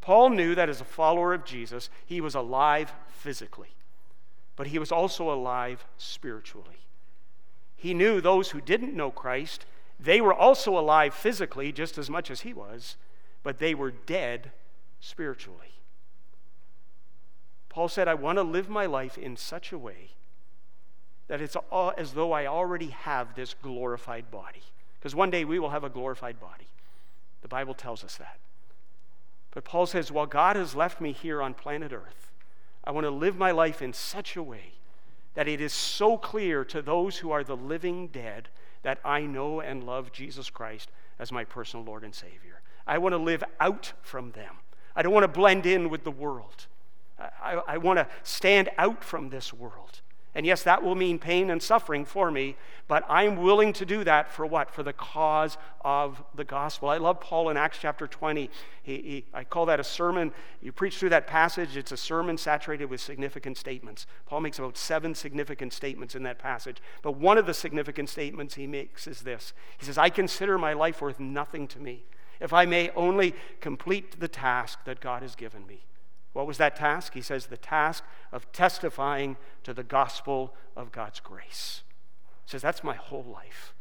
Paul 0.00 0.30
knew 0.30 0.54
that 0.54 0.68
as 0.68 0.80
a 0.80 0.84
follower 0.84 1.34
of 1.34 1.44
Jesus, 1.44 1.90
he 2.06 2.20
was 2.20 2.34
alive 2.34 2.92
physically, 3.08 3.74
but 4.56 4.68
he 4.68 4.78
was 4.78 4.90
also 4.90 5.30
alive 5.30 5.84
spiritually. 5.98 6.86
He 7.80 7.94
knew 7.94 8.20
those 8.20 8.50
who 8.50 8.60
didn't 8.60 8.94
know 8.94 9.10
Christ, 9.10 9.64
they 9.98 10.20
were 10.20 10.34
also 10.34 10.78
alive 10.78 11.14
physically 11.14 11.72
just 11.72 11.96
as 11.96 12.10
much 12.10 12.30
as 12.30 12.42
he 12.42 12.52
was, 12.52 12.96
but 13.42 13.58
they 13.58 13.74
were 13.74 13.90
dead 13.90 14.50
spiritually. 15.00 15.72
Paul 17.70 17.88
said, 17.88 18.06
I 18.06 18.12
want 18.12 18.36
to 18.36 18.42
live 18.42 18.68
my 18.68 18.84
life 18.84 19.16
in 19.16 19.34
such 19.34 19.72
a 19.72 19.78
way 19.78 20.10
that 21.28 21.40
it's 21.40 21.56
as 21.96 22.12
though 22.12 22.32
I 22.32 22.44
already 22.44 22.88
have 22.88 23.34
this 23.34 23.54
glorified 23.54 24.30
body. 24.30 24.62
Because 24.98 25.14
one 25.14 25.30
day 25.30 25.46
we 25.46 25.58
will 25.58 25.70
have 25.70 25.84
a 25.84 25.88
glorified 25.88 26.38
body. 26.38 26.66
The 27.40 27.48
Bible 27.48 27.72
tells 27.72 28.04
us 28.04 28.16
that. 28.16 28.40
But 29.52 29.64
Paul 29.64 29.86
says, 29.86 30.12
while 30.12 30.26
God 30.26 30.56
has 30.56 30.74
left 30.74 31.00
me 31.00 31.12
here 31.12 31.40
on 31.40 31.54
planet 31.54 31.94
Earth, 31.94 32.30
I 32.84 32.90
want 32.90 33.06
to 33.06 33.10
live 33.10 33.38
my 33.38 33.52
life 33.52 33.80
in 33.80 33.94
such 33.94 34.36
a 34.36 34.42
way 34.42 34.74
that 35.34 35.48
it 35.48 35.60
is 35.60 35.72
so 35.72 36.16
clear 36.16 36.64
to 36.64 36.82
those 36.82 37.18
who 37.18 37.30
are 37.30 37.44
the 37.44 37.56
living 37.56 38.08
dead 38.08 38.48
that 38.82 38.98
I 39.04 39.22
know 39.22 39.60
and 39.60 39.84
love 39.84 40.12
Jesus 40.12 40.50
Christ 40.50 40.90
as 41.18 41.30
my 41.30 41.44
personal 41.44 41.84
Lord 41.84 42.02
and 42.02 42.14
Savior. 42.14 42.62
I 42.86 42.98
want 42.98 43.12
to 43.12 43.18
live 43.18 43.44
out 43.60 43.92
from 44.02 44.32
them. 44.32 44.56
I 44.96 45.02
don't 45.02 45.12
want 45.12 45.24
to 45.24 45.28
blend 45.28 45.66
in 45.66 45.90
with 45.90 46.04
the 46.04 46.10
world. 46.10 46.66
I, 47.18 47.60
I 47.66 47.78
want 47.78 47.98
to 47.98 48.08
stand 48.22 48.70
out 48.78 49.04
from 49.04 49.28
this 49.28 49.52
world. 49.52 50.00
And 50.34 50.46
yes, 50.46 50.62
that 50.62 50.82
will 50.84 50.94
mean 50.94 51.18
pain 51.18 51.50
and 51.50 51.60
suffering 51.60 52.04
for 52.04 52.30
me, 52.30 52.56
but 52.86 53.04
I'm 53.08 53.36
willing 53.36 53.72
to 53.74 53.84
do 53.84 54.04
that 54.04 54.30
for 54.30 54.46
what? 54.46 54.70
For 54.70 54.84
the 54.84 54.92
cause 54.92 55.58
of 55.80 56.22
the 56.36 56.44
gospel. 56.44 56.88
I 56.88 56.98
love 56.98 57.20
Paul 57.20 57.50
in 57.50 57.56
Acts 57.56 57.78
chapter 57.80 58.06
20. 58.06 58.48
He, 58.82 58.92
he, 58.92 59.24
I 59.34 59.42
call 59.42 59.66
that 59.66 59.80
a 59.80 59.84
sermon. 59.84 60.32
You 60.62 60.70
preach 60.70 60.98
through 60.98 61.08
that 61.08 61.26
passage, 61.26 61.76
it's 61.76 61.90
a 61.90 61.96
sermon 61.96 62.38
saturated 62.38 62.86
with 62.86 63.00
significant 63.00 63.58
statements. 63.58 64.06
Paul 64.26 64.40
makes 64.40 64.60
about 64.60 64.76
seven 64.76 65.16
significant 65.16 65.72
statements 65.72 66.14
in 66.14 66.22
that 66.22 66.38
passage. 66.38 66.78
But 67.02 67.16
one 67.16 67.36
of 67.36 67.46
the 67.46 67.54
significant 67.54 68.08
statements 68.08 68.54
he 68.54 68.68
makes 68.68 69.08
is 69.08 69.22
this 69.22 69.52
He 69.78 69.84
says, 69.84 69.98
I 69.98 70.10
consider 70.10 70.58
my 70.58 70.74
life 70.74 71.02
worth 71.02 71.18
nothing 71.18 71.66
to 71.68 71.80
me 71.80 72.04
if 72.40 72.52
I 72.52 72.66
may 72.66 72.90
only 72.90 73.34
complete 73.60 74.20
the 74.20 74.28
task 74.28 74.84
that 74.84 75.00
God 75.00 75.22
has 75.22 75.34
given 75.34 75.66
me. 75.66 75.84
What 76.32 76.46
was 76.46 76.58
that 76.58 76.76
task? 76.76 77.14
He 77.14 77.22
says, 77.22 77.46
the 77.46 77.56
task 77.56 78.04
of 78.32 78.50
testifying 78.52 79.36
to 79.64 79.74
the 79.74 79.82
gospel 79.82 80.54
of 80.76 80.92
God's 80.92 81.20
grace. 81.20 81.82
He 82.44 82.50
says, 82.50 82.62
that's 82.62 82.84
my 82.84 82.94
whole 82.94 83.24
life. 83.24 83.74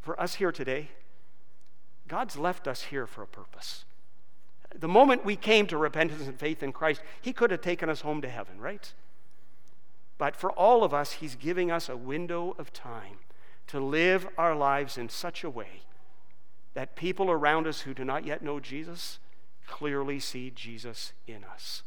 For 0.00 0.20
us 0.20 0.34
here 0.34 0.52
today, 0.52 0.90
God's 2.08 2.36
left 2.36 2.68
us 2.68 2.84
here 2.84 3.06
for 3.06 3.22
a 3.22 3.26
purpose. 3.26 3.84
The 4.74 4.88
moment 4.88 5.24
we 5.24 5.36
came 5.36 5.66
to 5.68 5.76
repentance 5.76 6.26
and 6.26 6.38
faith 6.38 6.62
in 6.62 6.72
Christ, 6.72 7.02
He 7.20 7.32
could 7.32 7.50
have 7.50 7.60
taken 7.60 7.88
us 7.88 8.00
home 8.00 8.20
to 8.22 8.28
heaven, 8.28 8.60
right? 8.60 8.92
But 10.18 10.34
for 10.34 10.50
all 10.52 10.82
of 10.82 10.92
us, 10.92 11.12
He's 11.12 11.36
giving 11.36 11.70
us 11.70 11.88
a 11.88 11.96
window 11.96 12.54
of 12.58 12.72
time 12.72 13.18
to 13.68 13.80
live 13.80 14.28
our 14.36 14.54
lives 14.54 14.98
in 14.98 15.08
such 15.08 15.44
a 15.44 15.50
way 15.50 15.82
that 16.74 16.96
people 16.96 17.30
around 17.30 17.66
us 17.66 17.82
who 17.82 17.94
do 17.94 18.04
not 18.04 18.26
yet 18.26 18.42
know 18.42 18.58
Jesus 18.58 19.18
clearly 19.66 20.20
see 20.20 20.50
Jesus 20.50 21.12
in 21.26 21.44
us. 21.44 21.82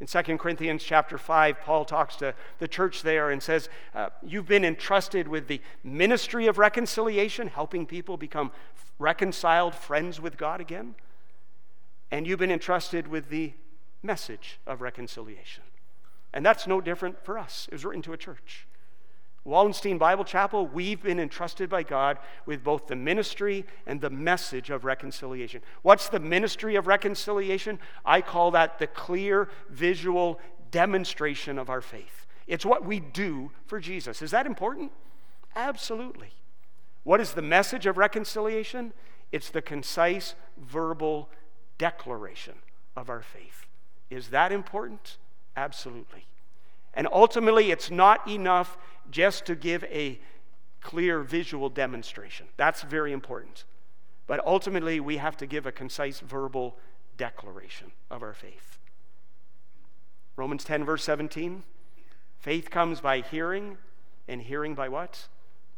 In 0.00 0.06
2 0.06 0.38
Corinthians 0.38 0.82
chapter 0.82 1.16
5, 1.16 1.60
Paul 1.60 1.84
talks 1.84 2.16
to 2.16 2.34
the 2.58 2.66
church 2.66 3.02
there 3.02 3.30
and 3.30 3.42
says, 3.42 3.68
uh, 3.94 4.08
You've 4.22 4.48
been 4.48 4.64
entrusted 4.64 5.28
with 5.28 5.46
the 5.46 5.60
ministry 5.84 6.46
of 6.46 6.58
reconciliation, 6.58 7.48
helping 7.48 7.86
people 7.86 8.16
become 8.16 8.50
reconciled 8.98 9.74
friends 9.74 10.20
with 10.20 10.36
God 10.36 10.60
again. 10.60 10.94
And 12.10 12.26
you've 12.26 12.38
been 12.38 12.50
entrusted 12.50 13.06
with 13.08 13.28
the 13.30 13.52
message 14.02 14.58
of 14.66 14.80
reconciliation. 14.80 15.62
And 16.32 16.44
that's 16.44 16.66
no 16.66 16.80
different 16.80 17.24
for 17.24 17.38
us. 17.38 17.68
It 17.70 17.74
was 17.74 17.84
written 17.84 18.02
to 18.02 18.12
a 18.12 18.16
church. 18.16 18.66
Wallenstein 19.44 19.98
Bible 19.98 20.24
Chapel, 20.24 20.66
we've 20.66 21.02
been 21.02 21.20
entrusted 21.20 21.68
by 21.68 21.82
God 21.82 22.18
with 22.46 22.64
both 22.64 22.86
the 22.86 22.96
ministry 22.96 23.66
and 23.86 24.00
the 24.00 24.08
message 24.08 24.70
of 24.70 24.84
reconciliation. 24.84 25.60
What's 25.82 26.08
the 26.08 26.20
ministry 26.20 26.76
of 26.76 26.86
reconciliation? 26.86 27.78
I 28.06 28.22
call 28.22 28.52
that 28.52 28.78
the 28.78 28.86
clear 28.86 29.50
visual 29.68 30.40
demonstration 30.70 31.58
of 31.58 31.68
our 31.68 31.82
faith. 31.82 32.26
It's 32.46 32.64
what 32.64 32.84
we 32.86 33.00
do 33.00 33.50
for 33.66 33.80
Jesus. 33.80 34.22
Is 34.22 34.30
that 34.30 34.46
important? 34.46 34.92
Absolutely. 35.54 36.30
What 37.02 37.20
is 37.20 37.32
the 37.32 37.42
message 37.42 37.84
of 37.84 37.98
reconciliation? 37.98 38.94
It's 39.30 39.50
the 39.50 39.62
concise 39.62 40.34
verbal 40.56 41.28
declaration 41.76 42.54
of 42.96 43.10
our 43.10 43.22
faith. 43.22 43.66
Is 44.08 44.28
that 44.28 44.52
important? 44.52 45.18
Absolutely. 45.56 46.26
And 46.94 47.08
ultimately, 47.12 47.70
it's 47.70 47.90
not 47.90 48.26
enough 48.28 48.78
just 49.10 49.44
to 49.46 49.54
give 49.54 49.84
a 49.84 50.18
clear 50.80 51.20
visual 51.20 51.68
demonstration. 51.68 52.46
That's 52.56 52.82
very 52.82 53.12
important. 53.12 53.64
But 54.26 54.44
ultimately, 54.46 55.00
we 55.00 55.16
have 55.16 55.36
to 55.38 55.46
give 55.46 55.66
a 55.66 55.72
concise 55.72 56.20
verbal 56.20 56.76
declaration 57.16 57.92
of 58.10 58.22
our 58.22 58.34
faith. 58.34 58.78
Romans 60.36 60.64
10, 60.64 60.84
verse 60.84 61.04
17 61.04 61.62
faith 62.38 62.70
comes 62.70 63.00
by 63.00 63.20
hearing, 63.20 63.78
and 64.28 64.42
hearing 64.42 64.74
by 64.74 64.86
what? 64.86 65.28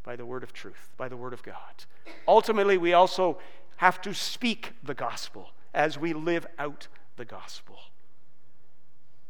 By 0.02 0.16
the 0.16 0.26
word 0.26 0.42
of 0.42 0.52
truth, 0.52 0.88
by 0.96 1.08
the 1.08 1.16
word 1.16 1.32
of 1.32 1.44
God. 1.44 1.84
Ultimately, 2.26 2.76
we 2.76 2.92
also 2.92 3.38
have 3.76 4.00
to 4.02 4.12
speak 4.12 4.72
the 4.82 4.94
gospel 4.94 5.50
as 5.72 5.96
we 5.96 6.12
live 6.12 6.44
out 6.58 6.88
the 7.16 7.24
gospel. 7.24 7.78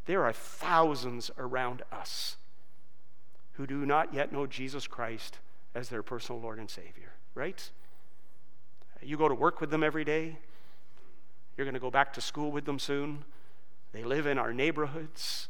There 0.07 0.23
are 0.23 0.33
thousands 0.33 1.29
around 1.37 1.83
us 1.91 2.37
who 3.53 3.67
do 3.67 3.85
not 3.85 4.13
yet 4.13 4.31
know 4.31 4.47
Jesus 4.47 4.87
Christ 4.87 5.39
as 5.75 5.89
their 5.89 6.01
personal 6.01 6.41
Lord 6.41 6.59
and 6.59 6.69
Savior, 6.69 7.11
right? 7.35 7.69
You 9.01 9.17
go 9.17 9.27
to 9.27 9.35
work 9.35 9.59
with 9.59 9.69
them 9.69 9.83
every 9.83 10.05
day. 10.05 10.37
You're 11.55 11.65
going 11.65 11.73
to 11.73 11.79
go 11.79 11.91
back 11.91 12.13
to 12.13 12.21
school 12.21 12.51
with 12.51 12.63
them 12.63 12.79
soon. 12.79 13.25
They 13.91 14.03
live 14.03 14.25
in 14.25 14.37
our 14.37 14.53
neighborhoods. 14.53 15.49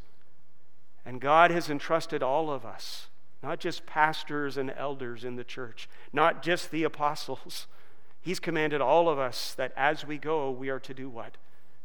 And 1.05 1.21
God 1.21 1.51
has 1.51 1.69
entrusted 1.69 2.23
all 2.23 2.49
of 2.49 2.65
us, 2.65 3.07
not 3.43 3.59
just 3.59 3.85
pastors 3.85 4.57
and 4.57 4.73
elders 4.75 5.23
in 5.23 5.35
the 5.35 5.43
church, 5.43 5.87
not 6.11 6.41
just 6.41 6.71
the 6.71 6.83
apostles. 6.83 7.67
He's 8.21 8.39
commanded 8.39 8.81
all 8.81 9.07
of 9.07 9.19
us 9.19 9.53
that 9.53 9.71
as 9.77 10.03
we 10.03 10.17
go, 10.17 10.49
we 10.49 10.69
are 10.69 10.79
to 10.79 10.95
do 10.95 11.09
what? 11.09 11.37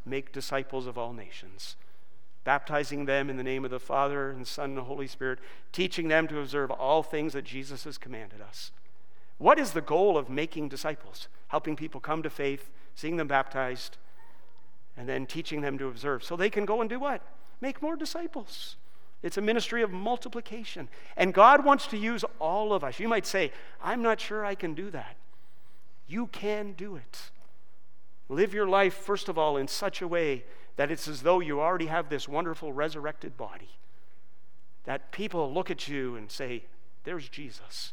Make 0.06 0.32
disciples 0.32 0.86
of 0.86 0.96
all 0.96 1.12
nations 1.12 1.76
baptizing 2.44 3.04
them 3.04 3.30
in 3.30 3.36
the 3.36 3.42
name 3.42 3.64
of 3.64 3.70
the 3.70 3.78
Father 3.78 4.30
and 4.30 4.46
Son 4.46 4.70
and 4.70 4.76
the 4.76 4.84
Holy 4.84 5.06
Spirit, 5.06 5.38
teaching 5.72 6.08
them 6.08 6.26
to 6.28 6.40
observe 6.40 6.70
all 6.70 7.02
things 7.02 7.32
that 7.32 7.44
Jesus 7.44 7.84
has 7.84 7.98
commanded 7.98 8.40
us. 8.40 8.72
What 9.38 9.58
is 9.58 9.72
the 9.72 9.80
goal 9.80 10.16
of 10.18 10.28
making 10.28 10.68
disciples? 10.68 11.28
Helping 11.48 11.76
people 11.76 12.00
come 12.00 12.22
to 12.22 12.30
faith, 12.30 12.70
seeing 12.94 13.16
them 13.16 13.28
baptized, 13.28 13.96
and 14.96 15.08
then 15.08 15.26
teaching 15.26 15.60
them 15.60 15.78
to 15.78 15.88
observe 15.88 16.22
so 16.24 16.36
they 16.36 16.50
can 16.50 16.64
go 16.64 16.80
and 16.80 16.90
do 16.90 17.00
what? 17.00 17.22
Make 17.60 17.82
more 17.82 17.96
disciples. 17.96 18.76
It's 19.22 19.36
a 19.36 19.40
ministry 19.40 19.82
of 19.82 19.90
multiplication. 19.92 20.88
And 21.16 21.32
God 21.32 21.64
wants 21.64 21.86
to 21.88 21.96
use 21.96 22.24
all 22.40 22.72
of 22.72 22.82
us. 22.82 22.98
You 22.98 23.08
might 23.08 23.26
say, 23.26 23.52
I'm 23.82 24.02
not 24.02 24.20
sure 24.20 24.44
I 24.44 24.54
can 24.54 24.74
do 24.74 24.90
that. 24.90 25.16
You 26.08 26.26
can 26.26 26.72
do 26.72 26.96
it. 26.96 27.30
Live 28.28 28.52
your 28.52 28.66
life, 28.66 28.94
first 28.94 29.28
of 29.28 29.38
all, 29.38 29.56
in 29.56 29.68
such 29.68 30.02
a 30.02 30.08
way 30.08 30.44
that 30.76 30.90
it's 30.90 31.08
as 31.08 31.22
though 31.22 31.40
you 31.40 31.60
already 31.60 31.86
have 31.86 32.08
this 32.08 32.28
wonderful 32.28 32.72
resurrected 32.72 33.36
body. 33.36 33.70
That 34.84 35.12
people 35.12 35.52
look 35.52 35.70
at 35.70 35.88
you 35.88 36.16
and 36.16 36.30
say, 36.30 36.64
There's 37.04 37.28
Jesus. 37.28 37.92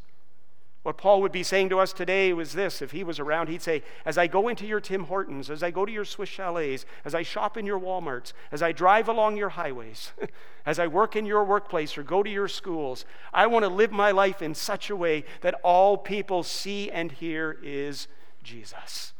What 0.82 0.98
Paul 0.98 1.22
would 1.22 1.34
be 1.34 1.44
saying 1.44 1.70
to 1.70 1.80
us 1.80 1.92
today 1.92 2.32
was 2.32 2.54
this 2.54 2.82
if 2.82 2.92
he 2.92 3.04
was 3.04 3.20
around, 3.20 3.50
he'd 3.50 3.62
say, 3.62 3.84
As 4.06 4.18
I 4.18 4.28
go 4.28 4.48
into 4.48 4.66
your 4.66 4.80
Tim 4.80 5.04
Hortons, 5.04 5.50
as 5.50 5.62
I 5.62 5.72
go 5.72 5.86
to 5.86 5.92
your 5.92 6.06
Swiss 6.06 6.30
chalets, 6.30 6.86
as 7.04 7.14
I 7.14 7.22
shop 7.22 7.58
in 7.58 7.66
your 7.66 7.80
Walmarts, 7.80 8.32
as 8.52 8.64
I 8.64 8.72
drive 8.72 9.10
along 9.10 9.36
your 9.36 9.50
highways, 9.50 10.14
as 10.66 10.80
I 10.80 10.88
work 10.88 11.16
in 11.16 11.26
your 11.26 11.44
workplace 11.44 11.98
or 11.98 12.04
go 12.04 12.24
to 12.24 12.30
your 12.30 12.48
schools, 12.48 13.04
I 13.34 13.48
want 13.48 13.66
to 13.66 13.70
live 13.70 13.92
my 13.92 14.12
life 14.12 14.42
in 14.42 14.56
such 14.56 14.90
a 14.90 14.96
way 14.96 15.26
that 15.42 15.60
all 15.64 15.98
people 15.98 16.44
see 16.44 16.90
and 16.90 17.12
hear 17.12 17.58
is 17.62 18.08
Jesus. 18.42 19.14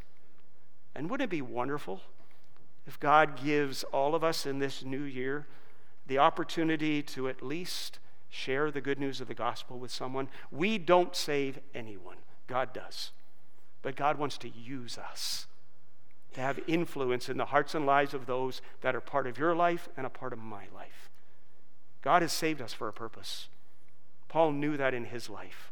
And 0.94 1.10
wouldn't 1.10 1.28
it 1.28 1.30
be 1.30 1.42
wonderful 1.42 2.00
if 2.90 2.98
God 2.98 3.40
gives 3.40 3.84
all 3.84 4.16
of 4.16 4.24
us 4.24 4.44
in 4.44 4.58
this 4.58 4.82
new 4.82 5.02
year 5.02 5.46
the 6.08 6.18
opportunity 6.18 7.04
to 7.04 7.28
at 7.28 7.40
least 7.40 8.00
share 8.28 8.72
the 8.72 8.80
good 8.80 8.98
news 8.98 9.20
of 9.20 9.28
the 9.28 9.34
gospel 9.34 9.78
with 9.78 9.92
someone. 9.92 10.26
We 10.50 10.76
don't 10.76 11.14
save 11.14 11.60
anyone, 11.72 12.16
God 12.48 12.72
does. 12.72 13.12
But 13.82 13.94
God 13.94 14.18
wants 14.18 14.36
to 14.38 14.48
use 14.48 14.98
us 14.98 15.46
to 16.34 16.40
have 16.40 16.58
influence 16.66 17.28
in 17.28 17.36
the 17.36 17.44
hearts 17.44 17.76
and 17.76 17.86
lives 17.86 18.12
of 18.12 18.26
those 18.26 18.60
that 18.80 18.96
are 18.96 19.00
part 19.00 19.28
of 19.28 19.38
your 19.38 19.54
life 19.54 19.88
and 19.96 20.04
a 20.04 20.10
part 20.10 20.32
of 20.32 20.40
my 20.40 20.64
life. 20.74 21.10
God 22.02 22.22
has 22.22 22.32
saved 22.32 22.60
us 22.60 22.72
for 22.72 22.88
a 22.88 22.92
purpose. 22.92 23.46
Paul 24.28 24.50
knew 24.50 24.76
that 24.76 24.94
in 24.94 25.04
his 25.04 25.30
life. 25.30 25.70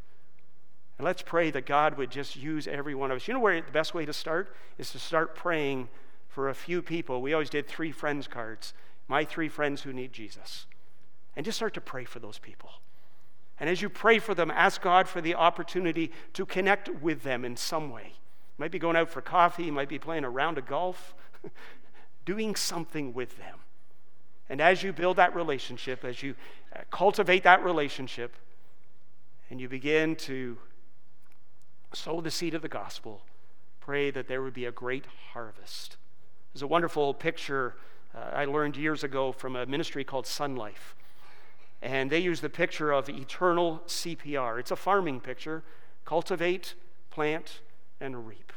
And 0.99 1.05
let's 1.05 1.23
pray 1.23 1.51
that 1.51 1.67
God 1.67 1.99
would 1.99 2.13
just 2.13 2.37
use 2.37 2.69
every 2.69 2.95
one 2.95 3.11
of 3.11 3.17
us. 3.17 3.27
You 3.27 3.35
know 3.35 3.41
where 3.41 3.61
the 3.61 3.73
best 3.73 3.93
way 3.93 4.07
to 4.07 4.13
start 4.13 4.55
is 4.79 4.93
to 4.93 5.01
start 5.01 5.35
praying 5.35 5.89
for 6.29 6.49
a 6.49 6.55
few 6.55 6.83
people. 6.83 7.21
We 7.21 7.33
always 7.33 7.51
did 7.51 7.67
three 7.67 7.93
friends 7.93 8.29
cards 8.29 8.75
my 9.09 9.25
three 9.25 9.49
friends 9.49 9.83
who 9.83 9.93
need 9.93 10.13
Jesus. 10.13 10.67
And 11.35 11.45
just 11.45 11.57
start 11.57 11.75
to 11.75 11.81
pray 11.81 12.05
for 12.05 12.19
those 12.19 12.39
people. 12.39 12.71
And 13.59 13.69
as 13.69 13.83
you 13.83 13.89
pray 13.89 14.19
for 14.19 14.35
them, 14.35 14.51
ask 14.51 14.83
God 14.83 15.09
for 15.09 15.21
the 15.21 15.35
opportunity 15.35 16.13
to 16.35 16.47
connect 16.47 16.89
with 16.89 17.23
them 17.23 17.45
in 17.45 17.57
some 17.57 17.91
way. 17.91 18.13
Might 18.59 18.71
be 18.71 18.79
going 18.79 18.97
out 18.97 19.09
for 19.09 19.21
coffee, 19.21 19.71
might 19.71 19.89
be 19.89 19.99
playing 19.99 20.25
a 20.25 20.31
round 20.31 20.59
of 20.59 20.67
golf, 20.67 21.15
doing 22.25 22.55
something 22.55 23.15
with 23.15 23.37
them. 23.39 23.59
And 24.49 24.61
as 24.61 24.83
you 24.83 24.93
build 24.93 25.17
that 25.17 25.35
relationship, 25.35 26.05
as 26.05 26.23
you 26.23 26.35
uh, 26.75 26.81
cultivate 26.91 27.43
that 27.45 27.65
relationship, 27.65 28.35
and 29.51 29.61
you 29.61 29.69
begin 29.69 30.17
to 30.17 30.59
sow 31.95 32.21
the 32.21 32.31
seed 32.31 32.55
of 32.55 32.63
the 32.63 32.69
gospel, 32.69 33.23
pray 33.81 34.11
that 34.11 34.29
there 34.29 34.43
would 34.43 34.55
be 34.55 34.67
a 34.67 34.73
great 34.73 35.07
harvest. 35.33 35.97
There's 36.59 36.65
a 36.65 36.67
wonderful 36.67 37.15
picture 37.15 37.77
uh, 38.13 38.31
I 38.35 38.45
learned 38.47 38.77
years 38.77 39.05
ago 39.05 39.31
from 39.31 39.55
a 39.55 39.65
ministry 39.65 40.03
called 40.03 40.25
Sonlife. 40.25 40.97
And 41.83 42.11
they 42.11 42.19
use 42.19 42.41
the 42.41 42.49
picture 42.49 42.91
of 42.91 43.09
eternal 43.09 43.81
CPR. 43.87 44.59
It's 44.59 44.73
a 44.73 44.77
farming 44.77 45.21
picture 45.21 45.63
cultivate, 46.05 46.75
plant, 47.11 47.61
and 48.01 48.27
reap. 48.27 48.53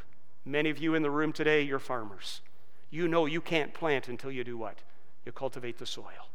Many 0.45 0.71
of 0.71 0.79
you 0.79 0.95
in 0.95 1.03
the 1.03 1.11
room 1.11 1.31
today, 1.31 1.61
you're 1.61 1.77
farmers. 1.77 2.41
You 2.89 3.07
know 3.07 3.27
you 3.27 3.39
can't 3.39 3.71
plant 3.71 4.07
until 4.07 4.31
you 4.31 4.43
do 4.43 4.57
what? 4.57 4.79
You 5.23 5.31
cultivate 5.31 5.77
the 5.77 5.85
soil. 5.85 6.31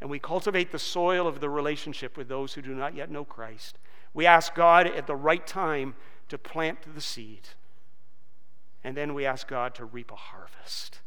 And 0.00 0.08
we 0.08 0.20
cultivate 0.20 0.70
the 0.70 0.78
soil 0.78 1.26
of 1.26 1.40
the 1.40 1.50
relationship 1.50 2.16
with 2.16 2.28
those 2.28 2.54
who 2.54 2.62
do 2.62 2.76
not 2.76 2.94
yet 2.94 3.10
know 3.10 3.24
Christ. 3.24 3.76
We 4.14 4.24
ask 4.24 4.54
God 4.54 4.86
at 4.86 5.08
the 5.08 5.16
right 5.16 5.44
time 5.44 5.96
to 6.28 6.38
plant 6.38 6.94
the 6.94 7.00
seed. 7.00 7.48
And 8.84 8.96
then 8.96 9.14
we 9.14 9.24
ask 9.24 9.46
God 9.46 9.74
to 9.76 9.84
reap 9.84 10.10
a 10.10 10.16
harvest. 10.16 11.00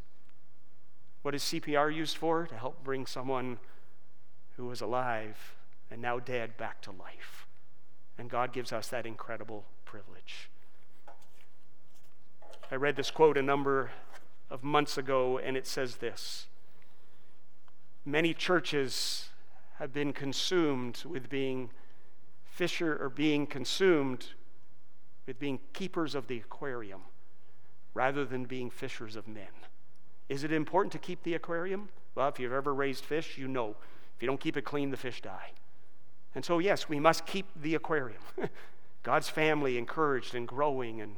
What 1.22 1.36
is 1.36 1.44
CPR 1.44 1.94
used 1.94 2.18
for? 2.18 2.46
To 2.48 2.56
help 2.56 2.84
bring 2.84 3.06
someone 3.06 3.58
who 4.58 4.68
was 4.68 4.82
alive 4.82 5.56
and 5.92 6.02
now 6.02 6.20
dead 6.20 6.56
back 6.58 6.82
to 6.82 6.92
life. 6.92 7.48
And 8.18 8.30
God 8.30 8.54
gives 8.54 8.72
us 8.72 8.88
that 8.90 9.06
incredible 9.06 9.66
privilege. 9.84 10.50
I 12.72 12.76
read 12.76 12.96
this 12.96 13.12
quote 13.12 13.38
a 13.38 13.42
number 13.42 13.92
of 14.50 14.64
months 14.64 14.98
ago, 14.98 15.38
and 15.38 15.58
it 15.58 15.68
says 15.68 15.98
this 15.98 16.48
Many 18.06 18.34
churches 18.34 19.30
have 19.80 19.92
been 19.92 20.14
consumed 20.14 21.04
with 21.06 21.30
being 21.30 21.70
fisher 22.46 22.98
or 23.02 23.10
being 23.10 23.46
consumed 23.46 24.28
with 25.28 25.40
being 25.40 25.60
keepers 25.74 26.16
of 26.16 26.28
the 26.28 26.38
aquarium 26.38 27.02
rather 27.96 28.24
than 28.26 28.46
being 28.46 28.70
fishers 28.70 29.16
of 29.16 29.28
men. 29.28 29.48
Is 30.30 30.44
it 30.44 30.52
important 30.52 30.92
to 30.92 31.00
keep 31.00 31.24
the 31.24 31.34
aquarium? 31.34 31.90
Well, 32.14 32.28
if 32.28 32.40
you've 32.40 32.54
ever 32.54 32.74
raised 32.74 33.04
fish, 33.04 33.40
you 33.40 33.48
know 33.48 33.76
if 34.16 34.22
you 34.22 34.28
don't 34.28 34.40
keep 34.40 34.56
it 34.56 34.64
clean, 34.64 34.92
the 34.92 34.98
fish 34.98 35.22
die. 35.22 35.52
And 36.36 36.44
so, 36.44 36.60
yes, 36.60 36.88
we 36.88 37.00
must 37.00 37.26
keep 37.26 37.46
the 37.62 37.76
aquarium. 37.76 38.22
God's 39.04 39.30
family 39.30 39.78
encouraged 39.78 40.36
and 40.36 40.48
growing 40.48 41.02
and, 41.02 41.16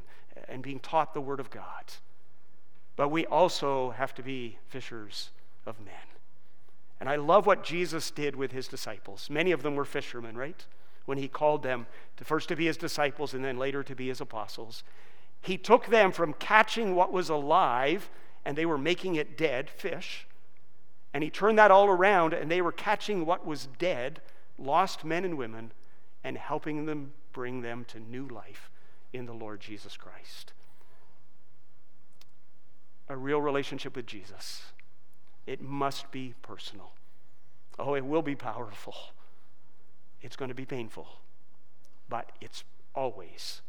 and 0.48 0.62
being 0.62 0.80
taught 0.80 1.14
the 1.14 1.20
Word 1.20 1.40
of 1.40 1.50
God. 1.50 1.84
But 2.96 3.08
we 3.08 3.26
also 3.26 3.90
have 3.90 4.14
to 4.16 4.22
be 4.22 4.58
fishers 4.68 5.30
of 5.66 5.78
men. 5.80 5.94
And 7.00 7.08
I 7.08 7.16
love 7.16 7.46
what 7.46 7.62
Jesus 7.62 8.10
did 8.10 8.34
with 8.34 8.50
his 8.50 8.66
disciples. 8.66 9.30
Many 9.30 9.52
of 9.52 9.62
them 9.62 9.76
were 9.76 9.84
fishermen, 9.84 10.36
right? 10.36 10.64
When 11.06 11.18
he 11.18 11.28
called 11.28 11.62
them 11.62 11.86
to 12.16 12.24
first 12.24 12.48
to 12.48 12.56
be 12.56 12.66
his 12.66 12.76
disciples 12.76 13.34
and 13.34 13.44
then 13.44 13.56
later 13.56 13.84
to 13.84 13.94
be 13.94 14.08
his 14.08 14.20
apostles. 14.20 14.82
He 15.40 15.56
took 15.56 15.86
them 15.86 16.12
from 16.12 16.34
catching 16.34 16.94
what 16.94 17.12
was 17.12 17.28
alive 17.28 18.10
and 18.44 18.56
they 18.56 18.66
were 18.66 18.78
making 18.78 19.14
it 19.14 19.36
dead, 19.36 19.68
fish, 19.70 20.26
and 21.12 21.22
he 21.22 21.30
turned 21.30 21.58
that 21.58 21.70
all 21.70 21.86
around 21.86 22.32
and 22.32 22.50
they 22.50 22.60
were 22.60 22.72
catching 22.72 23.24
what 23.24 23.46
was 23.46 23.68
dead, 23.78 24.20
lost 24.58 25.04
men 25.04 25.24
and 25.24 25.36
women, 25.36 25.72
and 26.24 26.36
helping 26.36 26.86
them 26.86 27.12
bring 27.32 27.62
them 27.62 27.84
to 27.88 28.00
new 28.00 28.26
life 28.26 28.70
in 29.12 29.26
the 29.26 29.32
Lord 29.32 29.60
Jesus 29.60 29.96
Christ. 29.96 30.52
A 33.08 33.16
real 33.16 33.40
relationship 33.40 33.96
with 33.96 34.06
Jesus 34.06 34.62
it 35.46 35.62
must 35.62 36.10
be 36.10 36.34
personal. 36.42 36.92
Oh, 37.78 37.94
it 37.94 38.04
will 38.04 38.20
be 38.20 38.34
powerful. 38.34 38.94
It's 40.20 40.36
going 40.36 40.50
to 40.50 40.54
be 40.54 40.66
painful, 40.66 41.08
but 42.06 42.32
it's 42.42 42.64
always 42.94 43.62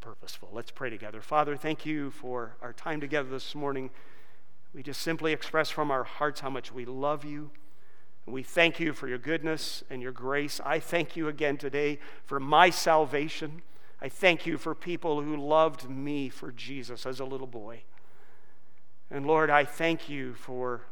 purposeful. 0.00 0.48
Let's 0.52 0.70
pray 0.70 0.90
together. 0.90 1.20
Father, 1.20 1.56
thank 1.56 1.84
you 1.84 2.10
for 2.10 2.56
our 2.62 2.72
time 2.72 3.00
together 3.00 3.28
this 3.28 3.54
morning. 3.54 3.90
We 4.74 4.82
just 4.82 5.00
simply 5.00 5.32
express 5.32 5.70
from 5.70 5.90
our 5.90 6.04
hearts 6.04 6.40
how 6.40 6.50
much 6.50 6.72
we 6.72 6.84
love 6.84 7.24
you. 7.24 7.50
We 8.26 8.42
thank 8.42 8.78
you 8.78 8.92
for 8.92 9.08
your 9.08 9.18
goodness 9.18 9.82
and 9.88 10.02
your 10.02 10.12
grace. 10.12 10.60
I 10.64 10.80
thank 10.80 11.16
you 11.16 11.28
again 11.28 11.56
today 11.56 11.98
for 12.24 12.38
my 12.38 12.70
salvation. 12.70 13.62
I 14.00 14.08
thank 14.08 14.46
you 14.46 14.58
for 14.58 14.74
people 14.74 15.22
who 15.22 15.36
loved 15.36 15.88
me 15.88 16.28
for 16.28 16.52
Jesus 16.52 17.06
as 17.06 17.20
a 17.20 17.24
little 17.24 17.46
boy. 17.46 17.82
And 19.10 19.26
Lord, 19.26 19.50
I 19.50 19.64
thank 19.64 20.08
you 20.08 20.34
for 20.34 20.82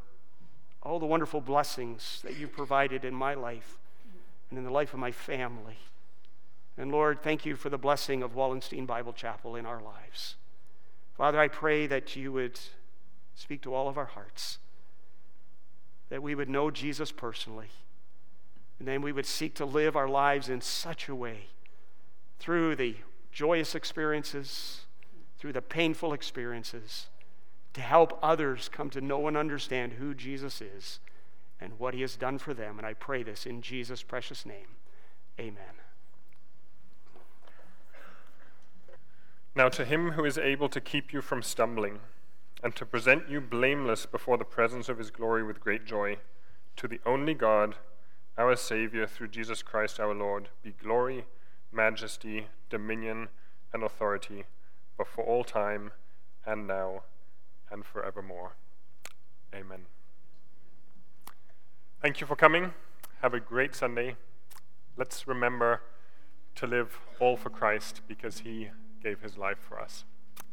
all 0.83 0.99
the 0.99 1.07
wonderful 1.07 1.41
blessings 1.41 2.21
that 2.25 2.39
you 2.39 2.49
provided 2.49 3.05
in 3.05 3.15
my 3.15 3.35
life 3.35 3.79
and 4.49 4.59
in 4.59 4.65
the 4.65 4.71
life 4.71 4.95
of 4.95 5.01
my 5.01 5.13
family. 5.13 5.79
And 6.79 6.93
Lord, 6.93 7.23
thank 7.23 7.47
you 7.47 7.57
for 7.57 7.71
the 7.71 7.79
blessing 7.79 8.23
of 8.23 8.35
Wallenstein 8.35 8.87
Bible 8.87 9.13
Chapel 9.13 9.57
in 9.57 9.65
our 9.65 9.81
lives. 9.81 10.37
Father, 11.17 11.41
I 11.41 11.49
pray 11.49 11.87
that 11.87 12.15
you 12.17 12.33
would 12.33 12.59
speak 13.35 13.63
to 13.63 13.75
all 13.75 13.89
of 13.89 13.97
our 13.97 14.05
hearts, 14.07 14.59
that 16.11 16.23
we 16.23 16.35
would 16.35 16.49
know 16.49 16.71
Jesus 16.71 17.11
personally, 17.11 17.71
and 18.79 18.87
then 18.87 19.01
we 19.01 19.13
would 19.13 19.27
seek 19.27 19.55
to 19.55 19.65
live 19.65 19.97
our 19.97 20.09
lives 20.09 20.49
in 20.49 20.61
such 20.61 21.09
a 21.09 21.15
way 21.15 21.47
through 22.39 22.77
the 22.77 22.97
joyous 23.33 23.75
experiences, 23.75 24.83
through 25.39 25.55
the 25.55 25.63
painful 25.63 26.13
experiences 26.13 27.07
to 27.77 27.83
help 27.83 28.19
others 28.23 28.71
come 28.71 28.89
to 28.89 29.03
know 29.03 29.29
and 29.29 29.37
understand 29.37 29.93
who 29.93 30.15
Jesus 30.15 30.63
is 30.63 30.99
and 31.61 31.79
what 31.79 31.93
he 31.93 32.01
has 32.01 32.17
done 32.17 32.39
for 32.39 32.55
them. 32.55 32.79
And 32.79 32.87
I 32.87 32.95
pray 32.95 33.23
this 33.23 33.45
in 33.45 33.61
Jesus' 33.61 34.03
precious 34.03 34.47
name. 34.47 34.77
Amen. 35.39 35.86
Now, 39.57 39.71
to 39.71 39.87
him 39.87 40.11
who 40.13 40.27
is 40.27 40.37
able 40.37 40.69
to 40.69 40.83
keep 40.83 41.15
you 41.15 41.23
from 41.23 41.43
stumbling 41.43 42.01
and 42.63 42.77
to 42.77 42.85
present 42.85 43.31
you 43.31 43.41
blameless 43.41 44.05
before 44.05 44.37
the 44.37 44.45
presence 44.45 44.91
of 44.91 44.99
his 44.99 45.11
glory 45.11 45.43
with 45.43 45.61
great 45.61 45.87
joy, 45.87 46.19
to 46.77 46.87
the 46.87 47.01
only 47.07 47.33
God, 47.33 47.77
our 48.37 48.55
Savior, 48.55 49.07
through 49.07 49.29
Jesus 49.29 49.63
Christ 49.63 49.99
our 49.99 50.15
Lord, 50.15 50.51
be 50.63 50.73
glory, 50.73 51.25
majesty, 51.73 52.49
dominion, 52.69 53.29
and 53.73 53.83
authority, 53.83 54.45
but 54.99 55.09
for 55.09 55.25
all 55.25 55.43
time 55.43 55.93
and 56.45 56.67
now 56.67 57.05
and 57.71 57.83
forevermore. 57.87 58.57
Amen. 59.55 59.87
Thank 62.03 62.21
you 62.21 62.27
for 62.27 62.37
coming. 62.37 62.75
Have 63.23 63.33
a 63.33 63.41
great 63.41 63.75
Sunday. 63.75 64.17
Let's 64.99 65.27
remember 65.27 65.81
to 66.57 66.67
live 66.67 66.99
all 67.19 67.39
for 67.39 67.49
Christ 67.49 68.03
because 68.07 68.41
he 68.41 68.69
gave 69.07 69.23
his 69.23 69.39
life 69.39 69.59
for 69.61 69.79
us. 69.81 70.05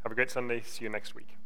Have 0.03 0.11
a 0.11 0.15
great 0.15 0.29
Sunday. 0.29 0.61
See 0.61 0.85
you 0.85 0.91
next 0.91 1.15
week. 1.15 1.42